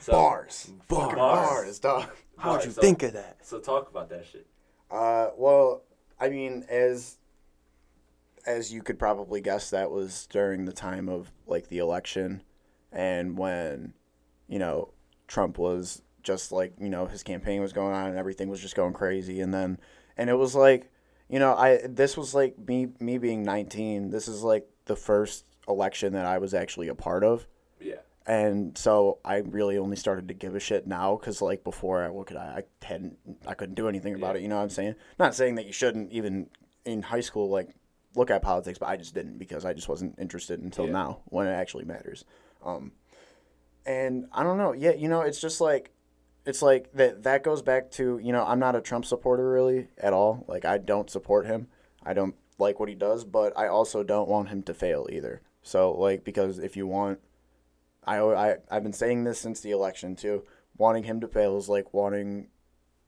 so, 0.00 0.12
bars, 0.12 0.70
fucking 0.88 1.16
Bars. 1.16 1.48
bars, 1.48 1.78
dog. 1.78 2.08
How'd 2.38 2.50
Alright, 2.50 2.66
you 2.66 2.72
so- 2.72 2.80
think 2.80 3.02
of 3.02 3.12
that? 3.12 3.38
So 3.42 3.58
talk 3.58 3.90
about 3.90 4.08
that 4.10 4.26
shit. 4.26 4.46
Uh, 4.90 5.30
well, 5.36 5.82
I 6.20 6.28
mean, 6.28 6.64
as 6.68 7.18
as 8.44 8.72
you 8.72 8.82
could 8.82 8.98
probably 8.98 9.40
guess, 9.40 9.70
that 9.70 9.90
was 9.90 10.26
during 10.26 10.64
the 10.64 10.72
time 10.72 11.08
of 11.08 11.32
like 11.46 11.68
the 11.68 11.78
election, 11.78 12.42
and 12.90 13.38
when, 13.38 13.94
you 14.48 14.58
know, 14.58 14.92
Trump 15.28 15.58
was 15.58 16.02
just 16.22 16.52
like 16.52 16.74
you 16.80 16.88
know 16.88 17.06
his 17.06 17.22
campaign 17.22 17.60
was 17.60 17.72
going 17.72 17.94
on 17.94 18.08
and 18.08 18.18
everything 18.18 18.48
was 18.48 18.60
just 18.60 18.74
going 18.76 18.92
crazy, 18.92 19.40
and 19.40 19.52
then 19.52 19.78
and 20.16 20.28
it 20.30 20.34
was 20.34 20.54
like, 20.54 20.90
you 21.28 21.38
know, 21.38 21.54
I 21.54 21.80
this 21.88 22.16
was 22.16 22.34
like 22.34 22.56
me 22.58 22.88
me 23.00 23.18
being 23.18 23.42
nineteen. 23.42 24.10
This 24.10 24.28
is 24.28 24.42
like 24.42 24.68
the 24.86 24.96
first 24.96 25.44
election 25.68 26.12
that 26.14 26.26
I 26.26 26.38
was 26.38 26.54
actually 26.54 26.88
a 26.88 26.94
part 26.94 27.22
of 27.22 27.46
Yeah. 27.80 28.00
and 28.26 28.76
so 28.76 29.18
I 29.24 29.36
really 29.36 29.78
only 29.78 29.94
started 29.96 30.26
to 30.26 30.34
give 30.34 30.56
a 30.56 30.60
shit 30.60 30.88
now 30.88 31.14
because 31.16 31.40
like 31.40 31.62
before 31.62 32.02
I 32.02 32.08
what 32.08 32.26
could 32.26 32.36
I 32.36 32.64
I 32.82 32.84
hadn't 32.84 33.16
I 33.46 33.54
couldn't 33.54 33.76
do 33.76 33.88
anything 33.88 34.14
about 34.16 34.34
Yeah. 34.34 34.40
it 34.40 34.42
you 34.42 34.48
know 34.48 34.56
what 34.56 34.62
I'm 34.62 34.70
saying 34.70 34.96
not 35.20 35.36
saying 35.36 35.54
that 35.54 35.66
you 35.66 35.72
shouldn't 35.72 36.10
even 36.10 36.48
in 36.84 37.00
high 37.02 37.20
school 37.20 37.48
like 37.48 37.68
look 38.16 38.28
at 38.28 38.42
politics 38.42 38.76
but 38.80 38.88
I 38.88 38.96
just 38.96 39.14
didn't 39.14 39.38
because 39.38 39.64
I 39.64 39.72
just 39.72 39.88
wasn't 39.88 40.18
interested 40.18 40.58
until 40.60 40.86
Yeah. 40.86 40.92
now 40.92 41.20
when 41.26 41.46
it 41.46 41.52
actually 41.52 41.84
matters 41.84 42.24
um 42.64 42.90
and 43.86 44.26
I 44.32 44.42
don't 44.42 44.58
know 44.58 44.72
yeah 44.72 44.92
you 44.94 45.08
know 45.08 45.20
it's 45.22 45.40
just 45.40 45.60
like 45.60 45.92
it's 46.44 46.62
like 46.62 46.92
that 46.92 47.22
that 47.22 47.44
goes 47.44 47.62
back 47.62 47.90
to 47.92 48.18
you 48.22 48.32
know 48.32 48.44
I'm 48.44 48.58
not 48.58 48.76
a 48.76 48.80
Trump 48.80 49.04
supporter 49.04 49.48
really 49.50 49.88
at 49.98 50.12
all 50.12 50.44
like 50.48 50.64
I 50.64 50.78
don't 50.78 51.08
support 51.10 51.46
him 51.46 51.68
I 52.04 52.14
don't 52.14 52.34
like 52.58 52.80
what 52.80 52.88
he 52.88 52.94
does 52.94 53.24
but 53.24 53.56
I 53.56 53.68
also 53.68 54.02
don't 54.02 54.28
want 54.28 54.48
him 54.48 54.62
to 54.64 54.74
fail 54.74 55.06
either 55.10 55.40
so 55.62 55.92
like 55.92 56.24
because 56.24 56.58
if 56.58 56.76
you 56.76 56.86
want 56.86 57.20
I, 58.04 58.18
I 58.18 58.56
I've 58.70 58.82
been 58.82 58.92
saying 58.92 59.24
this 59.24 59.38
since 59.38 59.60
the 59.60 59.70
election 59.70 60.16
too. 60.16 60.42
Wanting 60.76 61.04
him 61.04 61.20
to 61.20 61.28
fail 61.28 61.56
is 61.56 61.68
like 61.68 61.92
wanting 61.94 62.48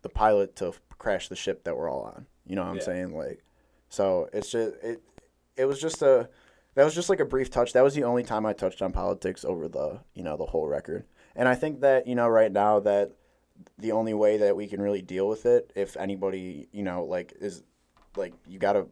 the 0.02 0.08
pilot 0.08 0.54
to 0.56 0.68
f- 0.68 0.80
crash 0.98 1.28
the 1.28 1.34
ship 1.34 1.64
that 1.64 1.76
we're 1.76 1.90
all 1.90 2.02
on. 2.02 2.26
You 2.46 2.54
know 2.54 2.62
what 2.62 2.70
I'm 2.70 2.76
Yeah. 2.76 2.82
saying? 2.82 3.16
Like, 3.16 3.42
so 3.88 4.28
it's 4.32 4.50
just 4.50 4.74
it. 4.84 5.02
It 5.56 5.64
was 5.64 5.80
just 5.80 6.00
a 6.02 6.28
that 6.74 6.84
was 6.84 6.94
just 6.94 7.08
like 7.08 7.18
a 7.20 7.24
brief 7.24 7.50
touch. 7.50 7.72
That 7.72 7.82
was 7.82 7.94
the 7.94 8.04
only 8.04 8.22
time 8.22 8.46
I 8.46 8.52
touched 8.52 8.82
on 8.82 8.92
politics 8.92 9.44
over 9.44 9.66
the 9.66 10.00
you 10.14 10.22
know 10.22 10.36
the 10.36 10.46
whole 10.46 10.66
record. 10.68 11.06
And 11.34 11.48
I 11.48 11.56
think 11.56 11.80
that 11.80 12.06
you 12.06 12.14
know 12.14 12.28
right 12.28 12.52
now 12.52 12.78
that 12.80 13.10
the 13.78 13.92
only 13.92 14.14
way 14.14 14.38
that 14.38 14.56
we 14.56 14.66
can 14.66 14.80
really 14.80 15.02
deal 15.02 15.28
with 15.28 15.46
it, 15.46 15.72
if 15.74 15.96
anybody 15.96 16.68
you 16.72 16.82
know 16.82 17.04
like 17.04 17.32
is 17.40 17.62
like 18.16 18.34
you 18.46 18.58
got 18.58 18.74
to 18.74 18.88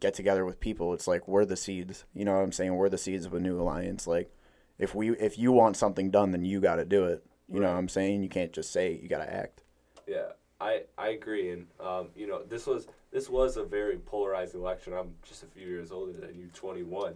get 0.00 0.14
together 0.14 0.44
with 0.44 0.60
people. 0.60 0.94
It's 0.94 1.06
like 1.06 1.26
we're 1.26 1.44
the 1.44 1.56
seeds. 1.56 2.04
You 2.14 2.24
know 2.24 2.34
what 2.34 2.42
I'm 2.42 2.52
saying? 2.52 2.74
We're 2.74 2.88
the 2.88 2.98
seeds 2.98 3.26
of 3.26 3.34
a 3.34 3.40
new 3.40 3.60
alliance. 3.60 4.06
Like 4.06 4.30
if 4.78 4.94
we 4.94 5.10
if 5.10 5.38
you 5.38 5.52
want 5.52 5.76
something 5.76 6.10
done, 6.10 6.30
then 6.30 6.44
you 6.44 6.60
got 6.60 6.76
to 6.76 6.84
do 6.84 7.04
it. 7.04 7.24
You 7.48 7.60
know 7.60 7.70
what 7.70 7.78
I'm 7.78 7.88
saying? 7.88 8.22
You 8.22 8.28
can't 8.28 8.52
just 8.52 8.72
say 8.72 8.92
it, 8.92 9.02
you 9.02 9.08
got 9.08 9.18
to 9.18 9.32
act. 9.32 9.62
Yeah, 10.06 10.32
I 10.60 10.82
I 10.96 11.08
agree, 11.08 11.50
and 11.50 11.66
um, 11.80 12.08
you 12.14 12.26
know, 12.26 12.42
this 12.42 12.66
was 12.66 12.86
this 13.10 13.28
was 13.28 13.56
a 13.56 13.64
very 13.64 13.98
polarizing 13.98 14.60
election. 14.60 14.92
I'm 14.92 15.14
just 15.22 15.42
a 15.42 15.46
few 15.46 15.66
years 15.66 15.92
older 15.92 16.12
than 16.12 16.34
you, 16.34 16.48
21, 16.52 17.14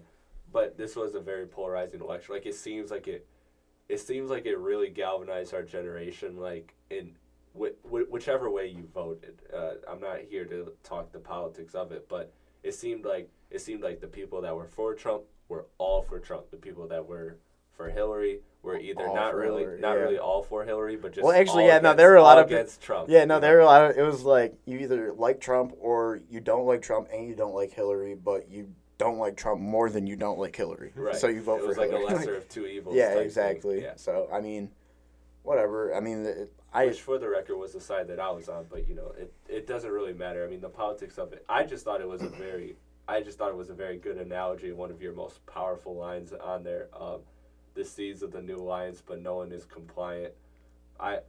but 0.53 0.79
this 0.79 0.97
was 0.97 1.15
a 1.15 1.21
very 1.21 1.47
polarizing 1.47 2.01
election. 2.01 2.35
Like 2.35 2.47
it 2.47 2.55
seems 2.55 2.91
like 2.91 3.09
it, 3.09 3.27
it 3.89 4.01
seems 4.01 4.31
like 4.31 4.47
it 4.47 4.59
really 4.59 4.89
galvanized 4.89 5.55
our 5.55 5.63
generation. 5.63 6.37
Like 6.37 6.75
in 6.91 7.13
wh- 7.59 7.75
wh- 7.83 8.11
whichever 8.11 8.51
way 8.51 8.67
you 8.69 8.89
voted, 8.95 9.41
uh, 9.55 9.73
I'm 9.91 10.01
not 10.01 10.21
here 10.29 10.45
to 10.47 10.73
talk 10.83 11.13
the 11.13 11.19
politics 11.19 11.75
of 11.75 11.93
it, 11.93 12.09
but 12.09 12.33
it 12.63 12.75
seemed 12.75 13.05
like 13.05 13.29
it 13.51 13.61
seemed 13.61 13.83
like 13.83 14.01
the 14.01 14.07
people 14.07 14.41
that 14.43 14.55
were 14.55 14.67
for 14.67 14.95
Trump 14.95 15.23
were 15.49 15.67
all 15.79 16.03
for 16.03 16.19
Trump. 16.19 16.51
The 16.51 16.57
people 16.57 16.87
that 16.89 17.07
were 17.07 17.37
for 17.73 17.89
Hillary 17.89 18.41
were 18.63 18.77
either 18.79 19.07
All 19.07 19.15
not 19.15 19.35
really 19.35 19.63
Hillary, 19.63 19.81
not 19.81 19.93
yeah. 19.95 20.03
really 20.03 20.19
all 20.19 20.43
for 20.43 20.65
Hillary, 20.65 20.97
but 20.97 21.13
just 21.13 21.25
Well, 21.25 21.33
actually, 21.35 21.63
all 21.65 21.69
yeah, 21.69 21.79
no, 21.79 21.95
there 21.95 22.11
were 22.11 22.17
a 22.17 22.23
lot 22.23 22.39
of 22.39 22.47
against 22.47 22.83
Trump. 22.83 23.09
Yeah, 23.09 23.25
no, 23.25 23.39
there 23.39 23.55
were 23.55 23.61
a 23.61 23.67
lot 23.67 23.91
of. 23.91 23.97
It 23.97 24.03
was 24.03 24.23
like 24.25 24.55
you 24.67 24.79
either 24.79 25.13
like 25.13 25.41
Trump 25.41 25.75
or 25.81 26.21
you 26.29 26.41
don't 26.41 26.67
like 26.67 26.83
Trump, 26.83 27.09
and 27.13 27.27
you 27.27 27.35
don't 27.35 27.55
like 27.55 27.73
Hillary, 27.73 28.15
but 28.15 28.51
you 28.51 28.69
don't 28.99 29.19
like 29.19 29.37
Trump 29.37 29.61
more 29.61 29.89
than 29.91 30.07
you 30.09 30.17
don't 30.17 30.39
like 30.41 30.57
Hillary. 30.57 30.93
Right. 30.97 31.15
So 31.15 31.29
you 31.29 31.41
vote 31.41 31.59
it 31.59 31.63
for 31.63 31.69
was 31.69 31.79
like 31.79 31.93
a 31.93 31.97
lesser 31.97 32.35
of 32.39 32.49
two 32.49 32.67
evils. 32.67 32.97
yeah, 32.97 33.15
exactly. 33.19 33.81
Yeah. 33.83 33.93
So 33.97 34.29
I 34.33 34.41
mean, 34.41 34.71
whatever. 35.45 35.95
I 35.95 36.01
mean, 36.01 36.27
it, 36.27 36.53
I 36.73 36.87
Which, 36.87 37.01
for 37.01 37.19
the 37.19 37.29
record, 37.29 37.57
was 37.57 37.73
the 37.73 37.81
side 37.81 38.09
that 38.09 38.21
I 38.21 38.31
was 38.31 38.49
on, 38.49 38.67
but 38.69 38.89
you 38.89 38.95
know, 38.95 39.13
it, 39.19 39.33
it 39.49 39.67
doesn't 39.67 39.91
really 39.91 40.13
matter. 40.13 40.45
I 40.45 40.51
mean, 40.51 40.61
the 40.61 40.69
politics 40.69 41.17
of 41.19 41.33
it. 41.33 41.45
I 41.49 41.65
just 41.65 41.85
thought 41.85 42.01
it 42.01 42.09
was 42.09 42.23
a 42.23 42.29
very, 42.29 42.77
I 43.09 43.23
just 43.23 43.39
thought 43.39 43.51
it 43.51 43.57
was 43.57 43.71
a 43.71 43.75
very 43.75 43.97
good 43.97 44.19
analogy. 44.19 44.73
One 44.73 44.91
of 44.91 45.01
your 45.01 45.15
most 45.15 45.45
powerful 45.47 45.95
lines 45.97 46.33
on 46.33 46.63
there. 46.63 46.89
Um, 46.99 47.21
the 47.75 47.85
seeds 47.85 48.23
of 48.23 48.33
the 48.33 48.43
new 48.43 48.57
alliance, 48.57 49.03
but 49.07 49.23
no 49.23 49.37
one 49.37 49.51
is 49.53 49.65
compliant. 49.65 50.35
I, 51.01 51.21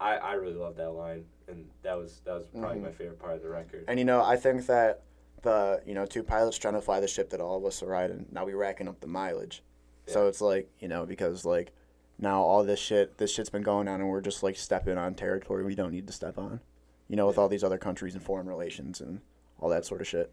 I, 0.00 0.16
I 0.16 0.32
really 0.34 0.54
love 0.54 0.76
that 0.76 0.90
line, 0.90 1.24
and 1.46 1.66
that 1.82 1.96
was 1.96 2.20
that 2.24 2.34
was 2.34 2.44
probably 2.44 2.76
Mm-hmm. 2.76 2.84
my 2.86 2.90
favorite 2.90 3.18
part 3.20 3.34
of 3.34 3.42
the 3.42 3.50
record. 3.50 3.84
And 3.86 3.98
you 3.98 4.04
know, 4.04 4.24
I 4.24 4.36
think 4.36 4.66
that 4.66 5.02
the 5.42 5.82
you 5.86 5.94
know 5.94 6.06
two 6.06 6.22
pilots 6.24 6.56
trying 6.58 6.74
to 6.74 6.80
fly 6.80 6.98
the 7.00 7.06
ship 7.08 7.30
that 7.30 7.40
all 7.40 7.58
of 7.58 7.64
us 7.64 7.82
are 7.82 7.86
riding. 7.86 8.26
Now 8.32 8.44
we're 8.44 8.56
racking 8.56 8.88
up 8.88 9.00
the 9.00 9.06
mileage, 9.06 9.62
so 10.06 10.26
it's 10.26 10.40
like 10.40 10.68
you 10.80 10.88
know 10.88 11.06
because 11.06 11.44
like 11.44 11.72
now 12.18 12.40
all 12.42 12.62
this 12.64 12.78
shit 12.78 13.18
this 13.18 13.32
shit's 13.32 13.50
been 13.50 13.62
going 13.62 13.88
on 13.88 14.00
and 14.00 14.08
we're 14.08 14.20
just 14.20 14.42
like 14.42 14.56
stepping 14.56 14.96
on 14.98 15.14
territory 15.14 15.64
we 15.64 15.74
don't 15.74 15.90
need 15.92 16.06
to 16.06 16.12
step 16.12 16.38
on, 16.38 16.60
you 17.08 17.16
know, 17.16 17.26
with 17.26 17.38
all 17.38 17.48
these 17.48 17.64
other 17.64 17.78
countries 17.78 18.14
and 18.14 18.22
foreign 18.22 18.46
relations 18.48 19.00
and 19.00 19.20
all 19.60 19.68
that 19.68 19.84
sort 19.84 20.00
of 20.00 20.06
shit. 20.06 20.30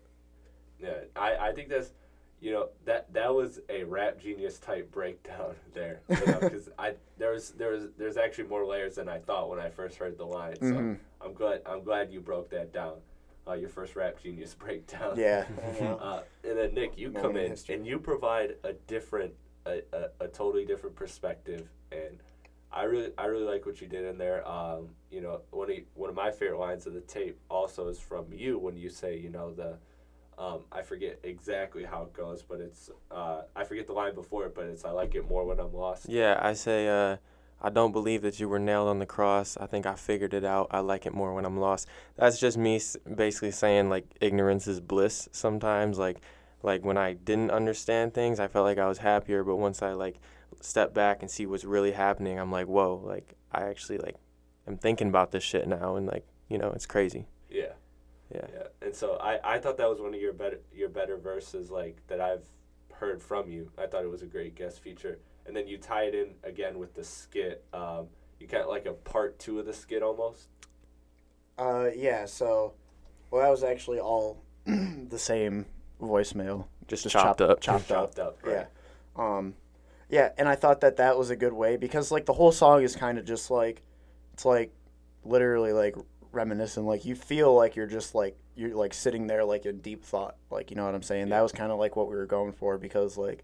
Yeah, 0.80 0.94
I, 1.16 1.50
I 1.50 1.52
think 1.54 1.70
that's, 1.70 1.92
you 2.40 2.52
know, 2.52 2.70
that 2.86 3.14
that 3.14 3.34
was 3.34 3.60
a 3.70 3.84
rap 3.84 4.20
genius 4.20 4.58
type 4.58 4.92
breakdown 4.92 5.54
there, 5.74 6.02
because 6.08 6.70
I 6.80 6.96
there 7.18 7.32
was 7.32 7.52
there 7.52 7.70
was 7.72 7.90
there's 7.98 8.18
actually 8.18 8.48
more 8.48 8.66
layers 8.66 8.96
than 8.96 9.08
I 9.08 9.20
thought 9.20 9.50
when 9.50 9.60
I 9.60 9.70
first 9.70 9.98
heard 9.98 10.18
the 10.18 10.26
line. 10.26 10.56
So 10.60 10.66
Mm-hmm. 10.66 10.94
I'm 11.24 11.34
glad 11.34 11.62
I'm 11.68 11.84
glad 11.84 12.12
you 12.12 12.20
broke 12.20 12.50
that 12.50 12.74
down, 12.74 12.96
uh, 13.48 13.54
your 13.54 13.70
first 13.70 13.96
rap 13.96 14.16
genius 14.22 14.54
breakdown. 14.60 15.14
Yeah. 15.18 15.46
Uh, 15.82 16.22
and 16.44 16.58
then 16.58 16.74
Nick, 16.74 16.98
you 16.98 17.08
Moment 17.12 17.24
come 17.24 17.36
in 17.38 17.44
in 17.44 17.50
history. 17.52 17.76
and 17.76 17.86
you 17.86 18.00
provide 18.00 18.56
a 18.64 18.74
different, 18.88 19.34
a, 19.66 19.82
a, 19.94 20.26
a 20.26 20.28
totally 20.28 20.66
different 20.66 20.96
perspective, 20.96 21.70
and 21.92 22.20
I 22.72 22.84
really 22.84 23.12
I 23.18 23.26
really 23.26 23.46
like 23.46 23.66
what 23.66 23.82
you 23.82 23.88
did 23.88 24.06
in 24.06 24.18
there. 24.18 24.48
Um, 24.48 24.90
you 25.10 25.22
know, 25.22 25.42
one 25.52 25.70
of 25.70 25.78
one 25.94 26.10
of 26.10 26.16
my 26.16 26.32
favorite 26.32 26.60
lines 26.60 26.88
of 26.88 26.94
the 26.94 27.02
tape 27.02 27.40
also 27.50 27.88
is 27.88 28.00
from 28.00 28.26
you 28.32 28.58
when 28.58 28.78
you 28.78 28.90
say, 28.90 29.18
you 29.18 29.30
know, 29.30 29.54
the 29.54 29.78
um, 30.38 30.62
I 30.72 30.82
forget 30.82 31.20
exactly 31.24 31.84
how 31.84 32.04
it 32.04 32.14
goes, 32.14 32.42
but 32.42 32.60
it's 32.60 32.90
uh, 33.12 33.42
I 33.56 33.64
forget 33.64 33.88
the 33.88 33.94
line 33.94 34.16
before 34.16 34.46
it, 34.46 34.56
but 34.56 34.66
it's 34.66 34.86
I 34.86 34.92
like 34.92 35.16
it 35.16 35.30
more 35.30 35.46
when 35.46 35.60
I'm 35.60 35.74
lost. 35.74 36.08
Yeah, 36.10 36.40
I 36.42 36.54
say, 36.54 36.88
uh, 36.88 37.18
I 37.62 37.70
don't 37.70 37.92
believe 37.92 38.24
that 38.24 38.40
you 38.40 38.50
were 38.50 38.58
nailed 38.58 38.88
on 38.88 39.00
the 39.00 39.06
cross. 39.06 39.56
I 39.58 39.68
think 39.68 39.86
I 39.86 39.94
figured 39.94 40.34
it 40.34 40.44
out. 40.44 40.68
I 40.72 40.80
like 40.80 41.06
it 41.06 41.14
more 41.14 41.34
when 41.34 41.46
I'm 41.46 41.60
lost. 41.60 41.88
That's 42.16 42.40
just 42.40 42.58
me 42.58 42.82
basically 43.16 43.52
saying 43.52 43.90
like 43.90 44.06
ignorance 44.20 44.66
is 44.66 44.80
bliss 44.80 45.30
sometimes. 45.32 46.00
Like, 46.00 46.22
like 46.64 46.84
when 46.84 46.98
I 46.98 47.14
didn't 47.14 47.52
understand 47.52 48.14
things, 48.14 48.40
I 48.40 48.48
felt 48.48 48.66
like 48.66 48.78
I 48.78 48.88
was 48.88 49.00
happier. 49.00 49.44
But 49.44 49.58
once 49.58 49.82
I 49.82 49.94
like 49.94 50.20
step 50.62 50.94
back 50.94 51.22
and 51.22 51.30
see 51.30 51.46
what's 51.46 51.64
really 51.64 51.92
happening, 51.92 52.40
I'm 52.40 52.52
like, 52.52 52.68
whoa, 52.68 53.02
like 53.04 53.36
I 53.52 53.64
actually 53.64 53.98
like 53.98 54.16
am 54.68 54.78
thinking 54.78 55.10
about 55.10 55.32
this 55.32 55.44
shit 55.44 55.68
now, 55.68 55.96
and 55.96 56.08
like 56.08 56.26
you 56.50 56.58
know, 56.58 56.72
it's 56.72 56.86
crazy. 56.86 57.28
Yeah. 57.50 57.74
Yeah. 58.34 58.46
Yeah, 58.54 58.68
and 58.82 58.96
so 58.96 59.18
I, 59.22 59.56
I 59.56 59.60
thought 59.60 59.78
that 59.78 59.90
was 59.90 60.00
one 60.00 60.14
of 60.14 60.22
your 60.22 60.32
better 60.32 60.62
your 60.74 60.88
better 60.88 61.18
verses 61.18 61.70
like 61.70 61.98
that 62.08 62.22
I've 62.22 62.46
heard 62.94 63.22
from 63.22 63.50
you. 63.50 63.72
I 63.78 63.88
thought 63.88 64.04
it 64.04 64.10
was 64.10 64.22
a 64.22 64.28
great 64.28 64.56
guest 64.56 64.80
feature, 64.80 65.20
and 65.46 65.56
then 65.56 65.68
you 65.68 65.78
tie 65.78 66.04
it 66.04 66.16
in 66.16 66.36
again 66.44 66.80
with 66.80 66.94
the 66.94 67.04
skit. 67.04 67.66
Um, 67.74 68.08
you 68.40 68.48
kind 68.48 68.64
of 68.64 68.70
like 68.70 68.86
a 68.86 68.94
part 68.94 69.38
two 69.38 69.60
of 69.60 69.66
the 69.66 69.74
skit 69.74 70.02
almost. 70.02 70.48
Uh, 71.58 71.90
yeah. 71.96 72.26
So, 72.26 72.74
well, 73.30 73.42
that 73.42 73.50
was 73.50 73.64
actually 73.64 74.00
all 74.00 74.42
the 74.66 75.20
same 75.20 75.66
voicemail, 76.02 76.66
Just 76.88 77.08
chopped 77.10 77.42
up. 77.42 77.62
chopped 77.62 77.92
up. 77.92 78.16
Chopped 78.16 78.20
up, 78.20 78.40
Yeah. 78.46 78.66
Um, 79.16 79.56
yeah, 80.10 80.30
and 80.38 80.48
I 80.50 80.56
thought 80.56 80.82
that 80.82 80.98
that 80.98 81.18
was 81.18 81.30
a 81.30 81.36
good 81.36 81.54
way 81.54 81.78
because 81.78 82.12
like 82.12 82.26
the 82.26 82.34
whole 82.34 82.52
song 82.52 82.84
is 82.84 82.96
kind 82.96 83.18
of 83.18 83.26
just 83.26 83.50
like, 83.50 83.82
it's 84.34 84.44
like, 84.46 84.74
literally 85.24 85.74
like 85.74 85.96
reminiscent. 86.32 86.86
Like 86.86 87.06
you 87.06 87.16
feel 87.16 87.56
like 87.56 87.76
you're 87.76 87.88
just 87.88 88.16
like 88.16 88.38
you're 88.56 88.76
like 88.76 88.94
sitting 88.94 89.28
there 89.28 89.44
like 89.44 89.66
in 89.66 89.80
deep 89.80 90.04
thought. 90.04 90.36
Like 90.50 90.70
you 90.72 90.76
know 90.76 90.86
what 90.86 90.96
I'm 90.96 91.04
saying. 91.04 91.30
That 91.30 91.42
was 91.42 91.52
kind 91.52 91.72
of 91.72 91.80
like 91.80 91.96
what 91.96 92.10
we 92.10 92.16
were 92.16 92.26
going 92.26 92.54
for 92.54 92.78
because 92.78 93.18
like 93.18 93.44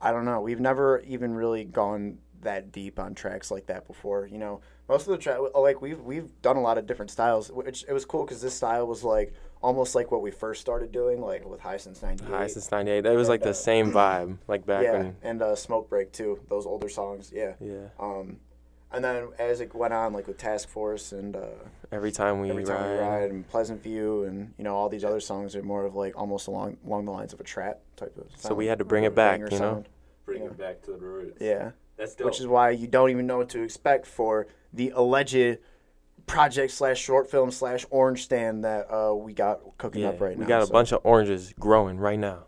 I 0.00 0.12
don't 0.12 0.24
know. 0.24 0.40
We've 0.40 0.60
never 0.60 1.00
even 1.00 1.34
really 1.34 1.64
gone 1.64 2.18
that 2.42 2.70
deep 2.70 3.00
on 3.00 3.14
tracks 3.14 3.50
like 3.50 3.66
that 3.66 3.86
before. 3.86 4.26
You 4.26 4.38
know, 4.38 4.60
most 4.88 5.06
of 5.06 5.12
the 5.12 5.18
track 5.18 5.38
like 5.54 5.82
we've 5.82 6.00
we've 6.00 6.30
done 6.42 6.56
a 6.56 6.60
lot 6.62 6.78
of 6.78 6.86
different 6.86 7.10
styles, 7.10 7.50
which 7.50 7.84
it 7.88 7.92
was 7.92 8.04
cool 8.04 8.24
because 8.24 8.40
this 8.40 8.54
style 8.54 8.86
was 8.86 9.04
like 9.04 9.34
almost 9.62 9.94
like 9.94 10.10
what 10.10 10.22
we 10.22 10.30
first 10.30 10.60
started 10.60 10.92
doing, 10.92 11.20
like 11.20 11.48
with 11.48 11.60
High 11.60 11.76
Since 11.78 12.02
'98. 12.02 12.28
High 12.30 12.46
since 12.46 12.70
'98. 12.70 13.06
It 13.06 13.16
was 13.16 13.28
like 13.28 13.42
the 13.42 13.50
uh, 13.50 13.54
same 13.54 13.90
vibe, 13.92 14.38
like 14.46 14.66
back 14.66 14.84
yeah, 14.84 14.92
when. 14.92 15.16
and 15.22 15.42
uh, 15.42 15.54
Smoke 15.56 15.88
Break 15.88 16.12
too. 16.12 16.40
Those 16.48 16.66
older 16.66 16.88
songs, 16.88 17.32
yeah. 17.34 17.54
Yeah. 17.60 17.88
Um, 17.98 18.38
and 18.90 19.04
then 19.04 19.28
as 19.38 19.60
it 19.60 19.74
went 19.74 19.92
on, 19.92 20.12
like 20.14 20.26
with 20.26 20.38
Task 20.38 20.68
Force 20.68 21.12
and 21.12 21.36
uh, 21.36 21.46
Every 21.92 22.10
time 22.10 22.40
we 22.40 22.50
Every 22.50 22.64
ride. 22.64 22.74
Time 22.76 22.90
We 22.90 22.96
Ride 22.98 23.30
and 23.30 23.48
Pleasant 23.48 23.82
View 23.82 24.24
and 24.24 24.52
you 24.56 24.64
know 24.64 24.74
all 24.74 24.88
these 24.88 25.04
other 25.04 25.20
songs 25.20 25.54
are 25.56 25.62
more 25.62 25.84
of 25.84 25.94
like 25.94 26.16
almost 26.16 26.46
along 26.48 26.78
along 26.86 27.04
the 27.04 27.12
lines 27.12 27.32
of 27.32 27.40
a 27.40 27.44
trap 27.44 27.80
type 27.96 28.16
of. 28.16 28.30
Sound, 28.30 28.40
So 28.40 28.54
we 28.54 28.66
had 28.66 28.78
to 28.78 28.84
bring 28.86 29.04
it 29.04 29.14
back, 29.14 29.40
you 29.40 29.46
know? 29.50 29.56
sound. 29.58 29.88
Bring 30.24 30.42
Yeah. 30.42 30.48
it 30.48 30.58
back 30.58 30.82
to 30.82 30.92
the 30.92 30.98
roots. 30.98 31.38
Yeah, 31.40 31.72
That's 31.96 32.14
dope. 32.14 32.26
which 32.26 32.40
is 32.40 32.46
why 32.46 32.70
you 32.70 32.86
don't 32.86 33.10
even 33.10 33.26
know 33.26 33.38
what 33.38 33.48
to 33.50 33.62
expect 33.62 34.06
for 34.06 34.46
the 34.72 34.90
alleged 34.94 35.58
project 36.28 36.72
slash 36.72 37.00
short 37.00 37.30
film 37.30 37.50
slash 37.50 37.84
orange 37.90 38.22
stand 38.22 38.64
that 38.64 38.86
uh, 38.92 39.14
we 39.14 39.32
got 39.32 39.60
cooking 39.78 40.02
Yeah, 40.02 40.10
up 40.10 40.20
right 40.20 40.36
we 40.36 40.42
now. 40.42 40.46
We 40.46 40.48
got 40.48 40.62
a 40.62 40.66
so- 40.66 40.72
bunch 40.72 40.92
of 40.92 41.00
oranges 41.04 41.52
growing 41.58 41.98
right 41.98 42.18
now. 42.18 42.44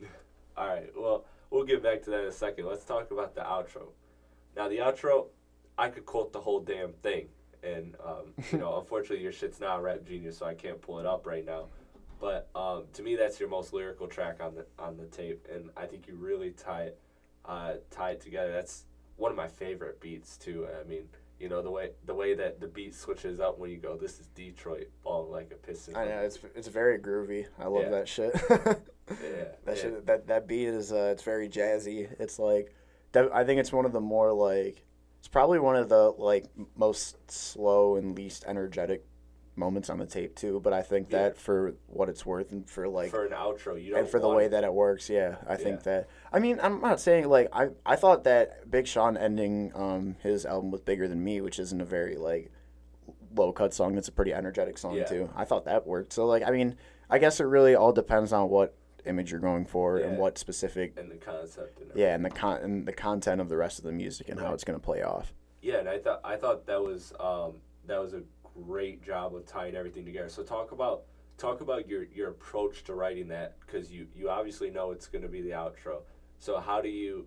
All 0.56 0.68
right. 0.68 0.90
Well, 0.96 1.24
we'll 1.50 1.64
get 1.64 1.82
back 1.82 2.02
to 2.04 2.10
that 2.10 2.20
in 2.22 2.26
a 2.28 2.32
second. 2.32 2.66
Let's 2.66 2.84
talk 2.84 3.10
about 3.10 3.34
the 3.34 3.42
outro. 3.42 3.88
Now, 4.56 4.68
the 4.68 4.78
outro, 4.78 5.26
I 5.76 5.88
could 5.88 6.06
quote 6.06 6.32
the 6.32 6.40
whole 6.40 6.60
damn 6.60 6.92
thing, 6.92 7.26
and 7.62 7.96
um, 8.04 8.32
you 8.52 8.58
know, 8.58 8.78
unfortunately, 8.78 9.22
your 9.22 9.32
shit's 9.32 9.60
not 9.60 9.82
Rap 9.82 10.04
Genius, 10.06 10.38
so 10.38 10.46
I 10.46 10.54
can't 10.54 10.80
pull 10.80 11.00
it 11.00 11.06
up 11.06 11.26
right 11.26 11.44
now. 11.44 11.66
But 12.20 12.48
um, 12.54 12.84
to 12.94 13.02
me, 13.02 13.16
that's 13.16 13.40
your 13.40 13.48
most 13.48 13.72
lyrical 13.72 14.06
track 14.06 14.38
on 14.40 14.54
the 14.54 14.64
on 14.78 14.96
the 14.96 15.06
tape, 15.06 15.46
and 15.52 15.70
I 15.76 15.86
think 15.86 16.06
you 16.06 16.14
really 16.14 16.52
tie 16.52 16.84
it 16.84 16.98
uh, 17.44 17.72
tie 17.90 18.12
it 18.12 18.20
together. 18.20 18.52
That's 18.52 18.84
one 19.16 19.30
of 19.32 19.36
my 19.36 19.48
favorite 19.48 20.00
beats 20.00 20.36
too. 20.38 20.66
I 20.80 20.88
mean, 20.88 21.02
you 21.40 21.48
know 21.48 21.62
the 21.62 21.70
way 21.70 21.90
the 22.06 22.14
way 22.14 22.34
that 22.34 22.60
the 22.60 22.66
beat 22.68 22.94
switches 22.94 23.40
up 23.40 23.58
when 23.58 23.70
you 23.70 23.76
go, 23.78 23.96
"This 23.96 24.18
is 24.20 24.26
Detroit, 24.28 24.88
balling 25.02 25.30
like 25.32 25.50
a 25.52 25.56
piston." 25.56 25.96
I 25.96 26.06
know 26.06 26.20
it's 26.22 26.38
it's 26.54 26.68
very 26.68 26.98
groovy. 26.98 27.46
I 27.58 27.66
love 27.66 27.84
Yeah. 27.84 27.90
that 27.90 28.08
shit. 28.08 28.34
Yeah, 29.10 29.44
That 29.66 29.76
yeah. 29.76 29.82
shit, 29.82 30.06
that 30.06 30.26
that 30.28 30.46
beat 30.48 30.66
is 30.68 30.90
uh, 30.90 31.10
it's 31.12 31.22
very 31.22 31.46
jazzy. 31.48 32.08
It's 32.18 32.38
like, 32.38 32.74
that, 33.12 33.28
I 33.34 33.44
think 33.44 33.60
it's 33.60 33.70
one 33.70 33.84
of 33.84 33.92
the 33.92 34.00
more 34.00 34.32
like, 34.32 34.82
it's 35.18 35.28
probably 35.28 35.58
one 35.58 35.76
of 35.76 35.90
the 35.90 36.10
like 36.16 36.46
most 36.74 37.30
slow 37.30 37.96
and 37.96 38.16
least 38.16 38.44
energetic 38.46 39.04
moments 39.56 39.88
on 39.90 39.98
the 39.98 40.06
tape 40.06 40.34
too. 40.34 40.60
But 40.60 40.72
I 40.72 40.82
think 40.82 41.10
Yeah. 41.10 41.18
that 41.24 41.38
for 41.38 41.74
what 41.86 42.08
it's 42.08 42.24
worth 42.26 42.52
and 42.52 42.68
for 42.68 42.88
like 42.88 43.10
for 43.10 43.24
an 43.24 43.32
outro, 43.32 43.82
you 43.82 43.96
and 43.96 44.08
for 44.08 44.18
the 44.18 44.28
way 44.28 44.46
it. 44.46 44.50
that 44.50 44.64
it 44.64 44.72
works, 44.72 45.08
yeah, 45.08 45.36
I 45.46 45.56
think 45.56 45.82
that. 45.84 46.08
I 46.32 46.38
mean, 46.40 46.58
I'm 46.62 46.80
not 46.80 47.00
saying 47.00 47.28
like 47.28 47.48
I 47.52 47.68
I 47.86 47.96
thought 47.96 48.24
that 48.24 48.70
Big 48.70 48.86
Sean 48.86 49.16
ending 49.16 49.72
um 49.74 50.16
his 50.22 50.44
album 50.46 50.70
with 50.70 50.84
Bigger 50.84 51.08
Than 51.08 51.22
Me, 51.22 51.40
which 51.40 51.58
isn't 51.58 51.80
a 51.80 51.84
very 51.84 52.16
like 52.16 52.50
low 53.36 53.52
cut 53.52 53.74
song. 53.74 53.96
It's 53.98 54.08
a 54.08 54.12
pretty 54.12 54.32
energetic 54.32 54.78
song 54.78 54.96
Yeah. 54.96 55.04
too. 55.04 55.30
I 55.34 55.44
thought 55.44 55.64
that 55.64 55.86
worked. 55.86 56.12
So 56.12 56.26
like, 56.26 56.42
I 56.44 56.50
mean, 56.50 56.76
I 57.10 57.18
guess 57.18 57.40
it 57.40 57.44
really 57.44 57.74
all 57.74 57.92
depends 57.92 58.32
on 58.32 58.48
what 58.48 58.74
image 59.06 59.30
you're 59.30 59.40
going 59.40 59.66
for 59.66 59.98
and 59.98 60.16
what 60.16 60.38
specific 60.38 60.94
and 60.98 61.10
the 61.10 61.16
concept. 61.16 61.78
And 61.80 61.90
yeah, 61.94 62.14
and 62.14 62.24
the 62.24 62.30
con 62.30 62.60
and 62.62 62.86
the 62.86 62.92
content 62.92 63.40
of 63.40 63.48
the 63.48 63.56
rest 63.56 63.78
of 63.78 63.84
the 63.84 63.92
music 63.92 64.28
and 64.28 64.40
how 64.40 64.52
it's 64.54 64.64
gonna 64.64 64.78
play 64.78 65.02
off. 65.02 65.34
Yeah, 65.62 65.78
and 65.78 65.88
I 65.88 65.98
thought 65.98 66.20
I 66.24 66.36
thought 66.36 66.66
that 66.66 66.82
was 66.82 67.12
um, 67.20 67.54
that 67.86 68.00
was 68.00 68.14
a 68.14 68.22
great 68.62 69.02
job 69.02 69.34
of 69.34 69.46
tying 69.46 69.74
everything 69.74 70.04
together. 70.04 70.28
So 70.28 70.42
talk 70.42 70.72
about 70.72 71.02
talk 71.38 71.60
about 71.60 71.88
your 71.88 72.04
your 72.04 72.30
approach 72.30 72.84
to 72.84 72.94
writing 72.94 73.28
that 73.28 73.56
because 73.60 73.90
you 73.90 74.06
you 74.14 74.30
obviously 74.30 74.70
know 74.70 74.90
it's 74.90 75.06
going 75.06 75.22
to 75.22 75.28
be 75.28 75.42
the 75.42 75.50
outro. 75.50 76.02
So 76.38 76.58
how 76.60 76.80
do 76.80 76.88
you 76.88 77.26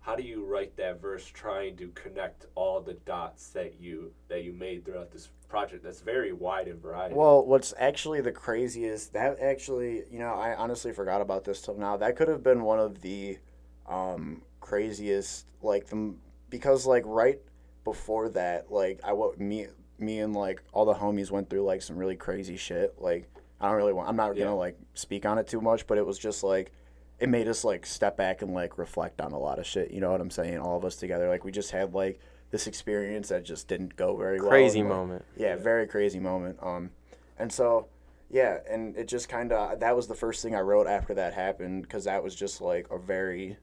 how 0.00 0.16
do 0.16 0.22
you 0.22 0.44
write 0.44 0.76
that 0.76 1.00
verse 1.00 1.26
trying 1.26 1.76
to 1.76 1.88
connect 1.88 2.46
all 2.54 2.80
the 2.80 2.94
dots 2.94 3.50
that 3.50 3.80
you 3.80 4.12
that 4.28 4.44
you 4.44 4.52
made 4.52 4.84
throughout 4.84 5.10
this 5.10 5.28
project 5.48 5.82
that's 5.82 6.00
very 6.00 6.32
wide 6.32 6.68
and 6.68 6.80
variety. 6.80 7.14
Well, 7.14 7.44
what's 7.44 7.74
actually 7.78 8.20
the 8.20 8.32
craziest 8.32 9.12
that 9.14 9.40
actually, 9.40 10.04
you 10.10 10.18
know, 10.18 10.34
I 10.34 10.54
honestly 10.54 10.92
forgot 10.92 11.20
about 11.20 11.44
this 11.44 11.60
till 11.60 11.76
now. 11.76 11.96
That 11.96 12.16
could 12.16 12.28
have 12.28 12.42
been 12.42 12.62
one 12.62 12.78
of 12.78 13.00
the 13.00 13.38
um, 13.86 14.42
craziest, 14.60 15.46
like 15.62 15.86
the 15.86 16.14
because 16.50 16.86
like 16.86 17.04
right 17.06 17.40
before 17.84 18.28
that, 18.30 18.70
like 18.70 19.00
I 19.04 19.12
what 19.14 19.40
me 19.40 19.66
me 19.98 20.20
and 20.20 20.34
like 20.34 20.62
all 20.72 20.84
the 20.84 20.94
homies 20.94 21.30
went 21.30 21.50
through 21.50 21.62
like 21.64 21.82
some 21.82 21.96
really 21.96 22.16
crazy 22.16 22.56
shit. 22.56 22.94
Like 22.98 23.28
I 23.60 23.68
don't 23.68 23.76
really 23.76 23.92
want. 23.92 24.08
I'm 24.08 24.16
not 24.16 24.36
Yeah. 24.36 24.44
gonna 24.44 24.56
like 24.56 24.78
speak 24.94 25.26
on 25.26 25.38
it 25.38 25.46
too 25.46 25.60
much, 25.60 25.86
but 25.86 25.98
it 25.98 26.06
was 26.06 26.18
just 26.18 26.42
like 26.42 26.72
it 27.18 27.28
made 27.28 27.48
us 27.48 27.64
like 27.64 27.84
step 27.84 28.16
back 28.16 28.42
and 28.42 28.54
like 28.54 28.78
reflect 28.78 29.20
on 29.20 29.32
a 29.32 29.38
lot 29.38 29.58
of 29.58 29.66
shit. 29.66 29.90
You 29.90 30.00
know 30.00 30.12
what 30.12 30.20
I'm 30.20 30.30
saying? 30.30 30.58
All 30.58 30.76
of 30.76 30.84
us 30.84 30.96
together, 30.96 31.28
like 31.28 31.44
we 31.44 31.50
just 31.50 31.72
had 31.72 31.92
like 31.94 32.20
this 32.50 32.66
experience 32.66 33.28
that 33.28 33.44
just 33.44 33.68
didn't 33.68 33.96
go 33.96 34.16
very 34.16 34.40
well. 34.40 34.50
Crazy 34.50 34.80
like, 34.80 34.88
moment. 34.88 35.24
yeah, 35.36 35.56
very 35.56 35.86
crazy 35.86 36.18
moment. 36.20 36.58
Um, 36.62 36.90
and 37.38 37.52
so, 37.52 37.88
yeah, 38.30 38.58
and 38.70 38.96
it 38.96 39.08
just 39.08 39.28
kind 39.28 39.52
of 39.52 39.80
that 39.80 39.96
was 39.96 40.06
the 40.06 40.14
first 40.14 40.42
thing 40.42 40.54
I 40.54 40.60
wrote 40.60 40.86
after 40.86 41.12
that 41.14 41.34
happened 41.34 41.82
because 41.82 42.04
that 42.04 42.22
was 42.22 42.34
just 42.36 42.60
like 42.60 42.86
a 42.90 42.98
very, 42.98 43.56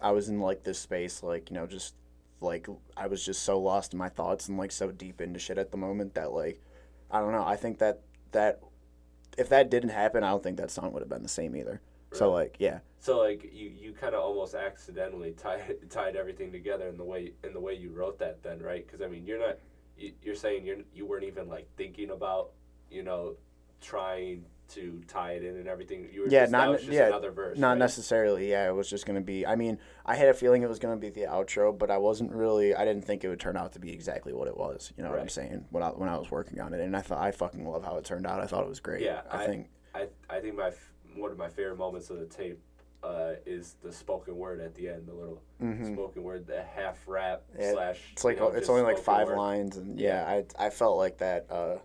I 0.00 0.12
was 0.12 0.28
in 0.28 0.40
like 0.40 0.62
this 0.62 0.78
space 0.78 1.22
like 1.24 1.50
you 1.50 1.56
know 1.56 1.66
just 1.66 1.94
like 2.40 2.66
I 2.96 3.06
was 3.06 3.24
just 3.24 3.42
so 3.42 3.58
lost 3.58 3.92
in 3.92 3.98
my 3.98 4.08
thoughts 4.08 4.48
and 4.48 4.58
like 4.58 4.72
so 4.72 4.90
deep 4.90 5.20
into 5.20 5.38
shit 5.38 5.58
at 5.58 5.70
the 5.70 5.76
moment 5.76 6.14
that 6.14 6.32
like 6.32 6.60
I 7.10 7.20
don't 7.20 7.32
know. 7.32 7.44
I 7.44 7.56
think 7.56 7.78
that 7.78 8.00
that 8.32 8.60
if 9.38 9.48
that 9.48 9.70
didn't 9.70 9.90
happen, 9.90 10.24
I 10.24 10.30
don't 10.30 10.42
think 10.42 10.56
that 10.58 10.70
song 10.70 10.92
would 10.92 11.02
have 11.02 11.08
been 11.08 11.22
the 11.22 11.28
same 11.28 11.56
either. 11.56 11.80
So 12.12 12.32
like 12.32 12.56
yeah, 12.58 12.80
So 12.98 13.18
like 13.18 13.50
you, 13.52 13.70
you 13.70 13.92
kind 13.92 14.14
of 14.14 14.22
almost 14.22 14.54
accidentally 14.54 15.32
tied 15.32 15.76
tied 15.90 16.16
everything 16.16 16.50
together 16.50 16.88
in 16.88 16.96
the 16.96 17.04
way 17.04 17.32
in 17.44 17.52
the 17.52 17.60
way 17.60 17.74
you 17.74 17.90
wrote 17.92 18.18
that 18.18 18.42
then 18.42 18.60
right 18.60 18.84
because 18.84 19.00
I 19.00 19.06
mean 19.06 19.26
you're 19.26 19.38
not 19.38 19.58
you, 19.96 20.12
you're 20.22 20.34
saying 20.34 20.64
you're 20.66 20.78
you 20.94 21.06
weren't 21.06 21.24
even 21.24 21.48
like 21.48 21.68
thinking 21.76 22.10
about 22.10 22.50
you 22.90 23.02
know 23.04 23.36
trying 23.80 24.44
to 24.70 25.00
tie 25.08 25.32
it 25.32 25.44
in 25.44 25.56
and 25.56 25.66
everything 25.68 26.08
you 26.12 26.22
were 26.22 26.28
Yeah, 26.28 26.40
just, 26.42 26.52
not- 26.52 26.78
just 26.78 26.90
yeah, 26.90 27.06
another 27.08 27.30
verse 27.30 27.58
Not 27.58 27.70
right? 27.70 27.78
necessarily. 27.78 28.50
Yeah, 28.50 28.68
it 28.68 28.74
was 28.74 28.88
just 28.88 29.06
gonna 29.06 29.20
be. 29.20 29.46
I 29.46 29.56
mean, 29.56 29.78
I 30.06 30.14
had 30.16 30.28
a 30.28 30.34
feeling 30.34 30.62
it 30.62 30.68
was 30.68 30.78
gonna 30.78 30.96
be 30.96 31.10
the 31.10 31.22
outro, 31.22 31.76
but 31.76 31.90
I 31.90 31.98
wasn't 31.98 32.32
really. 32.32 32.74
I 32.74 32.84
didn't 32.84 33.04
think 33.04 33.24
it 33.24 33.28
would 33.28 33.40
turn 33.40 33.56
out 33.56 33.72
to 33.74 33.78
be 33.78 33.92
exactly 33.92 34.32
what 34.32 34.48
it 34.48 34.56
was. 34.56 34.92
You 34.96 35.04
know 35.04 35.10
what 35.10 35.20
I'm 35.20 35.28
saying? 35.28 35.66
When 35.70 35.82
I 35.82 35.88
when 35.88 36.08
I 36.08 36.16
was 36.18 36.30
working 36.30 36.60
on 36.60 36.74
it, 36.74 36.80
and 36.80 36.96
I 36.96 37.00
thought 37.00 37.18
I 37.20 37.30
fucking 37.30 37.66
love 37.66 37.84
how 37.84 37.96
it 37.98 38.04
turned 38.04 38.26
out. 38.26 38.40
I 38.40 38.46
thought 38.46 38.62
it 38.62 38.68
was 38.68 38.80
great. 38.80 39.02
Yeah, 39.02 39.22
I, 39.30 39.42
I- 39.42 39.46
think. 39.46 39.68
I 39.94 40.06
I 40.28 40.40
think 40.40 40.56
my 40.56 40.70
one 41.16 41.30
of 41.32 41.38
my 41.38 41.48
favorite 41.48 41.78
moments 41.78 42.10
of 42.10 42.20
the 42.20 42.26
tape 42.26 42.60
uh, 43.02 43.32
is 43.46 43.76
the 43.82 43.90
spoken 43.90 44.36
word 44.36 44.60
at 44.60 44.74
the 44.74 44.88
end 44.90 45.08
the 45.08 45.12
little 45.14 45.42
spoken 45.92 46.22
word 46.22 46.46
the 46.46 46.62
half 46.62 46.98
rap 47.08 47.42
Mm-hmm. 47.52 47.62
Yeah, 47.62 47.72
slash 47.72 47.98
It's 48.12 48.24
like 48.24 48.38
know, 48.38 48.48
it's 48.48 48.68
only 48.68 48.82
like 48.82 48.98
five 48.98 49.26
word. 49.28 49.36
lines, 49.38 49.76
and 49.78 49.98
yeah, 49.98 50.24
I 50.58 50.66
I 50.66 50.70
felt 50.70 50.96
like 50.98 51.18
that. 51.18 51.46
Uh, 51.50 51.76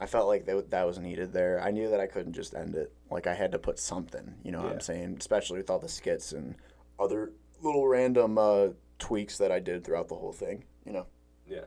I 0.00 0.06
felt 0.06 0.26
like 0.26 0.46
that, 0.46 0.70
that 0.70 0.86
was 0.86 0.98
needed 0.98 1.32
there. 1.32 1.60
I 1.62 1.70
knew 1.70 1.90
that 1.90 2.00
I 2.00 2.06
couldn't 2.06 2.32
just 2.32 2.54
end 2.54 2.74
it. 2.74 2.92
Like 3.10 3.26
I 3.26 3.34
had 3.34 3.52
to 3.52 3.58
put 3.58 3.78
something. 3.78 4.34
You 4.42 4.52
know 4.52 4.62
what 4.62 4.72
I'm 4.72 4.80
saying? 4.80 5.16
Especially 5.18 5.58
with 5.58 5.68
all 5.68 5.78
the 5.78 5.88
skits 5.88 6.32
and 6.32 6.54
other 6.98 7.32
little 7.60 7.86
random 7.86 8.38
uh, 8.38 8.68
tweaks 8.98 9.36
that 9.38 9.52
I 9.52 9.60
did 9.60 9.84
throughout 9.84 10.08
the 10.08 10.14
whole 10.14 10.32
thing. 10.32 10.64
You 10.86 10.92
know. 10.92 11.06
Yeah. 11.46 11.64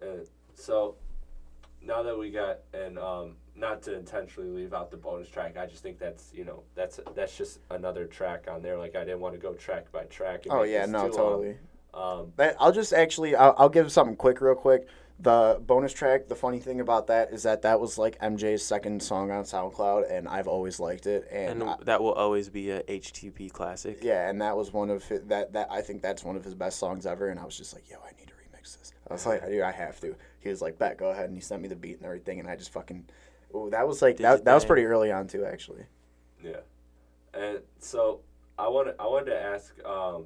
Uh, 0.00 0.24
so 0.54 0.96
now 1.82 2.02
that 2.02 2.18
we 2.18 2.30
got 2.30 2.60
and 2.72 2.98
um, 2.98 3.36
not 3.54 3.82
to 3.82 3.96
intentionally 3.96 4.48
leave 4.48 4.72
out 4.72 4.90
the 4.90 4.96
bonus 4.96 5.28
track, 5.28 5.56
I 5.58 5.66
just 5.66 5.82
think 5.82 5.98
that's 5.98 6.32
you 6.32 6.44
know 6.44 6.62
that's 6.74 7.00
that's 7.14 7.36
just 7.36 7.58
another 7.70 8.06
track 8.06 8.46
on 8.50 8.62
there. 8.62 8.78
Like 8.78 8.96
I 8.96 9.04
didn't 9.04 9.20
want 9.20 9.34
to 9.34 9.40
go 9.40 9.52
track 9.52 9.92
by 9.92 10.04
track. 10.04 10.44
and 10.44 10.54
Oh 10.54 10.62
yeah, 10.62 10.86
no, 10.86 11.08
totally. 11.08 11.56
Um, 11.94 12.32
That, 12.36 12.56
I'll 12.58 12.72
just 12.72 12.94
actually 12.94 13.36
I'll, 13.36 13.54
I'll 13.58 13.68
give 13.68 13.92
something 13.92 14.16
quick 14.16 14.40
real 14.40 14.54
quick. 14.54 14.86
The 15.20 15.60
bonus 15.64 15.92
track, 15.92 16.26
the 16.26 16.34
funny 16.34 16.58
thing 16.58 16.80
about 16.80 17.06
that 17.06 17.32
is 17.32 17.44
that 17.44 17.62
that 17.62 17.80
was 17.80 17.96
like 17.96 18.18
MJ's 18.20 18.64
second 18.64 19.02
song 19.02 19.30
on 19.30 19.44
SoundCloud, 19.44 20.10
and 20.10 20.26
I've 20.26 20.48
always 20.48 20.80
liked 20.80 21.06
it. 21.06 21.28
And, 21.30 21.62
And 21.62 21.70
I- 21.70 21.76
that 21.84 22.02
will 22.02 22.12
always 22.12 22.48
be 22.48 22.70
a 22.70 22.82
HTP 22.88 23.48
classic. 23.52 23.98
yeah, 24.02 24.28
and 24.28 24.40
that 24.42 24.56
was 24.56 24.72
one 24.72 24.90
of 24.90 25.04
his, 25.04 25.22
that 25.28 25.52
that 25.52 25.68
I 25.70 25.80
think 25.80 26.02
that's 26.02 26.24
one 26.24 26.34
of 26.36 26.44
his 26.44 26.54
best 26.54 26.78
songs 26.78 27.06
ever. 27.06 27.28
And 27.28 27.38
I 27.38 27.44
was 27.44 27.56
just 27.56 27.72
like, 27.72 27.88
yo, 27.88 27.98
I 28.04 28.10
need 28.18 28.26
to 28.28 28.34
remix 28.34 28.76
this. 28.78 28.92
I 29.08 29.12
was 29.12 29.24
like, 29.26 29.46
dude, 29.46 29.62
I 29.62 29.70
have 29.70 30.00
to. 30.00 30.16
He 30.40 30.48
was 30.48 30.60
like, 30.60 30.76
bet, 30.78 30.96
go 30.98 31.10
ahead, 31.10 31.26
and 31.26 31.36
he 31.36 31.40
sent 31.40 31.62
me 31.62 31.68
the 31.68 31.76
beat 31.76 31.98
and 31.98 32.04
everything, 32.06 32.40
and 32.40 32.48
I 32.48 32.56
just 32.56 32.72
fucking. 32.72 33.04
Ooh, 33.54 33.68
that 33.70 33.86
was 33.86 34.02
like 34.02 34.16
Did 34.16 34.24
that, 34.24 34.44
that 34.44 34.54
was 34.54 34.64
pretty 34.64 34.84
early 34.86 35.12
on 35.12 35.28
too, 35.28 35.44
actually. 35.44 35.84
Yeah, 36.42 36.60
and 37.32 37.60
so 37.78 38.20
I 38.58 38.66
want 38.68 38.88
I 38.98 39.06
wanted 39.06 39.26
to 39.26 39.40
ask, 39.40 39.72
um, 39.84 40.24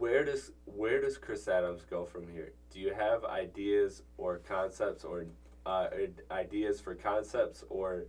where 0.00 0.24
does 0.24 0.52
where 0.64 1.00
does 1.00 1.18
Chris 1.18 1.46
Adams 1.46 1.84
go 1.88 2.04
from 2.04 2.26
here? 2.28 2.52
Do 2.70 2.80
you 2.80 2.92
have 2.94 3.24
ideas 3.24 4.02
or 4.18 4.38
concepts 4.38 5.04
or 5.04 5.26
uh, 5.66 5.88
ideas 6.30 6.80
for 6.80 6.94
concepts 6.94 7.64
or 7.68 8.06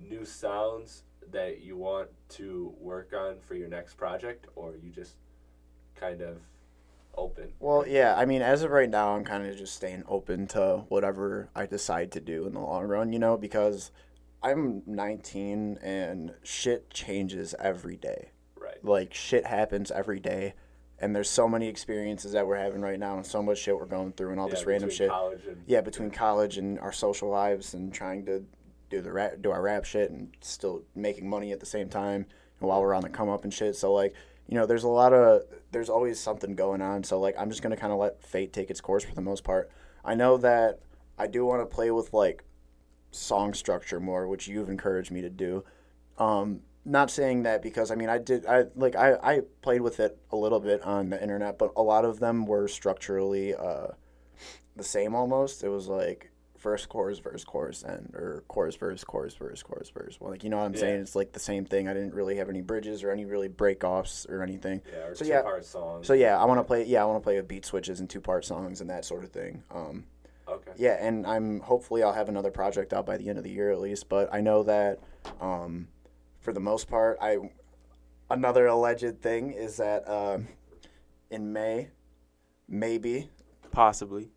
new 0.00 0.24
sounds 0.24 1.04
that 1.30 1.60
you 1.60 1.76
want 1.76 2.08
to 2.28 2.74
work 2.78 3.12
on 3.12 3.38
for 3.40 3.54
your 3.54 3.68
next 3.68 3.94
project, 3.94 4.46
or 4.56 4.74
you 4.82 4.90
just 4.90 5.16
kind 5.94 6.20
of 6.20 6.38
open. 7.14 7.52
Well, 7.60 7.86
yeah, 7.86 8.14
I 8.16 8.24
mean, 8.24 8.42
as 8.42 8.62
of 8.62 8.70
right 8.70 8.88
now, 8.88 9.14
I'm 9.14 9.24
kind 9.24 9.46
of 9.46 9.56
just 9.56 9.74
staying 9.74 10.04
open 10.08 10.46
to 10.48 10.84
whatever 10.88 11.50
I 11.54 11.66
decide 11.66 12.12
to 12.12 12.20
do 12.20 12.46
in 12.46 12.54
the 12.54 12.60
long 12.60 12.84
run, 12.84 13.12
you 13.12 13.18
know, 13.18 13.36
because 13.36 13.90
I'm 14.42 14.82
19 14.86 15.78
and 15.82 16.34
shit 16.42 16.90
changes 16.90 17.54
every 17.58 17.96
day. 17.96 18.30
Right. 18.58 18.82
Like, 18.82 19.14
shit 19.14 19.46
happens 19.46 19.90
every 19.90 20.20
day. 20.20 20.54
And 21.02 21.14
there's 21.14 21.28
so 21.28 21.48
many 21.48 21.66
experiences 21.66 22.32
that 22.32 22.46
we're 22.46 22.56
having 22.56 22.80
right 22.80 22.98
now 22.98 23.16
and 23.16 23.26
so 23.26 23.42
much 23.42 23.58
shit 23.58 23.76
we're 23.76 23.86
going 23.86 24.12
through 24.12 24.30
and 24.30 24.40
all 24.40 24.46
Yeah, 24.46 24.54
this 24.54 24.66
random 24.66 24.88
shit. 24.88 25.10
And 25.10 25.62
Yeah, 25.66 25.80
between 25.80 26.10
college 26.10 26.58
and 26.58 26.78
our 26.78 26.92
social 26.92 27.28
lives 27.28 27.74
and 27.74 27.92
trying 27.92 28.24
to 28.26 28.44
do 28.88 29.00
the 29.00 29.12
rap, 29.12 29.32
do 29.40 29.50
our 29.50 29.60
rap 29.60 29.84
shit 29.84 30.12
and 30.12 30.32
still 30.40 30.82
making 30.94 31.28
money 31.28 31.50
at 31.50 31.58
the 31.58 31.66
same 31.66 31.88
time 31.88 32.24
and 32.60 32.68
while 32.68 32.80
we're 32.80 32.94
on 32.94 33.02
the 33.02 33.08
come 33.08 33.28
up 33.28 33.42
and 33.42 33.52
shit. 33.52 33.74
So 33.74 33.92
like, 33.92 34.14
you 34.46 34.56
know, 34.56 34.64
there's 34.64 34.84
a 34.84 34.88
lot 34.88 35.12
of 35.12 35.42
there's 35.72 35.88
always 35.88 36.20
something 36.20 36.54
going 36.54 36.80
on. 36.80 37.02
So 37.02 37.18
like, 37.18 37.34
I'm 37.36 37.50
just 37.50 37.62
gonna 37.62 37.76
kind 37.76 37.92
of 37.92 37.98
let 37.98 38.22
fate 38.22 38.52
take 38.52 38.70
its 38.70 38.80
course 38.80 39.02
for 39.02 39.14
the 39.14 39.20
most 39.20 39.42
part. 39.42 39.70
I 40.04 40.14
know 40.14 40.36
that 40.38 40.78
I 41.18 41.26
do 41.26 41.44
want 41.44 41.62
to 41.62 41.66
play 41.74 41.90
with 41.90 42.12
like 42.12 42.44
song 43.10 43.54
structure 43.54 43.98
more, 43.98 44.28
which 44.28 44.46
you've 44.46 44.70
encouraged 44.70 45.10
me 45.10 45.20
to 45.20 45.30
do. 45.30 45.64
Um, 46.18 46.60
not 46.84 47.10
saying 47.10 47.44
that 47.44 47.62
because 47.62 47.90
I 47.90 47.94
mean 47.94 48.08
I 48.08 48.18
did 48.18 48.44
I 48.46 48.64
like 48.74 48.96
I, 48.96 49.14
I 49.22 49.40
played 49.62 49.80
with 49.82 50.00
it 50.00 50.18
a 50.30 50.36
little 50.36 50.60
bit 50.60 50.82
on 50.82 51.10
the 51.10 51.22
internet, 51.22 51.58
but 51.58 51.72
a 51.76 51.82
lot 51.82 52.04
of 52.04 52.18
them 52.20 52.46
were 52.46 52.66
structurally 52.68 53.54
uh, 53.54 53.88
the 54.76 54.84
same 54.84 55.14
almost. 55.14 55.62
It 55.62 55.68
was 55.68 55.88
like 55.88 56.30
verse 56.58 56.86
chorus 56.86 57.18
verse 57.18 57.44
chorus 57.44 57.82
and 57.82 58.14
or 58.14 58.44
chorus 58.46 58.76
verse 58.76 59.02
chorus 59.02 59.34
verse 59.34 59.62
chorus 59.62 59.90
verse. 59.90 60.18
Well, 60.20 60.30
like 60.30 60.44
you 60.44 60.50
know 60.50 60.58
what 60.58 60.64
I'm 60.64 60.76
saying? 60.76 61.00
It's 61.00 61.14
like 61.16 61.32
the 61.32 61.40
same 61.40 61.64
thing. 61.64 61.88
I 61.88 61.92
didn't 61.94 62.14
really 62.14 62.36
have 62.36 62.48
any 62.48 62.62
bridges 62.62 63.02
or 63.04 63.10
any 63.10 63.24
really 63.24 63.48
break 63.48 63.84
offs 63.84 64.26
or 64.28 64.42
anything. 64.42 64.80
yeah, 64.92 65.06
or 65.06 65.14
So 65.14 65.24
two 65.24 65.30
yeah, 65.30 65.42
part 65.42 65.64
songs. 65.64 66.06
so 66.06 66.14
yeah, 66.14 66.36
I 66.40 66.44
want 66.44 66.58
to 66.60 66.64
play. 66.64 66.84
Yeah, 66.84 67.02
I 67.02 67.04
want 67.06 67.20
to 67.22 67.24
play 67.24 67.36
with 67.36 67.48
beat 67.48 67.64
switches 67.64 68.00
and 68.00 68.08
two 68.08 68.20
part 68.20 68.44
songs 68.44 68.80
and 68.80 68.90
that 68.90 69.04
sort 69.04 69.24
of 69.24 69.30
thing. 69.30 69.62
Um, 69.70 70.04
Okay. 70.48 70.72
yeah, 70.76 70.98
and 71.00 71.24
I'm 71.26 71.60
hopefully 71.60 72.02
I'll 72.02 72.12
have 72.12 72.28
another 72.28 72.50
project 72.50 72.92
out 72.92 73.06
by 73.06 73.16
the 73.16 73.28
end 73.28 73.38
of 73.38 73.44
the 73.44 73.50
year 73.50 73.70
at 73.70 73.80
least. 73.80 74.08
But 74.08 74.28
I 74.34 74.40
know 74.40 74.64
that 74.64 74.98
um, 75.40 75.86
for 76.42 76.52
the 76.52 76.60
most 76.60 76.88
part, 76.88 77.16
I 77.20 77.38
another 78.30 78.66
alleged 78.66 79.22
thing 79.22 79.52
is 79.52 79.76
that 79.78 80.06
um, 80.08 80.48
in 81.30 81.52
May, 81.52 81.88
maybe 82.68 83.30
Possibly 83.70 84.28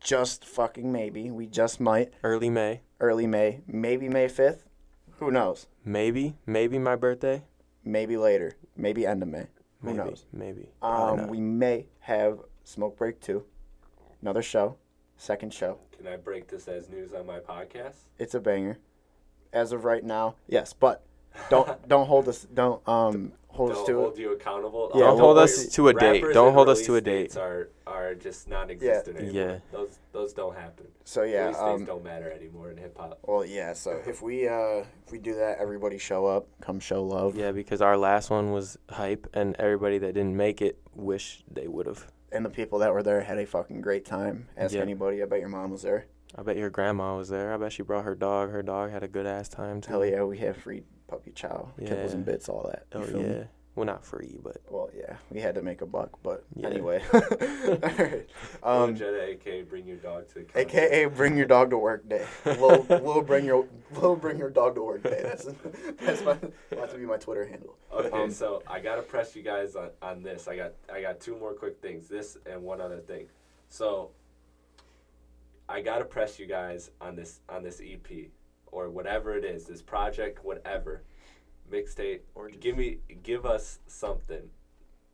just 0.00 0.44
fucking 0.44 0.90
maybe 0.90 1.30
we 1.30 1.46
just 1.46 1.78
might 1.80 2.12
early 2.24 2.50
May. 2.50 2.80
early 3.00 3.26
May, 3.26 3.60
maybe 3.68 4.08
May 4.08 4.26
fifth, 4.26 4.66
who 5.20 5.30
knows? 5.30 5.68
Maybe, 5.84 6.36
maybe 6.44 6.78
my 6.78 6.96
birthday. 6.96 7.44
Maybe 7.84 8.16
later, 8.16 8.54
maybe 8.76 9.06
end 9.06 9.22
of 9.22 9.28
May, 9.28 9.46
who 9.80 9.88
Maybe, 9.88 9.98
knows? 9.98 10.26
maybe. 10.32 10.70
Um, 10.82 11.28
we 11.28 11.38
may 11.40 11.86
have 12.00 12.40
Smoke 12.64 12.96
Break 12.98 13.20
two, 13.20 13.44
another 14.20 14.42
show, 14.42 14.76
second 15.16 15.54
show. 15.54 15.78
Can 15.96 16.06
I 16.08 16.16
break 16.16 16.48
this 16.48 16.66
as 16.66 16.88
news 16.90 17.12
on 17.12 17.26
my 17.26 17.38
podcast? 17.38 17.94
It's 18.18 18.34
a 18.34 18.40
banger. 18.40 18.78
As 19.52 19.70
of 19.70 19.84
right 19.84 20.02
now, 20.02 20.34
yes, 20.48 20.72
but 20.72 21.04
don't 21.50 21.88
don't 21.88 22.06
hold 22.06 22.28
us 22.28 22.46
don't 22.54 22.86
um 22.88 23.32
hold 23.48 23.70
us 23.70 23.76
Don't 23.78 23.86
to 23.86 23.96
hold 23.96 24.14
it. 24.14 24.20
you 24.20 24.32
accountable. 24.32 24.90
Yeah, 24.94 25.00
Don't 25.02 25.18
hold 25.20 25.38
us 25.38 25.66
to 25.68 25.88
a 25.88 25.94
date. 25.94 26.24
Don't 26.32 26.52
hold 26.54 26.68
us 26.68 26.82
to 26.86 26.96
a 26.96 27.00
date. 27.00 27.36
Are 27.36 27.68
are 27.86 28.14
just 28.16 28.48
non-existent 28.48 29.16
anymore. 29.16 29.32
Yeah. 29.32 29.58
Those 29.70 29.98
those 30.12 30.32
don't 30.32 30.56
happen. 30.56 30.86
So 31.04 31.22
yeah, 31.22 31.44
Release 31.46 31.58
um, 31.58 31.76
dates 31.78 31.86
don't 31.88 32.02
matter 32.04 32.30
anymore 32.32 32.70
in 32.72 32.76
hip 32.78 32.96
hop. 32.98 33.18
well 33.22 33.44
yeah. 33.44 33.72
So 33.74 34.00
if 34.06 34.22
we 34.22 34.48
uh 34.48 34.84
if 35.06 35.12
we 35.12 35.18
do 35.18 35.34
that, 35.36 35.58
everybody 35.58 35.98
show 35.98 36.26
up, 36.26 36.48
come 36.60 36.80
show 36.80 37.04
love, 37.04 37.36
Yeah, 37.36 37.52
because 37.52 37.80
our 37.80 37.96
last 37.96 38.30
one 38.30 38.50
was 38.50 38.76
hype, 38.90 39.28
and 39.34 39.54
everybody 39.58 39.98
that 39.98 40.14
didn't 40.14 40.36
make 40.36 40.60
it 40.62 40.78
wish 40.94 41.44
they 41.50 41.68
would 41.68 41.86
have. 41.86 42.06
and 42.32 42.44
the 42.44 42.50
people 42.50 42.80
that 42.80 42.92
were 42.92 43.02
there 43.04 43.20
had 43.20 43.38
a 43.38 43.46
fucking 43.46 43.80
great 43.80 44.04
time. 44.04 44.48
Ask 44.56 44.74
Yeah. 44.74 44.80
anybody. 44.82 45.22
I 45.22 45.26
bet 45.26 45.38
your 45.40 45.48
mom 45.48 45.70
was 45.70 45.82
there. 45.82 46.06
I 46.36 46.42
bet 46.42 46.56
your 46.56 46.70
grandma 46.70 47.16
was 47.16 47.28
there. 47.28 47.54
I 47.54 47.56
bet 47.58 47.72
she 47.72 47.82
brought 47.84 48.04
her 48.04 48.16
dog. 48.16 48.50
Her 48.50 48.62
dog 48.64 48.90
had 48.90 49.04
a 49.04 49.08
good 49.08 49.24
ass 49.26 49.48
time 49.48 49.80
too. 49.80 49.92
Hell 49.92 50.04
yeah, 50.04 50.24
we 50.24 50.38
have 50.38 50.56
free 50.56 50.82
puppy 51.14 51.30
chow, 51.32 51.68
kibbles 51.80 52.12
and 52.12 52.24
bits, 52.24 52.48
all 52.48 52.68
that. 52.70 52.86
You 52.94 53.00
Oh 53.00 53.06
feel 53.06 53.22
me? 53.22 53.28
yeah. 53.36 53.44
Well, 53.76 53.86
not 53.86 54.04
free, 54.04 54.38
but 54.40 54.58
Well, 54.70 54.88
yeah, 54.96 55.16
we 55.30 55.40
had 55.40 55.56
to 55.56 55.62
make 55.62 55.80
a 55.80 55.86
buck, 55.86 56.10
but 56.22 56.44
Yeah. 56.54 56.68
anyway. 56.68 57.02
Alright. 57.12 58.28
Um, 58.62 58.82
um, 58.82 58.94
Jetta, 58.96 59.22
aka 59.30 59.62
bring 59.62 59.84
your 59.86 59.96
dog 59.96 60.28
to 60.28 60.34
the. 60.44 60.58
AKA 60.60 61.06
bring 61.06 61.36
your 61.36 61.46
dog 61.46 61.70
to 61.70 61.78
work 61.78 62.08
day. 62.08 62.24
We'll, 62.44 62.82
we'll 62.88 63.22
bring 63.22 63.44
your 63.44 63.66
we'll 63.96 64.14
bring 64.16 64.38
your 64.38 64.50
dog 64.50 64.76
to 64.76 64.82
work 64.82 65.02
day. 65.02 65.20
That's 65.22 65.44
that's 66.00 66.22
my 66.24 66.36
that's 66.70 66.92
to 66.92 66.98
be 66.98 67.04
my 67.04 67.16
Twitter 67.16 67.44
handle. 67.46 67.76
Okay, 67.92 68.10
Um, 68.10 68.30
so 68.30 68.62
I 68.66 68.78
gotta 68.80 69.02
press 69.02 69.34
you 69.34 69.42
guys 69.42 69.74
on, 69.76 69.90
on 70.02 70.22
this. 70.22 70.46
I 70.48 70.56
got 70.56 70.72
I 70.92 71.00
got 71.02 71.18
two 71.20 71.36
more 71.36 71.52
quick 71.52 71.80
things. 71.82 72.06
This 72.08 72.38
and 72.46 72.62
one 72.62 72.80
other 72.80 72.98
thing. 73.00 73.26
So 73.70 74.10
I 75.68 75.80
gotta 75.80 76.04
press 76.04 76.38
you 76.38 76.46
guys 76.46 76.90
on 77.00 77.16
this 77.16 77.40
on 77.48 77.62
this 77.64 77.80
EP 77.84 78.28
or 78.74 78.90
whatever 78.90 79.36
it 79.36 79.44
is, 79.44 79.64
this 79.64 79.80
project, 79.80 80.44
whatever 80.44 81.02
mixtape. 81.72 82.20
Or 82.34 82.48
give 82.48 82.76
me 82.76 82.98
give 83.22 83.46
us 83.46 83.78
something. 83.86 84.50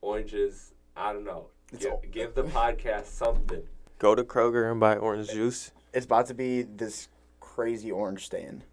Oranges. 0.01 0.73
I 0.97 1.13
don't 1.13 1.23
know. 1.23 1.47
Give, 1.77 1.91
all- 1.91 2.01
give 2.11 2.33
the 2.35 2.43
podcast 2.43 3.05
something. 3.23 3.61
go 3.99 4.15
to 4.15 4.23
Kroger 4.23 4.69
and 4.69 4.79
buy 4.79 4.97
orange 4.97 5.29
juice. 5.29 5.71
It's 5.93 6.05
about 6.05 6.25
to 6.27 6.33
be 6.33 6.63
this 6.63 7.07
crazy 7.39 7.91
orange 7.91 8.25
stand. 8.25 8.63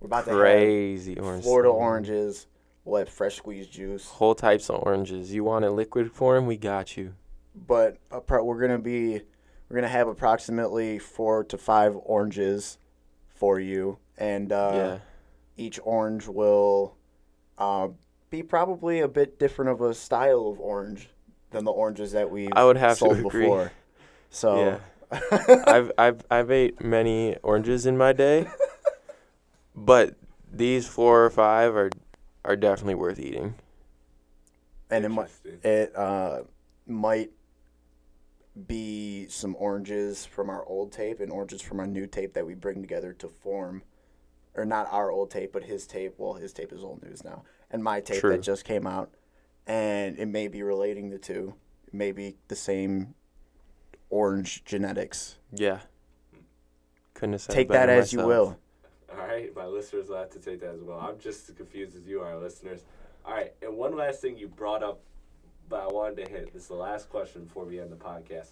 We're 0.00 0.06
about 0.06 0.24
to 0.24 0.30
have 0.30 0.40
Crazy 0.40 1.18
orange. 1.18 1.44
Florida 1.44 1.68
stand. 1.68 1.80
oranges. 1.82 2.46
We'll 2.84 2.98
have 2.98 3.08
fresh 3.08 3.36
squeezed 3.36 3.70
juice. 3.72 4.06
Whole 4.06 4.34
types 4.34 4.68
of 4.70 4.82
oranges. 4.82 5.32
You 5.32 5.44
want 5.44 5.64
a 5.64 5.70
liquid 5.70 6.10
form? 6.10 6.46
We 6.46 6.56
got 6.56 6.96
you. 6.96 7.14
But 7.54 7.98
uh, 8.10 8.20
appro- 8.20 8.44
we're 8.44 8.60
gonna 8.60 8.78
be 8.78 9.20
we're 9.68 9.74
gonna 9.76 9.88
have 9.88 10.08
approximately 10.08 10.98
four 10.98 11.44
to 11.44 11.58
five 11.58 11.94
oranges 11.96 12.78
for 13.42 13.58
you, 13.58 13.98
and 14.18 14.52
uh, 14.52 14.70
yeah. 14.72 14.98
each 15.56 15.80
orange 15.82 16.28
will 16.28 16.94
uh, 17.58 17.88
be 18.30 18.40
probably 18.40 19.00
a 19.00 19.08
bit 19.08 19.36
different 19.36 19.68
of 19.68 19.80
a 19.80 19.92
style 19.94 20.46
of 20.46 20.60
orange 20.60 21.08
than 21.50 21.64
the 21.64 21.72
oranges 21.72 22.12
that 22.12 22.30
we've 22.30 22.52
I 22.54 22.64
would 22.64 22.76
have 22.76 22.92
to 22.92 22.98
sold 22.98 23.18
agree. 23.18 23.46
before. 23.46 23.72
So 24.30 24.78
Yeah. 25.10 25.18
I've 25.66 25.90
I've 25.98 26.24
I've 26.30 26.50
ate 26.52 26.80
many 26.80 27.36
oranges 27.42 27.84
in 27.84 27.98
my 27.98 28.12
day, 28.12 28.46
but 29.74 30.14
these 30.52 30.86
four 30.86 31.24
or 31.24 31.30
five 31.30 31.74
are 31.74 31.90
are 32.44 32.54
definitely 32.54 32.94
worth 32.94 33.18
eating. 33.18 33.56
and 34.88 35.04
it 35.04 35.08
might 35.08 35.30
it 35.64 35.96
uh, 35.96 36.42
might 36.86 37.32
be 38.66 39.26
some 39.28 39.56
oranges 39.58 40.26
from 40.26 40.50
our 40.50 40.64
old 40.66 40.92
tape 40.92 41.20
and 41.20 41.32
oranges 41.32 41.62
from 41.62 41.80
our 41.80 41.86
new 41.86 42.06
tape 42.06 42.34
that 42.34 42.46
we 42.46 42.54
bring 42.54 42.82
together 42.82 43.12
to 43.14 43.28
form 43.28 43.82
or 44.54 44.64
not 44.66 44.86
our 44.90 45.10
old 45.10 45.30
tape 45.30 45.52
but 45.52 45.64
his 45.64 45.86
tape. 45.86 46.14
Well 46.18 46.34
his 46.34 46.52
tape 46.52 46.72
is 46.72 46.82
old 46.82 47.02
news 47.02 47.24
now. 47.24 47.44
And 47.70 47.82
my 47.82 48.00
tape 48.00 48.20
True. 48.20 48.30
that 48.30 48.42
just 48.42 48.64
came 48.64 48.86
out. 48.86 49.10
And 49.66 50.18
it 50.18 50.26
may 50.26 50.48
be 50.48 50.62
relating 50.62 51.08
the 51.10 51.18
two. 51.18 51.54
It 51.86 51.94
may 51.94 52.12
be 52.12 52.36
the 52.48 52.56
same 52.56 53.14
orange 54.10 54.64
genetics. 54.64 55.38
Yeah. 55.52 55.80
Couldn't 57.14 57.34
have 57.34 57.42
said 57.42 57.54
take 57.54 57.68
that 57.68 57.88
as 57.88 58.12
you 58.12 58.26
will. 58.26 58.58
All 59.10 59.26
right, 59.26 59.54
my 59.54 59.66
listeners 59.66 60.08
will 60.08 60.16
have 60.16 60.30
to 60.30 60.38
take 60.38 60.60
that 60.60 60.74
as 60.74 60.82
well. 60.82 60.98
I'm 60.98 61.18
just 61.18 61.48
as 61.48 61.54
confused 61.54 61.96
as 61.96 62.06
you 62.06 62.20
are, 62.20 62.36
listeners. 62.38 62.80
All 63.24 63.34
right, 63.34 63.52
and 63.62 63.76
one 63.76 63.94
last 63.96 64.20
thing 64.20 64.36
you 64.36 64.48
brought 64.48 64.82
up, 64.82 65.00
but 65.72 65.80
I 65.80 65.86
wanted 65.86 66.26
to 66.26 66.30
hit. 66.30 66.52
This 66.52 66.62
is 66.64 66.68
the 66.68 66.74
last 66.74 67.08
question 67.08 67.44
before 67.44 67.64
we 67.64 67.80
end 67.80 67.90
the 67.90 67.96
podcast. 67.96 68.50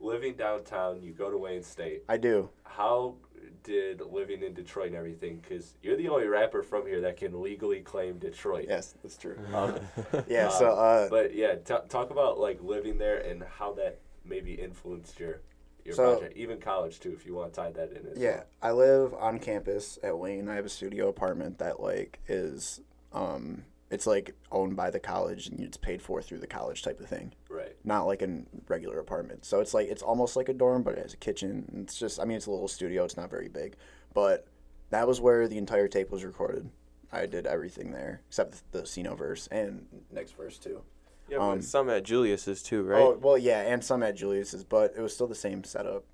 Living 0.00 0.34
downtown, 0.34 1.02
you 1.02 1.12
go 1.12 1.28
to 1.32 1.36
Wayne 1.36 1.64
State. 1.64 2.04
i 2.08 2.16
do 2.16 2.48
How 2.62 3.16
did 3.64 4.00
living 4.00 4.44
in 4.44 4.54
Detroit 4.54 4.86
and 4.88 4.94
everything? 4.96 5.40
Because 5.42 5.74
you're 5.82 5.96
the 5.96 6.08
only 6.08 6.28
rapper 6.28 6.62
from 6.62 6.86
here 6.86 7.00
that 7.00 7.16
can 7.16 7.42
legally 7.42 7.80
claim 7.80 8.18
Detroit. 8.18 8.66
yes 8.68 8.94
that's 9.02 9.16
true 9.16 9.36
um, 9.52 9.80
yeah 10.28 10.48
so 10.48 10.70
Um, 10.70 10.78
uh, 10.78 11.08
But 11.10 11.34
yeah, 11.34 11.56
t- 11.56 11.74
talk 11.88 12.10
about 12.10 12.38
like 12.38 12.62
living 12.62 12.98
there 12.98 13.18
and 13.18 13.42
how 13.58 13.72
that 13.74 13.98
maybe 14.24 14.52
influenced 14.54 15.18
your 15.18 15.40
your 15.84 15.96
So- 15.96 16.18
project, 16.18 16.36
even 16.36 16.60
college 16.60 17.00
too, 17.00 17.10
if 17.12 17.26
you 17.26 17.34
want 17.34 17.52
to 17.52 17.60
tie 17.60 17.72
that 17.72 17.90
in. 17.90 18.06
As 18.12 18.16
Yeah, 18.18 18.44
I 18.62 18.70
live 18.70 19.12
on 19.14 19.40
campus 19.40 19.98
at 20.04 20.16
Wayne. 20.16 20.48
I 20.48 20.54
have 20.54 20.66
a 20.66 20.68
studio 20.68 21.08
apartment 21.08 21.58
that 21.58 21.80
like 21.80 22.20
is 22.28 22.80
um 23.12 23.64
it's 23.90 24.06
like 24.06 24.34
owned 24.52 24.76
by 24.76 24.90
the 24.90 25.00
college 25.00 25.46
and 25.48 25.60
it's 25.60 25.76
paid 25.76 26.02
for 26.02 26.20
through 26.20 26.38
the 26.38 26.46
college 26.46 26.82
type 26.82 27.00
of 27.00 27.06
thing. 27.08 27.32
right. 27.48 27.74
Not 27.84 28.06
like 28.06 28.22
a 28.22 28.42
regular 28.68 28.98
apartment. 28.98 29.44
So 29.44 29.60
it's 29.60 29.72
like 29.74 29.88
it's 29.88 30.02
almost 30.02 30.36
like 30.36 30.48
a 30.48 30.54
dorm 30.54 30.82
but 30.82 30.94
it 30.94 31.02
has 31.02 31.14
a 31.14 31.16
kitchen. 31.18 31.82
It's 31.82 31.96
just 31.98 32.20
I 32.20 32.24
mean 32.24 32.36
it's 32.36 32.46
a 32.46 32.50
little 32.50 32.68
studio, 32.68 33.04
it's 33.04 33.16
not 33.16 33.30
very 33.30 33.48
big. 33.48 33.76
But 34.14 34.46
that 34.90 35.06
was 35.06 35.20
where 35.20 35.48
the 35.48 35.58
entire 35.58 35.88
tape 35.88 36.10
was 36.10 36.24
recorded. 36.24 36.68
I 37.12 37.26
did 37.26 37.46
everything 37.46 37.92
there 37.92 38.20
except 38.28 38.70
the 38.72 38.86
Sino 38.86 39.14
verse 39.14 39.46
and 39.50 39.86
next 40.12 40.32
verse 40.36 40.58
too. 40.58 40.82
Yeah, 41.30 41.38
Um, 41.38 41.60
some 41.62 41.90
at 41.90 42.04
Julius's 42.04 42.62
too, 42.62 42.82
right? 42.82 43.00
Oh, 43.00 43.18
well 43.20 43.36
yeah, 43.38 43.60
and 43.60 43.84
some 43.84 44.02
at 44.02 44.16
Julius's, 44.16 44.64
but 44.64 44.94
it 44.96 45.00
was 45.00 45.14
still 45.14 45.26
the 45.26 45.34
same 45.34 45.62
setup 45.64 46.04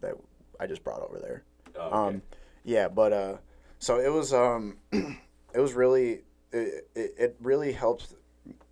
that 0.00 0.14
I 0.60 0.66
just 0.66 0.82
brought 0.84 1.00
over 1.00 1.18
there. 1.18 1.42
Oh, 1.76 1.80
okay. 1.86 1.96
Um, 2.16 2.22
yeah, 2.64 2.88
but 2.88 3.12
uh, 3.12 3.36
so 3.78 3.98
it 4.00 4.12
was 4.12 4.32
um, 4.32 4.78
it 4.92 5.60
was 5.60 5.74
really 5.74 6.22
it, 6.54 6.88
it, 6.94 7.14
it 7.18 7.36
really 7.40 7.72
helps 7.72 8.14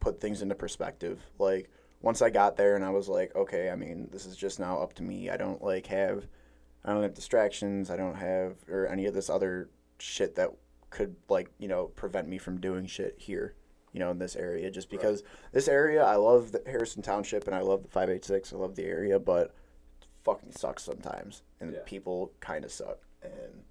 put 0.01 0.21
things 0.21 0.43
into 0.43 0.55
perspective. 0.55 1.21
Like 1.39 1.71
once 2.01 2.23
I 2.23 2.31
got 2.31 2.57
there 2.57 2.77
and 2.77 2.85
I 2.85 2.91
was 2.91 3.09
like, 3.09 3.35
okay, 3.35 3.71
I 3.71 3.77
mean, 3.77 4.09
this 4.13 4.27
is 4.27 4.37
just 4.37 4.61
now 4.61 4.79
up 4.79 4.93
to 4.95 5.03
me. 5.03 5.31
I 5.31 5.37
don't 5.37 5.63
like 5.63 5.87
have, 5.87 6.27
I 6.85 6.93
don't 6.93 7.03
have 7.03 7.15
distractions. 7.15 7.91
I 7.91 7.97
don't 7.97 8.17
have 8.17 8.57
or 8.69 8.87
any 8.87 9.07
of 9.07 9.15
this 9.15 9.31
other 9.31 9.69
shit 9.99 10.35
that 10.37 10.51
could 10.91 11.15
like 11.29 11.49
you 11.59 11.69
know 11.69 11.87
prevent 11.97 12.29
me 12.29 12.37
from 12.39 12.61
doing 12.61 12.87
shit 12.87 13.15
here, 13.19 13.55
you 13.93 14.01
know, 14.01 14.11
in 14.11 14.19
this 14.19 14.37
area. 14.37 14.71
Just 14.71 14.91
because 14.91 15.23
this 15.53 15.69
area, 15.69 16.05
I 16.05 16.17
love 16.17 16.53
the 16.53 16.63
Harrison 16.67 17.03
Township 17.03 17.47
and 17.47 17.55
I 17.57 17.61
love 17.61 17.83
the 17.83 17.89
five 17.89 18.11
eight 18.11 18.25
six. 18.25 18.53
I 18.53 18.57
love 18.57 18.75
the 18.77 18.85
area, 18.85 19.19
but 19.19 19.55
fucking 20.25 20.53
sucks 20.53 20.83
sometimes, 20.83 21.43
and 21.61 21.73
Yeah. 21.73 21.79
people 21.87 22.33
kind 22.41 22.65
of 22.65 22.71
suck 22.73 22.99
and. 23.23 23.65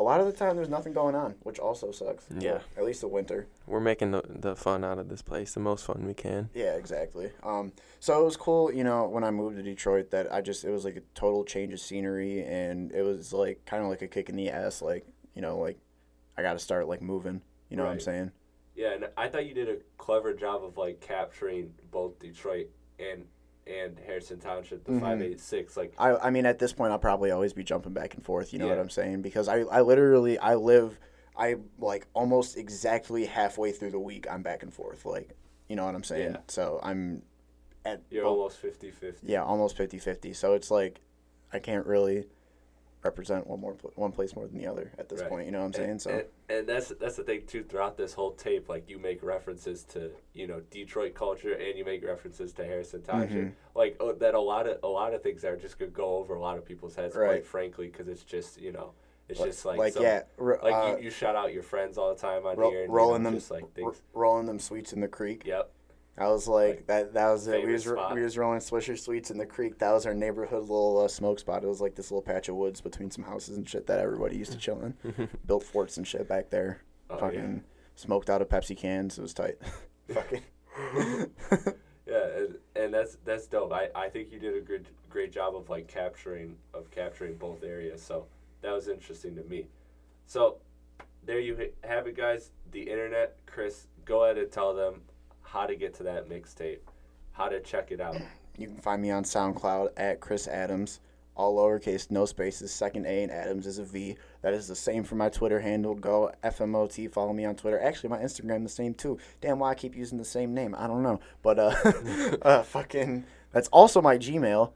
A 0.00 0.02
lot 0.02 0.18
of 0.18 0.24
the 0.24 0.32
time, 0.32 0.56
there's 0.56 0.70
nothing 0.70 0.94
going 0.94 1.14
on, 1.14 1.34
which 1.42 1.58
also 1.58 1.92
sucks. 1.92 2.24
Yeah. 2.34 2.60
At 2.74 2.86
least 2.86 3.02
the 3.02 3.08
winter. 3.08 3.48
We're 3.66 3.80
making 3.80 4.12
the 4.12 4.22
the 4.26 4.56
fun 4.56 4.82
out 4.82 4.98
of 4.98 5.10
this 5.10 5.20
place, 5.20 5.52
the 5.52 5.60
most 5.60 5.84
fun 5.84 6.06
we 6.06 6.14
can. 6.14 6.48
Yeah, 6.54 6.74
exactly. 6.76 7.32
Um, 7.42 7.72
so 7.98 8.18
it 8.18 8.24
was 8.24 8.34
cool, 8.34 8.72
you 8.72 8.82
know, 8.82 9.06
when 9.06 9.24
I 9.24 9.30
moved 9.30 9.58
to 9.58 9.62
Detroit 9.62 10.10
that 10.12 10.32
I 10.32 10.40
just 10.40 10.64
it 10.64 10.70
was 10.70 10.86
like 10.86 10.96
a 10.96 11.02
total 11.14 11.44
change 11.44 11.74
of 11.74 11.80
scenery 11.80 12.42
and 12.42 12.90
it 12.92 13.02
was 13.02 13.34
like 13.34 13.66
kind 13.66 13.82
of 13.82 13.90
like 13.90 14.00
a 14.00 14.08
kick 14.08 14.30
in 14.30 14.36
the 14.36 14.48
ass, 14.48 14.80
like 14.80 15.06
you 15.34 15.42
know, 15.42 15.58
like 15.58 15.78
I 16.38 16.40
got 16.40 16.54
to 16.54 16.58
start 16.58 16.88
like 16.88 17.02
moving. 17.02 17.42
You 17.68 17.76
know 17.76 17.84
what 17.84 17.92
I'm 17.92 18.00
saying? 18.00 18.32
Yeah, 18.74 18.94
and 18.94 19.10
I 19.18 19.28
thought 19.28 19.44
you 19.44 19.52
did 19.52 19.68
a 19.68 19.76
clever 19.98 20.32
job 20.32 20.64
of 20.64 20.78
like 20.78 21.00
capturing 21.02 21.74
both 21.90 22.18
Detroit 22.18 22.70
and 22.98 23.26
and 23.66 23.98
Harrison 24.00 24.38
Township, 24.40 24.84
the 24.84 24.92
Mhm. 24.92 25.00
five 25.00 25.22
eight 25.22 25.40
six. 25.40 25.76
Like 25.76 25.94
I 25.98 26.16
I 26.16 26.30
mean, 26.30 26.46
at 26.46 26.58
this 26.58 26.72
point, 26.72 26.92
I'll 26.92 26.98
probably 26.98 27.30
always 27.30 27.52
be 27.52 27.62
jumping 27.62 27.92
back 27.92 28.14
and 28.14 28.24
forth. 28.24 28.52
You 28.52 28.58
know 28.58 28.68
what 28.68 28.78
I'm 28.78 28.90
saying? 28.90 29.22
Because 29.22 29.48
I 29.48 29.60
I 29.62 29.80
literally 29.82 30.38
I 30.38 30.54
live 30.54 30.98
I 31.36 31.56
like 31.78 32.06
almost 32.14 32.56
exactly 32.56 33.26
halfway 33.26 33.72
through 33.72 33.90
the 33.92 34.00
week 34.00 34.26
I'm 34.30 34.42
back 34.42 34.62
and 34.62 34.72
forth. 34.72 35.04
Like 35.06 35.34
you 35.68 35.76
know 35.76 35.84
what 35.84 35.94
I'm 35.94 36.04
saying? 36.04 36.32
Yeah. 36.32 36.40
So 36.48 36.80
I'm 36.82 37.22
at 37.84 38.02
you're 38.10 38.24
both- 38.24 38.32
almost 38.38 38.60
50-50. 38.62 39.20
yeah 39.22 39.42
almost 39.42 39.76
50-50. 39.76 40.34
So 40.34 40.54
it's 40.54 40.70
like 40.70 41.00
I 41.52 41.58
can't 41.58 41.86
really 41.86 42.26
represent 43.02 43.46
one 43.46 43.60
more 43.60 43.76
one 43.94 44.12
place 44.12 44.34
more 44.36 44.46
than 44.46 44.58
the 44.58 44.66
other 44.66 44.92
at 44.98 45.08
this 45.08 45.20
Right. 45.20 45.28
point. 45.28 45.46
You 45.46 45.52
know 45.52 45.60
what 45.60 45.66
I'm 45.66 45.72
saying? 45.72 45.90
And, 45.90 46.02
So 46.02 46.10
and, 46.10 46.24
and 46.50 46.68
that's 46.68 46.88
that's 47.00 47.16
the 47.16 47.22
thing 47.24 47.42
too. 47.46 47.62
Throughout 47.64 47.96
this 47.96 48.12
whole 48.12 48.32
tape, 48.32 48.68
like 48.68 48.88
you 48.88 48.98
make 48.98 49.22
references 49.22 49.84
to 49.84 50.10
you 50.34 50.46
know 50.46 50.60
Detroit 50.70 51.14
culture, 51.14 51.52
and 51.54 51.78
you 51.78 51.84
make 51.84 52.04
references 52.04 52.52
to 52.54 52.64
Harrison 52.64 53.02
Township. 53.02 53.30
Mm-hmm. 53.46 53.78
Like 53.78 53.96
uh, 54.00 54.12
that, 54.20 54.34
a 54.34 54.40
lot 54.40 54.66
of 54.68 54.78
a 54.82 54.88
lot 54.88 55.14
of 55.14 55.22
things 55.22 55.44
are 55.44 55.56
just 55.56 55.78
gonna 55.78 55.90
go 55.90 56.16
over 56.16 56.34
a 56.34 56.40
lot 56.40 56.58
of 56.58 56.64
people's 56.64 56.94
heads, 56.94 57.14
quite 57.14 57.46
frankly, 57.46 57.86
because 57.88 58.08
it's 58.08 58.22
just 58.24 58.60
you 58.60 58.72
know 58.72 58.92
it's 59.28 59.40
Like- 59.40 59.50
just 59.50 59.64
like 59.64 59.78
like 59.78 59.92
some- 59.94 60.02
yeah, 60.02 60.22
r- 60.38 60.58
like 60.62 60.74
uh, 60.74 60.96
you, 60.98 61.04
you 61.04 61.10
shout 61.10 61.36
out 61.36 61.52
your 61.54 61.62
friends 61.62 61.96
all 61.96 62.12
the 62.14 62.20
time 62.20 62.44
on 62.46 62.56
ro- 62.56 62.70
here, 62.70 62.84
and 62.84 62.92
rolling 62.92 63.20
you 63.22 63.24
know, 63.24 63.30
them 63.30 63.38
just 63.38 63.50
like 63.50 63.62
r- 63.62 63.68
things. 63.74 64.02
rolling 64.12 64.46
them 64.46 64.58
sweets 64.58 64.92
in 64.92 65.00
the 65.00 65.08
creek. 65.08 65.44
Yep. 65.46 65.70
I 66.18 66.28
was 66.28 66.46
like, 66.48 66.76
Like, 66.76 66.86
that. 66.88 67.14
That 67.14 67.28
was 67.30 67.46
it. 67.46 67.64
We 67.64 67.72
was, 67.72 67.84
spot. 67.84 68.14
we 68.14 68.22
was 68.22 68.36
rolling 68.36 68.60
Swisher 68.60 68.98
Sweets 68.98 69.30
in 69.30 69.38
the 69.38 69.46
creek. 69.46 69.78
That 69.78 69.92
was 69.92 70.04
our 70.06 70.14
neighborhood 70.14 70.62
little 70.62 70.98
uh, 71.04 71.08
smoke 71.08 71.38
spot. 71.38 71.64
It 71.64 71.68
was 71.68 71.80
like 71.80 71.94
this 71.94 72.10
little 72.10 72.22
patch 72.22 72.48
of 72.48 72.56
woods 72.56 72.80
between 72.80 73.10
some 73.10 73.24
houses 73.24 73.56
and 73.56 73.68
shit 73.68 73.86
that 73.86 73.98
everybody 74.00 74.36
used 74.36 74.52
to 74.52 74.58
chill 74.58 74.80
in. 74.82 75.28
Built 75.46 75.62
forts 75.64 75.96
and 75.96 76.06
shit 76.06 76.28
back 76.28 76.50
there. 76.50 76.82
Oh, 77.08 77.14
yeah. 77.14 77.20
Fucking 77.20 77.64
smoked 77.94 78.28
out 78.28 78.42
of 78.42 78.48
Pepsi 78.48 78.76
cans. 78.76 79.18
It 79.18 79.22
was 79.22 79.34
tight. 79.34 79.58
Fucking. 80.12 80.42
Yeah, 82.06 82.26
and, 82.38 82.54
and 82.74 82.94
that's 82.94 83.18
that's 83.24 83.46
dope. 83.46 83.72
I, 83.72 83.88
I 83.94 84.08
think 84.08 84.32
you 84.32 84.40
did 84.40 84.56
a 84.56 84.60
good 84.60 84.88
great 85.08 85.30
job 85.30 85.54
of 85.54 85.70
like 85.70 85.86
capturing 85.86 86.56
of 86.74 86.90
capturing 86.90 87.36
both 87.36 87.62
areas. 87.62 88.02
So 88.02 88.26
that 88.62 88.72
was 88.72 88.88
interesting 88.88 89.36
to 89.36 89.44
me. 89.44 89.66
So 90.26 90.56
there 91.24 91.38
you 91.38 91.56
ha- 91.56 91.88
have 91.88 92.08
it, 92.08 92.16
guys. 92.16 92.50
The 92.72 92.82
internet, 92.82 93.36
Chris. 93.46 93.86
Go 94.04 94.24
ahead 94.24 94.38
and 94.38 94.50
tell 94.50 94.74
them 94.74 95.02
how 95.50 95.66
to 95.66 95.74
get 95.74 95.94
to 95.94 96.02
that 96.04 96.28
mixtape, 96.28 96.78
how 97.32 97.48
to 97.48 97.60
check 97.60 97.90
it 97.90 98.00
out. 98.00 98.16
You 98.56 98.68
can 98.68 98.78
find 98.78 99.02
me 99.02 99.10
on 99.10 99.24
SoundCloud 99.24 99.90
at 99.96 100.20
Chris 100.20 100.46
Adams, 100.46 101.00
all 101.34 101.56
lowercase, 101.56 102.10
no 102.10 102.24
spaces. 102.24 102.72
Second 102.72 103.06
A 103.06 103.22
and 103.22 103.32
Adams 103.32 103.66
is 103.66 103.78
a 103.78 103.84
V. 103.84 104.16
That 104.42 104.54
is 104.54 104.68
the 104.68 104.76
same 104.76 105.02
for 105.02 105.14
my 105.14 105.28
Twitter 105.28 105.60
handle. 105.60 105.94
Go 105.94 106.30
FMOT. 106.44 107.10
Follow 107.12 107.32
me 107.32 107.44
on 107.44 107.56
Twitter. 107.56 107.80
Actually, 107.80 108.10
my 108.10 108.18
Instagram 108.18 108.62
the 108.62 108.68
same 108.68 108.94
too. 108.94 109.18
Damn, 109.40 109.58
why 109.58 109.70
I 109.70 109.74
keep 109.74 109.96
using 109.96 110.18
the 110.18 110.24
same 110.24 110.54
name? 110.54 110.74
I 110.78 110.86
don't 110.86 111.02
know. 111.02 111.18
But 111.42 111.58
uh, 111.58 111.74
uh 112.42 112.62
fucking, 112.62 113.24
that's 113.52 113.68
also 113.68 114.00
my 114.02 114.18
Gmail. 114.18 114.72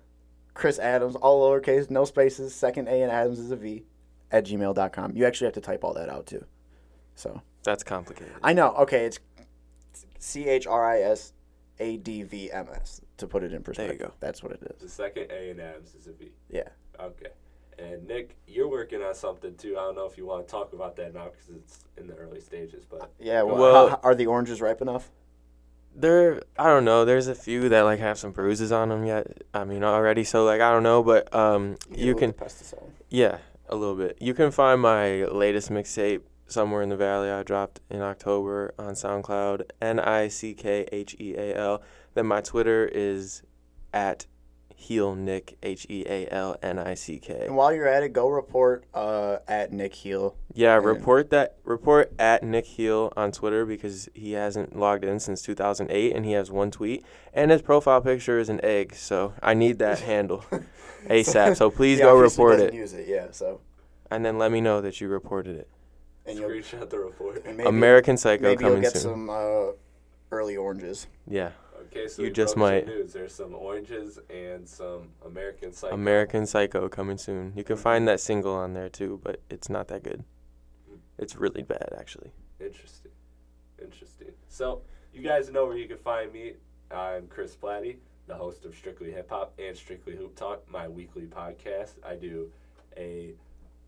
Chris 0.55 0.79
Adams, 0.79 1.17
all 1.17 1.43
lowercase, 1.43 1.91
no 1.91 2.05
spaces. 2.05 2.55
Second 2.55 2.89
A 2.89 3.03
and 3.03 3.13
Adams 3.13 3.39
is 3.39 3.51
a 3.51 3.57
V, 3.57 3.85
at 4.31 4.47
gmail.com. 4.47 5.17
You 5.17 5.27
actually 5.27 5.47
have 5.47 5.55
to 5.55 5.61
type 5.61 5.85
all 5.85 5.95
that 5.95 6.09
out 6.09 6.27
too. 6.27 6.45
So 7.17 7.43
That's 7.65 7.83
complicated. 7.83 8.35
I 8.43 8.53
know. 8.53 8.73
Okay, 8.77 9.05
it's 9.05 9.19
C 10.19 10.47
H 10.49 10.67
R 10.67 10.85
I 10.85 11.01
S 11.03 11.33
A 11.81 11.97
D 11.99 12.23
V 12.23 12.51
M 12.53 12.69
S 12.75 13.01
to 13.19 13.27
put 13.27 13.43
it 13.43 13.53
in 13.53 13.63
perspective. 13.63 13.99
There 13.99 14.07
you 14.07 14.13
go. 14.13 14.17
That's 14.21 14.43
what 14.43 14.53
it 14.53 14.63
is. 14.75 14.81
The 14.83 14.89
second 14.89 15.31
A 15.31 15.51
and 15.51 15.61
Adams 15.61 15.95
is 15.95 16.07
a 16.07 16.13
V. 16.13 16.31
Yeah. 16.51 16.69
Okay. 17.01 17.29
And 17.79 18.07
Nick, 18.07 18.37
you're 18.47 18.69
working 18.69 19.03
on 19.03 19.15
something 19.15 19.55
too. 19.57 19.77
I 19.77 19.81
don't 19.83 19.97
know 19.97 20.07
if 20.07 20.17
you 20.17 20.25
want 20.27 20.47
to 20.47 20.51
talk 20.51 20.73
about 20.73 20.95
that 20.97 21.13
now 21.13 21.25
because 21.31 21.49
it's 21.49 21.81
in 21.97 22.07
the 22.07 22.15
early 22.15 22.41
stages, 22.41 22.85
but 22.89 23.11
Yeah. 23.19 23.43
Well, 23.43 23.57
Well- 23.57 23.89
how- 23.91 24.01
are 24.05 24.15
the 24.15 24.27
oranges 24.27 24.61
ripe 24.61 24.81
enough? 24.81 25.11
There, 25.97 26.43
I 26.59 26.65
don't 26.67 26.85
know. 26.85 27.05
There's 27.05 27.29
a 27.29 27.37
few 27.37 27.69
that 27.69 27.83
like 27.83 28.01
have 28.01 28.19
some 28.19 28.33
bruises 28.33 28.73
on 28.73 28.89
them 28.89 29.05
yet. 29.05 29.45
I 29.55 29.63
mean, 29.65 29.85
already. 29.85 30.25
So 30.25 30.45
like, 30.45 30.61
I 30.61 30.73
don't 30.73 30.83
know, 30.83 31.03
but 31.05 31.33
um, 31.35 31.77
you 31.91 32.17
can, 32.17 32.33
pesticide. 32.33 32.91
yeah, 33.11 33.39
a 33.69 33.77
little 33.77 33.95
bit. 33.95 34.19
You 34.21 34.35
can 34.35 34.51
find 34.51 34.81
my 34.81 35.25
latest 35.27 35.71
mixtape 35.71 36.23
somewhere 36.47 36.83
in 36.83 36.89
the 36.89 36.97
valley. 36.97 37.31
I 37.31 37.43
dropped 37.43 37.81
in 37.91 38.01
October 38.03 38.75
on 38.79 38.95
SoundCloud. 38.95 39.71
N 39.81 39.99
I 40.01 40.29
C 40.29 40.55
K 40.55 40.87
H 40.93 41.17
E 41.19 41.35
A 41.37 41.55
L. 41.57 41.83
Then 42.15 42.27
my 42.27 42.41
Twitter 42.41 42.89
is 42.93 43.43
at 43.93 44.27
heal 44.77 45.15
nick 45.15 45.57
H 45.63 45.87
E 45.89 46.05
A 46.07 46.29
L 46.31 46.57
N 46.63 46.79
I 46.79 46.95
C 46.95 47.19
K. 47.19 47.47
And 47.47 47.57
while 47.57 47.73
you're 47.73 47.89
at 47.89 48.03
it, 48.03 48.13
go 48.13 48.29
report 48.29 48.85
uh, 48.93 49.39
at 49.49 49.73
Nick 49.73 49.95
Heal. 49.95 50.37
Yeah, 50.53 50.77
And- 50.77 50.85
report 50.85 51.31
that. 51.31 51.57
Report 51.65 52.13
at 52.19 52.43
Nick 52.43 52.67
Heal 52.67 53.13
on 53.17 53.33
Twitter 53.33 53.65
because 53.65 54.09
he 54.15 54.33
hasn't 54.33 54.77
logged 54.79 55.05
in 55.05 55.19
since 55.21 55.41
2008, 55.43 56.15
and 56.15 56.25
he 56.27 56.33
has 56.33 56.51
one 56.51 56.71
tweet, 56.71 57.05
and 57.33 57.51
his 57.51 57.63
profile 57.63 58.01
picture 58.01 58.39
is 58.39 58.49
an 58.49 58.61
egg. 58.65 58.95
So 58.95 59.33
I 59.43 59.55
need 59.55 59.79
that 59.79 60.01
handle 60.13 60.45
ASAP. 61.07 61.57
So 61.57 61.71
please 61.71 61.99
He 61.99 62.03
go 62.05 62.19
report 62.19 62.55
doesn't 62.59 62.69
it, 62.69 62.75
Use 62.75 62.93
it, 62.93 63.09
yeah. 63.09 63.29
So 63.31 63.61
and 64.11 64.25
then 64.25 64.39
let 64.39 64.53
me 64.53 64.61
know 64.61 64.81
that 64.83 65.01
you 65.01 65.09
reported 65.09 65.57
it. 65.57 65.69
And 66.27 66.39
you'll 66.39 66.49
screenshot 66.49 66.89
the 66.91 66.99
report. 66.99 67.45
and 67.45 67.57
maybe, 67.59 67.69
American 67.69 68.17
Psycho 68.17 68.43
maybe 68.43 68.65
you'll 68.65 68.71
coming 68.71 68.83
get 68.83 68.93
soon. 68.93 69.03
some 69.03 69.31
uh, 69.31 69.73
early 70.31 70.57
oranges. 70.57 71.07
Yeah, 71.29 71.51
Okay, 71.87 72.09
so 72.09 72.23
You 72.23 72.29
we 72.29 72.33
just 72.33 72.57
broke 72.57 72.69
some 72.71 72.75
might. 72.77 72.87
News. 72.87 73.13
There's 73.13 73.35
some 73.35 73.55
oranges 73.55 74.19
and 74.31 74.67
some 74.69 75.11
American 75.25 75.73
Psycho. 75.73 75.95
American 75.95 76.47
Psycho 76.47 76.89
coming 76.89 77.19
soon. 77.19 77.53
You 77.55 77.63
can 77.63 77.77
find 77.77 78.09
that 78.09 78.21
single 78.21 78.55
on 78.55 78.73
there 78.73 78.89
too, 78.89 79.21
but 79.23 79.41
it's 79.51 79.69
not 79.69 79.89
that 79.89 80.03
good. 80.03 80.25
It's 81.19 81.37
really 81.37 81.63
bad 81.63 81.91
actually. 81.97 82.33
Interesting. 82.59 83.13
Interesting. 83.81 84.29
So, 84.49 84.83
you 85.13 85.23
guys 85.23 85.51
know 85.51 85.67
where 85.67 85.77
you 85.77 85.87
can 85.87 85.99
find 85.99 86.33
me. 86.33 86.55
I'm 86.91 87.27
Chris 87.29 87.55
Platte, 87.55 87.97
the 88.27 88.35
host 88.35 88.65
of 88.65 88.75
Strictly 88.75 89.13
Hip 89.13 89.31
Hop 89.31 89.53
and 89.59 89.77
Strictly 89.77 90.17
Hoop 90.17 90.35
Talk, 90.35 90.63
my 90.71 90.89
weekly 90.89 91.27
podcast. 91.27 91.93
I 92.05 92.15
do 92.17 92.51
a 92.97 93.35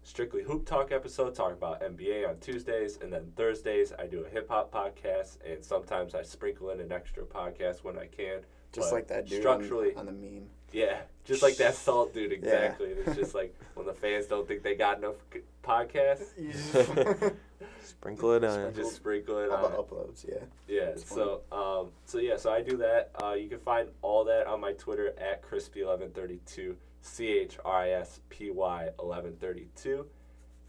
Strictly 0.06 0.44
Hoop 0.44 0.64
Talk 0.64 0.92
episode, 0.92 1.34
talk 1.34 1.52
about 1.52 1.80
NBA 1.80 2.28
on 2.28 2.38
Tuesdays, 2.38 2.96
and 3.02 3.12
then 3.12 3.32
Thursdays 3.34 3.92
I 3.98 4.06
do 4.06 4.24
a 4.24 4.28
hip 4.28 4.48
hop 4.48 4.72
podcast, 4.72 5.38
and 5.44 5.64
sometimes 5.64 6.14
I 6.14 6.22
sprinkle 6.22 6.70
in 6.70 6.78
an 6.78 6.92
extra 6.92 7.24
podcast 7.24 7.82
when 7.82 7.98
I 7.98 8.06
can. 8.06 8.42
Just 8.72 8.90
But 8.90 8.94
like 8.94 9.08
that 9.08 9.26
dude 9.26 9.40
structurally, 9.40 9.94
on, 9.94 10.00
on 10.00 10.06
the 10.06 10.12
meme. 10.12 10.46
yeah, 10.72 10.98
just 11.24 11.42
like 11.42 11.56
that 11.56 11.74
salt 11.86 12.14
dude, 12.14 12.30
exactly. 12.30 12.90
It's 12.90 13.16
just 13.16 13.34
like 13.34 13.52
when 13.74 13.84
the 13.84 13.94
fans 13.94 14.26
don't 14.26 14.46
think 14.46 14.62
they 14.62 14.76
got 14.76 14.98
enough 14.98 15.16
c- 15.32 15.40
podcasts, 15.64 16.34
Sprinkle 17.82 18.32
it 18.34 18.44
on. 18.44 18.74
just 18.74 18.94
sprinkle 18.94 19.38
it 19.40 19.50
How 19.50 19.56
on. 19.56 19.64
about 19.72 19.90
uploads? 19.90 20.24
Yeah. 20.28 20.44
Yeah. 20.68 20.90
So 20.96 21.40
um, 21.50 21.88
so 22.04 22.18
yeah. 22.18 22.36
So 22.36 22.52
I 22.52 22.62
do 22.62 22.76
that. 22.76 23.10
Uh, 23.20 23.32
you 23.32 23.48
can 23.48 23.58
find 23.58 23.88
all 24.02 24.24
that 24.26 24.46
on 24.46 24.60
my 24.60 24.72
Twitter 24.74 25.14
at 25.18 25.42
crispy1132, 25.42 26.76
c 27.06 27.28
h 27.28 27.58
r 27.64 27.84
i 27.84 27.90
s 27.90 28.20
p 28.28 28.50
y 28.50 28.90
1132, 28.98 30.06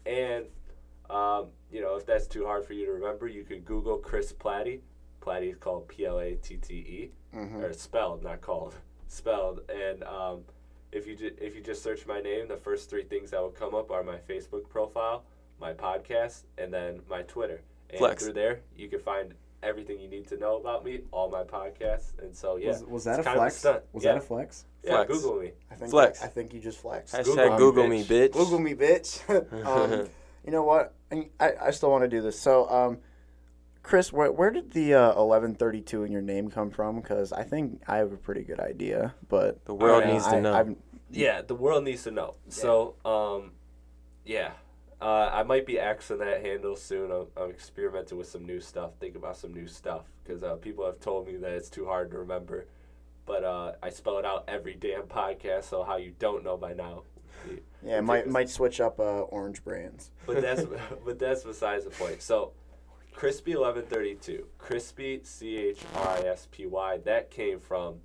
and 0.06 0.46
um, 1.10 1.48
you 1.70 1.80
know 1.80 1.96
if 1.96 2.06
that's 2.06 2.26
too 2.26 2.44
hard 2.46 2.64
for 2.64 2.72
you 2.72 2.86
to 2.86 2.92
remember, 2.92 3.26
you 3.26 3.44
could 3.44 3.64
Google 3.64 3.98
Chris 3.98 4.32
Platte. 4.32 4.80
Platte 5.20 5.42
is 5.44 5.56
called 5.56 5.88
P 5.88 6.06
L 6.06 6.20
A 6.20 6.34
T 6.36 6.56
T 6.56 6.74
E, 6.74 7.10
or 7.34 7.72
spelled, 7.72 8.22
not 8.22 8.40
called, 8.40 8.74
spelled. 9.08 9.60
And 9.68 10.04
um, 10.04 10.40
if 10.92 11.06
you 11.06 11.16
ju- 11.16 11.34
if 11.40 11.54
you 11.54 11.60
just 11.60 11.82
search 11.82 12.06
my 12.06 12.20
name, 12.20 12.48
the 12.48 12.56
first 12.56 12.88
three 12.88 13.04
things 13.04 13.30
that 13.32 13.40
will 13.40 13.50
come 13.50 13.74
up 13.74 13.90
are 13.90 14.02
my 14.02 14.16
Facebook 14.16 14.68
profile, 14.68 15.24
my 15.60 15.72
podcast, 15.72 16.44
and 16.56 16.72
then 16.72 17.00
my 17.10 17.22
Twitter. 17.22 17.60
And 17.90 17.98
Flex. 17.98 18.22
through 18.22 18.34
there, 18.34 18.60
you 18.76 18.88
can 18.88 19.00
find 19.00 19.34
everything 19.62 20.00
you 20.00 20.08
need 20.08 20.28
to 20.28 20.36
know 20.36 20.56
about 20.56 20.84
me, 20.84 21.00
all 21.10 21.30
my 21.30 21.42
podcasts, 21.42 22.18
and 22.20 22.34
so 22.34 22.56
yeah. 22.56 22.68
Was, 22.68 22.84
was 22.84 23.04
that 23.04 23.20
a 23.20 23.22
flex? 23.22 23.56
stunt. 23.56 23.82
Was 23.92 24.04
yeah. 24.04 24.12
that 24.12 24.18
a 24.18 24.20
flex? 24.20 24.64
Yeah, 24.88 25.04
Flex. 25.04 25.12
Google 25.12 25.40
me. 25.40 25.52
I 25.70 25.74
think 25.74 25.90
Flex. 25.90 26.22
I 26.22 26.26
think 26.26 26.52
you 26.54 26.60
just 26.60 26.78
flexed. 26.80 27.14
Hashtag 27.14 27.24
Google 27.24 27.58
Google, 27.58 27.88
me, 27.88 27.98
me, 27.98 28.04
bitch. 28.04 28.28
bitch. 28.30 28.32
Google 28.32 28.58
me, 28.58 28.74
bitch. 28.74 29.66
um, 29.66 30.08
you 30.44 30.50
know 30.52 30.62
what? 30.62 30.94
I, 31.12 31.52
I 31.62 31.70
still 31.70 31.90
want 31.90 32.04
to 32.04 32.08
do 32.08 32.20
this. 32.22 32.38
So, 32.38 32.68
um, 32.68 32.98
Chris, 33.82 34.12
where, 34.12 34.30
where 34.30 34.50
did 34.50 34.72
the 34.72 34.94
uh, 34.94 35.06
1132 35.14 36.04
in 36.04 36.12
your 36.12 36.20
name 36.20 36.50
come 36.50 36.70
from? 36.70 37.00
Because 37.00 37.32
I 37.32 37.42
think 37.44 37.82
I 37.86 37.96
have 37.98 38.12
a 38.12 38.16
pretty 38.16 38.42
good 38.42 38.60
idea, 38.60 39.14
but 39.28 39.64
The 39.64 39.74
world 39.74 40.04
I- 40.04 40.12
needs 40.12 40.26
to 40.26 40.40
know. 40.40 40.52
I've- 40.54 40.76
Yeah, 41.10 41.42
the 41.42 41.54
world 41.54 41.84
needs 41.84 42.02
to 42.04 42.10
know. 42.10 42.34
So, 42.48 42.94
um, 43.04 43.52
yeah, 44.26 44.52
uh, 45.00 45.30
I 45.32 45.42
might 45.44 45.64
be 45.64 45.78
axing 45.78 46.18
that 46.18 46.44
handle 46.44 46.76
soon. 46.76 47.10
I'm, 47.10 47.26
I'm 47.36 47.50
experimenting 47.50 48.18
with 48.18 48.28
some 48.28 48.44
new 48.44 48.60
stuff, 48.60 48.90
think 49.00 49.16
about 49.16 49.36
some 49.36 49.54
new 49.54 49.66
stuff, 49.66 50.02
because 50.24 50.42
uh, 50.42 50.56
people 50.56 50.84
have 50.84 51.00
told 51.00 51.26
me 51.26 51.36
that 51.36 51.52
it's 51.52 51.70
too 51.70 51.86
hard 51.86 52.10
to 52.10 52.18
remember. 52.18 52.66
But 53.28 53.44
uh, 53.44 53.72
I 53.82 53.90
spell 53.90 54.18
it 54.18 54.24
out 54.24 54.44
every 54.48 54.74
damn 54.74 55.02
podcast, 55.02 55.64
so 55.64 55.84
how 55.84 55.98
you 55.98 56.14
don't 56.18 56.42
know 56.42 56.56
by 56.56 56.72
now. 56.72 57.02
yeah, 57.84 58.00
might 58.00 58.26
might 58.26 58.48
switch 58.48 58.80
up 58.80 58.98
uh, 58.98 59.20
orange 59.20 59.62
brands. 59.62 60.10
But 60.26 60.40
that's 60.40 60.64
but 61.04 61.18
that's 61.18 61.44
besides 61.44 61.84
the 61.84 61.90
point. 61.90 62.22
So, 62.22 62.52
crispy 63.12 63.52
eleven 63.52 63.84
thirty 63.84 64.14
two, 64.14 64.46
crispy 64.56 65.20
C 65.24 65.58
H 65.58 65.80
R 65.94 66.08
I 66.08 66.20
S 66.20 66.48
P 66.50 66.64
Y. 66.64 66.98
That 67.04 67.30
came 67.30 67.60
from 67.60 67.96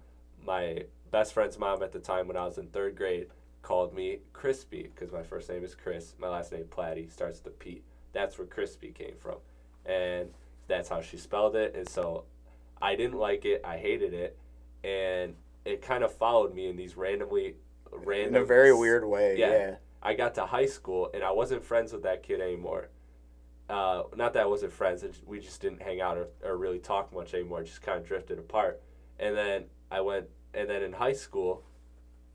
my 0.46 0.84
best 1.10 1.34
friend's 1.34 1.58
mom 1.58 1.82
at 1.82 1.94
the 1.94 2.00
time 2.00 2.28
when 2.28 2.36
I 2.36 2.46
was 2.46 2.58
in 2.58 2.68
third 2.68 2.98
grade. 2.98 3.28
Called 3.62 3.96
me 3.96 4.20
Crispy 4.34 4.90
because 4.94 5.14
my 5.14 5.24
first 5.24 5.48
name 5.48 5.64
is 5.64 5.74
Chris, 5.74 6.16
my 6.20 6.28
last 6.28 6.52
name 6.52 6.66
Platte 6.70 7.10
starts 7.10 7.42
with 7.42 7.54
a 7.54 7.56
P. 7.56 7.82
That's 8.12 8.38
where 8.38 8.46
Crispy 8.46 8.92
came 8.92 9.16
from, 9.18 9.38
and 9.86 10.32
that's 10.68 10.90
how 10.90 11.00
she 11.00 11.16
spelled 11.16 11.56
it. 11.56 11.74
And 11.74 11.88
so, 11.88 12.26
I 12.82 12.98
didn't 12.98 13.18
like 13.18 13.46
it. 13.46 13.62
I 13.64 13.78
hated 13.78 14.14
it, 14.14 14.38
and 14.84 15.36
it 15.66 15.82
kind 15.82 16.04
of 16.04 16.14
followed 16.14 16.54
me 16.54 16.68
in 16.70 16.76
these 16.76 16.98
randomly 16.98 17.56
random 17.92 18.36
In 18.36 18.42
a 18.42 18.46
very 18.46 18.74
weird 18.74 19.06
way. 19.06 19.38
Yeah. 19.38 19.52
Yeah. 19.52 19.76
I 20.02 20.14
got 20.14 20.36
to 20.36 20.46
high 20.46 20.66
school 20.66 21.10
and 21.14 21.24
I 21.24 21.32
wasn't 21.32 21.64
friends 21.64 21.94
with 21.94 22.04
that 22.04 22.24
kid 22.24 22.42
anymore. 22.42 22.90
Uh, 23.70 24.04
not 24.16 24.34
that 24.34 24.44
I 24.44 24.46
wasn't 24.46 24.74
friends, 24.74 25.06
we 25.26 25.40
just 25.40 25.62
didn't 25.62 25.82
hang 25.82 26.02
out 26.02 26.18
or, 26.18 26.28
or 26.44 26.58
really 26.58 26.80
talk 26.80 27.14
much 27.14 27.34
anymore. 27.34 27.64
Just 27.64 27.82
kind 27.82 27.98
of 27.98 28.06
drifted 28.06 28.38
apart. 28.38 28.82
And 29.20 29.36
then 29.36 29.66
I 29.90 30.02
went, 30.02 30.26
and 30.54 30.70
then 30.70 30.84
in 30.84 30.92
high 30.92 31.14
school, 31.14 31.64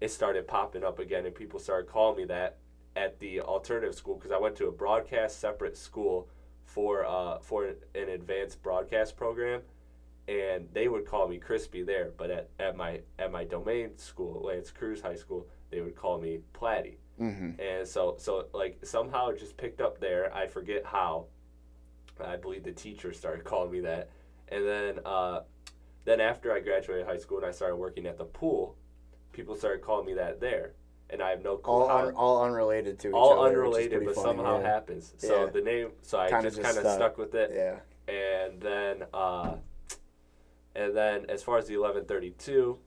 it 0.00 0.10
started 0.10 0.46
popping 0.46 0.84
up 0.84 0.98
again, 0.98 1.26
and 1.26 1.34
people 1.34 1.60
started 1.60 1.90
calling 1.90 2.16
me 2.16 2.24
that 2.26 2.56
at 2.96 3.18
the 3.20 3.40
alternative 3.40 3.94
school 3.94 4.16
because 4.16 4.32
I 4.32 4.38
went 4.38 4.56
to 4.56 4.66
a 4.66 4.72
broadcast 4.72 5.40
separate 5.40 5.76
school 5.76 6.28
for 6.64 7.04
uh, 7.04 7.38
for 7.38 7.66
an 7.94 8.08
advanced 8.08 8.62
broadcast 8.62 9.16
program, 9.16 9.62
and 10.28 10.68
they 10.72 10.86
would 10.88 11.06
call 11.06 11.26
me 11.26 11.38
Crispy 11.38 11.82
there. 11.82 12.10
But 12.16 12.30
at, 12.30 12.50
at 12.60 12.76
my 12.76 13.00
at 13.18 13.32
my 13.32 13.44
domain 13.44 13.96
school, 13.98 14.42
L'Anse 14.44 14.70
Creuse 14.70 15.00
High 15.00 15.16
School, 15.16 15.46
they 15.70 15.80
would 15.80 15.96
call 15.96 16.20
me 16.20 16.40
Platty. 16.54 16.96
Mm-hmm. 17.20 17.60
And 17.60 17.88
so, 17.88 18.14
so 18.18 18.46
like 18.52 18.78
somehow 18.84 19.28
it 19.30 19.38
just 19.40 19.56
picked 19.56 19.80
up 19.80 19.98
there. 20.00 20.32
I 20.34 20.46
forget 20.46 20.84
how. 20.84 21.26
I 22.20 22.36
believe 22.36 22.64
the 22.64 22.72
teacher 22.72 23.12
started 23.12 23.44
calling 23.44 23.70
me 23.70 23.78
that, 23.82 24.10
and 24.48 24.66
then, 24.66 24.98
uh, 25.06 25.42
then 26.04 26.20
after 26.20 26.52
I 26.52 26.58
graduated 26.58 27.06
high 27.06 27.16
school 27.16 27.38
and 27.38 27.46
I 27.46 27.52
started 27.52 27.76
working 27.76 28.06
at 28.06 28.18
the 28.18 28.24
pool, 28.24 28.74
people 29.32 29.54
started 29.54 29.82
calling 29.82 30.04
me 30.04 30.14
that 30.14 30.40
there, 30.40 30.72
and 31.10 31.22
I 31.22 31.30
have 31.30 31.44
no 31.44 31.56
clue 31.56 31.74
All 31.74 31.88
un, 31.88 32.14
all 32.14 32.42
unrelated 32.42 32.98
to 33.00 33.08
each 33.10 33.14
all 33.14 33.40
other. 33.44 33.50
unrelated, 33.62 34.04
but 34.04 34.16
funny, 34.16 34.26
somehow 34.36 34.60
yeah. 34.60 34.66
happens. 34.66 35.14
So 35.18 35.44
Yeah. 35.44 35.50
the 35.50 35.60
name, 35.60 35.90
so 36.02 36.18
I 36.18 36.28
Kinda 36.28 36.42
just 36.50 36.56
just 36.56 36.66
kind 36.66 36.78
of 36.78 36.92
stuck. 36.92 36.96
stuck 36.96 37.18
with 37.18 37.34
it 37.36 37.52
Yeah. 37.54 38.12
and 38.12 38.60
then 38.60 39.04
uh, 39.14 39.54
and 40.76 40.96
then 40.96 41.24
as 41.28 41.42
far 41.42 41.58
as 41.58 41.66
the 41.66 41.76
1132 41.76 42.78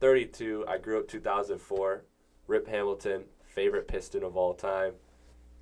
32 0.00 0.64
i 0.68 0.78
grew 0.78 0.98
up 0.98 1.08
2004 1.08 2.04
rip 2.46 2.66
hamilton 2.68 3.24
favorite 3.54 3.86
piston 3.88 4.22
of 4.24 4.36
all 4.36 4.52
time. 4.54 4.92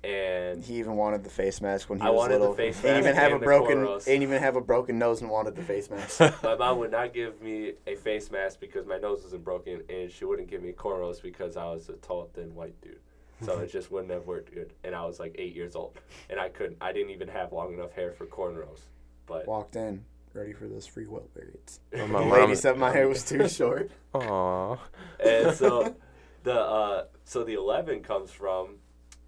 And 0.03 0.61
He 0.61 0.79
even 0.79 0.97
wanted 0.97 1.23
the 1.23 1.29
face 1.29 1.61
mask 1.61 1.89
when 1.89 1.99
he 1.99 2.05
I 2.05 2.09
was 2.09 2.17
wanted 2.17 2.33
the 2.35 2.39
little. 2.39 2.55
face 2.55 2.75
he 2.75 2.87
didn't 2.87 3.03
even 3.03 3.15
have 3.15 3.31
a 3.31 3.39
the 3.39 3.45
broken. 3.45 3.85
didn't 4.03 4.23
even 4.23 4.41
have 4.41 4.55
a 4.57 4.61
broken 4.61 4.99
nose 4.99 5.21
and 5.21 5.29
wanted 5.29 5.55
the 5.55 5.61
face 5.61 5.89
mask. 5.89 6.19
my 6.43 6.55
mom 6.55 6.79
would 6.79 6.91
not 6.91 7.13
give 7.13 7.41
me 7.41 7.73
a 7.87 7.95
face 7.95 8.29
mask 8.29 8.59
because 8.59 8.85
my 8.85 8.97
nose 8.97 9.23
wasn't 9.23 9.45
broken 9.45 9.81
and 9.89 10.11
she 10.11 10.25
wouldn't 10.25 10.49
give 10.49 10.61
me 10.61 10.73
cornrows 10.73 11.21
because 11.21 11.55
i 11.55 11.63
was 11.65 11.87
a 11.87 11.93
tall 11.93 12.29
thin 12.33 12.53
white 12.53 12.75
dude. 12.81 12.99
So 13.45 13.59
it 13.59 13.71
just 13.71 13.91
wouldn't 13.91 14.11
have 14.11 14.25
worked 14.27 14.53
good. 14.53 14.73
And 14.83 14.93
i 14.93 15.05
was 15.05 15.19
like 15.21 15.35
eight 15.39 15.55
years 15.55 15.73
old. 15.75 15.97
And 16.29 16.37
i 16.37 16.49
couldn't 16.49 16.77
i 16.81 16.91
didn't 16.91 17.11
even 17.11 17.29
have 17.29 17.53
long 17.53 17.73
enough 17.73 17.93
hair 17.93 18.11
for 18.11 18.25
cornrows. 18.25 18.81
But 19.25 19.47
Walked 19.47 19.77
in, 19.77 20.03
ready 20.33 20.53
for 20.53 20.67
those 20.67 20.85
free 20.87 21.05
will 21.07 21.29
periods. 21.35 21.79
Well, 21.91 22.07
The 22.07 22.13
my 22.13 22.19
lady 22.29 22.47
mom- 22.47 22.55
said 22.55 22.77
my 22.77 22.91
hair 22.91 23.07
was 23.07 23.23
too 23.23 23.47
short. 23.59 23.91
Aw. 24.13 24.77
and 25.23 25.55
so 25.55 25.95
the 26.43 26.59
uh, 26.59 27.05
so 27.23 27.43
the 27.43 27.53
11 27.53 28.01
comes 28.03 28.31
from 28.31 28.77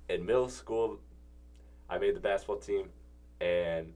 in 0.09 0.25
middle 0.25 0.49
school 0.49 0.99
i 1.89 1.97
made 1.97 2.15
the 2.15 2.19
basketball 2.19 2.57
team 2.57 2.89
and 3.41 3.93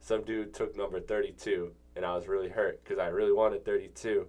some 0.00 0.22
dude 0.24 0.52
took 0.54 0.76
number 0.76 0.98
32 1.00 1.70
and 1.94 2.04
i 2.04 2.14
was 2.16 2.26
really 2.26 2.48
hurt 2.48 2.82
because 2.82 2.98
i 2.98 3.06
really 3.06 3.32
wanted 3.32 3.64
32 3.64 4.26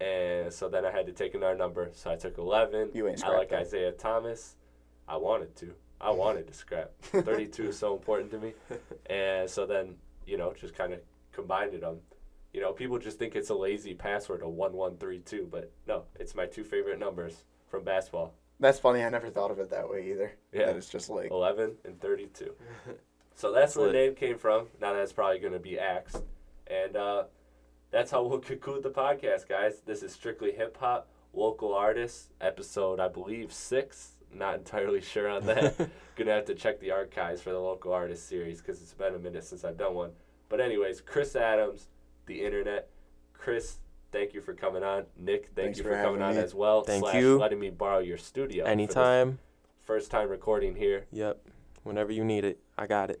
and 0.00 0.52
so 0.52 0.68
then 0.68 0.84
i 0.84 0.90
had 0.90 1.06
to 1.06 1.12
take 1.12 1.34
another 1.34 1.56
number 1.56 1.88
so 1.94 2.10
i 2.10 2.16
took 2.16 2.36
11 2.36 2.90
You 2.94 3.08
ain't 3.08 3.24
i 3.24 3.28
like 3.28 3.46
scrapped 3.48 3.52
it. 3.52 3.66
isaiah 3.66 3.92
thomas 3.92 4.56
i 5.08 5.16
wanted 5.16 5.54
to 5.56 5.72
i 6.00 6.10
wanted 6.10 6.46
to 6.48 6.52
scrap 6.52 6.90
32 7.02 7.68
is 7.68 7.78
so 7.78 7.94
important 7.94 8.30
to 8.32 8.38
me 8.38 8.52
and 9.08 9.48
so 9.48 9.64
then 9.66 9.94
you 10.26 10.36
know 10.36 10.52
just 10.52 10.74
kind 10.74 10.92
of 10.92 11.00
combined 11.36 11.80
them 11.80 12.00
you 12.56 12.62
know, 12.62 12.72
people 12.72 12.98
just 12.98 13.18
think 13.18 13.36
it's 13.36 13.50
a 13.50 13.54
lazy 13.54 13.92
password, 13.92 14.40
a 14.40 14.48
one 14.48 14.72
one 14.72 14.96
three 14.96 15.18
two, 15.18 15.46
but 15.50 15.70
no, 15.86 16.04
it's 16.18 16.34
my 16.34 16.46
two 16.46 16.64
favorite 16.64 16.98
numbers 16.98 17.44
from 17.68 17.84
basketball, 17.84 18.32
That's 18.58 18.78
funny. 18.78 19.02
I 19.02 19.10
never 19.10 19.28
thought 19.28 19.50
of 19.50 19.58
it 19.58 19.68
that 19.70 19.90
way 19.90 20.10
either. 20.10 20.32
Yeah. 20.54 20.66
That 20.66 20.76
it's 20.76 20.88
just 20.88 21.10
like 21.10 21.30
eleven 21.30 21.72
and 21.84 22.00
thirty 22.00 22.28
two. 22.32 22.52
so 23.34 23.52
that's 23.52 23.76
where 23.76 23.88
the 23.88 23.92
name 23.92 24.14
came 24.14 24.38
from. 24.38 24.68
Now 24.80 24.94
that's 24.94 25.12
probably 25.12 25.38
going 25.38 25.52
to 25.52 25.58
be 25.58 25.78
axed, 25.78 26.22
and 26.66 26.96
uh, 26.96 27.24
that's 27.90 28.10
how 28.10 28.22
we'll 28.22 28.38
conclude 28.38 28.82
the 28.82 28.90
podcast, 28.90 29.48
guys. 29.48 29.82
This 29.84 30.02
is 30.02 30.12
strictly 30.12 30.52
hip 30.52 30.78
hop, 30.78 31.08
local 31.34 31.74
artists, 31.74 32.30
episode 32.40 33.00
I 33.00 33.08
believe 33.08 33.52
six. 33.52 34.12
Not 34.32 34.54
entirely 34.54 35.02
sure 35.02 35.28
on 35.28 35.44
that. 35.44 35.90
Gonna 36.16 36.32
have 36.32 36.46
to 36.46 36.54
check 36.54 36.80
the 36.80 36.92
archives 36.92 37.42
for 37.42 37.50
the 37.50 37.60
local 37.60 37.92
artist 37.92 38.26
series 38.26 38.62
because 38.62 38.80
it's 38.80 38.94
been 38.94 39.14
a 39.14 39.18
minute 39.18 39.44
since 39.44 39.62
I've 39.62 39.76
done 39.76 39.94
one. 39.94 40.12
But 40.48 40.60
anyways, 40.60 41.00
Chris 41.00 41.36
Adams, 41.36 41.88
the 42.26 42.44
internet. 42.44 42.88
Chris, 43.32 43.78
thank 44.12 44.34
you 44.34 44.40
for 44.40 44.54
coming 44.54 44.82
on. 44.82 45.04
Nick, 45.18 45.46
thank 45.46 45.56
Thanks 45.56 45.78
you 45.78 45.84
for 45.84 45.90
for, 45.90 46.02
coming 46.02 46.22
on 46.22 46.34
me. 46.34 46.40
as 46.40 46.54
well. 46.54 46.82
Thank 46.82 47.02
slash 47.04 47.16
you. 47.16 47.38
letting 47.38 47.58
me 47.60 47.70
borrow 47.70 47.98
your 47.98 48.18
studio. 48.18 48.64
Anytime. 48.64 49.38
First 49.82 50.10
time 50.10 50.28
recording 50.28 50.74
here. 50.74 51.06
Yep. 51.12 51.40
Whenever 51.84 52.12
you 52.12 52.24
need 52.24 52.44
it, 52.44 52.58
I 52.76 52.86
got 52.86 53.10
it. 53.10 53.20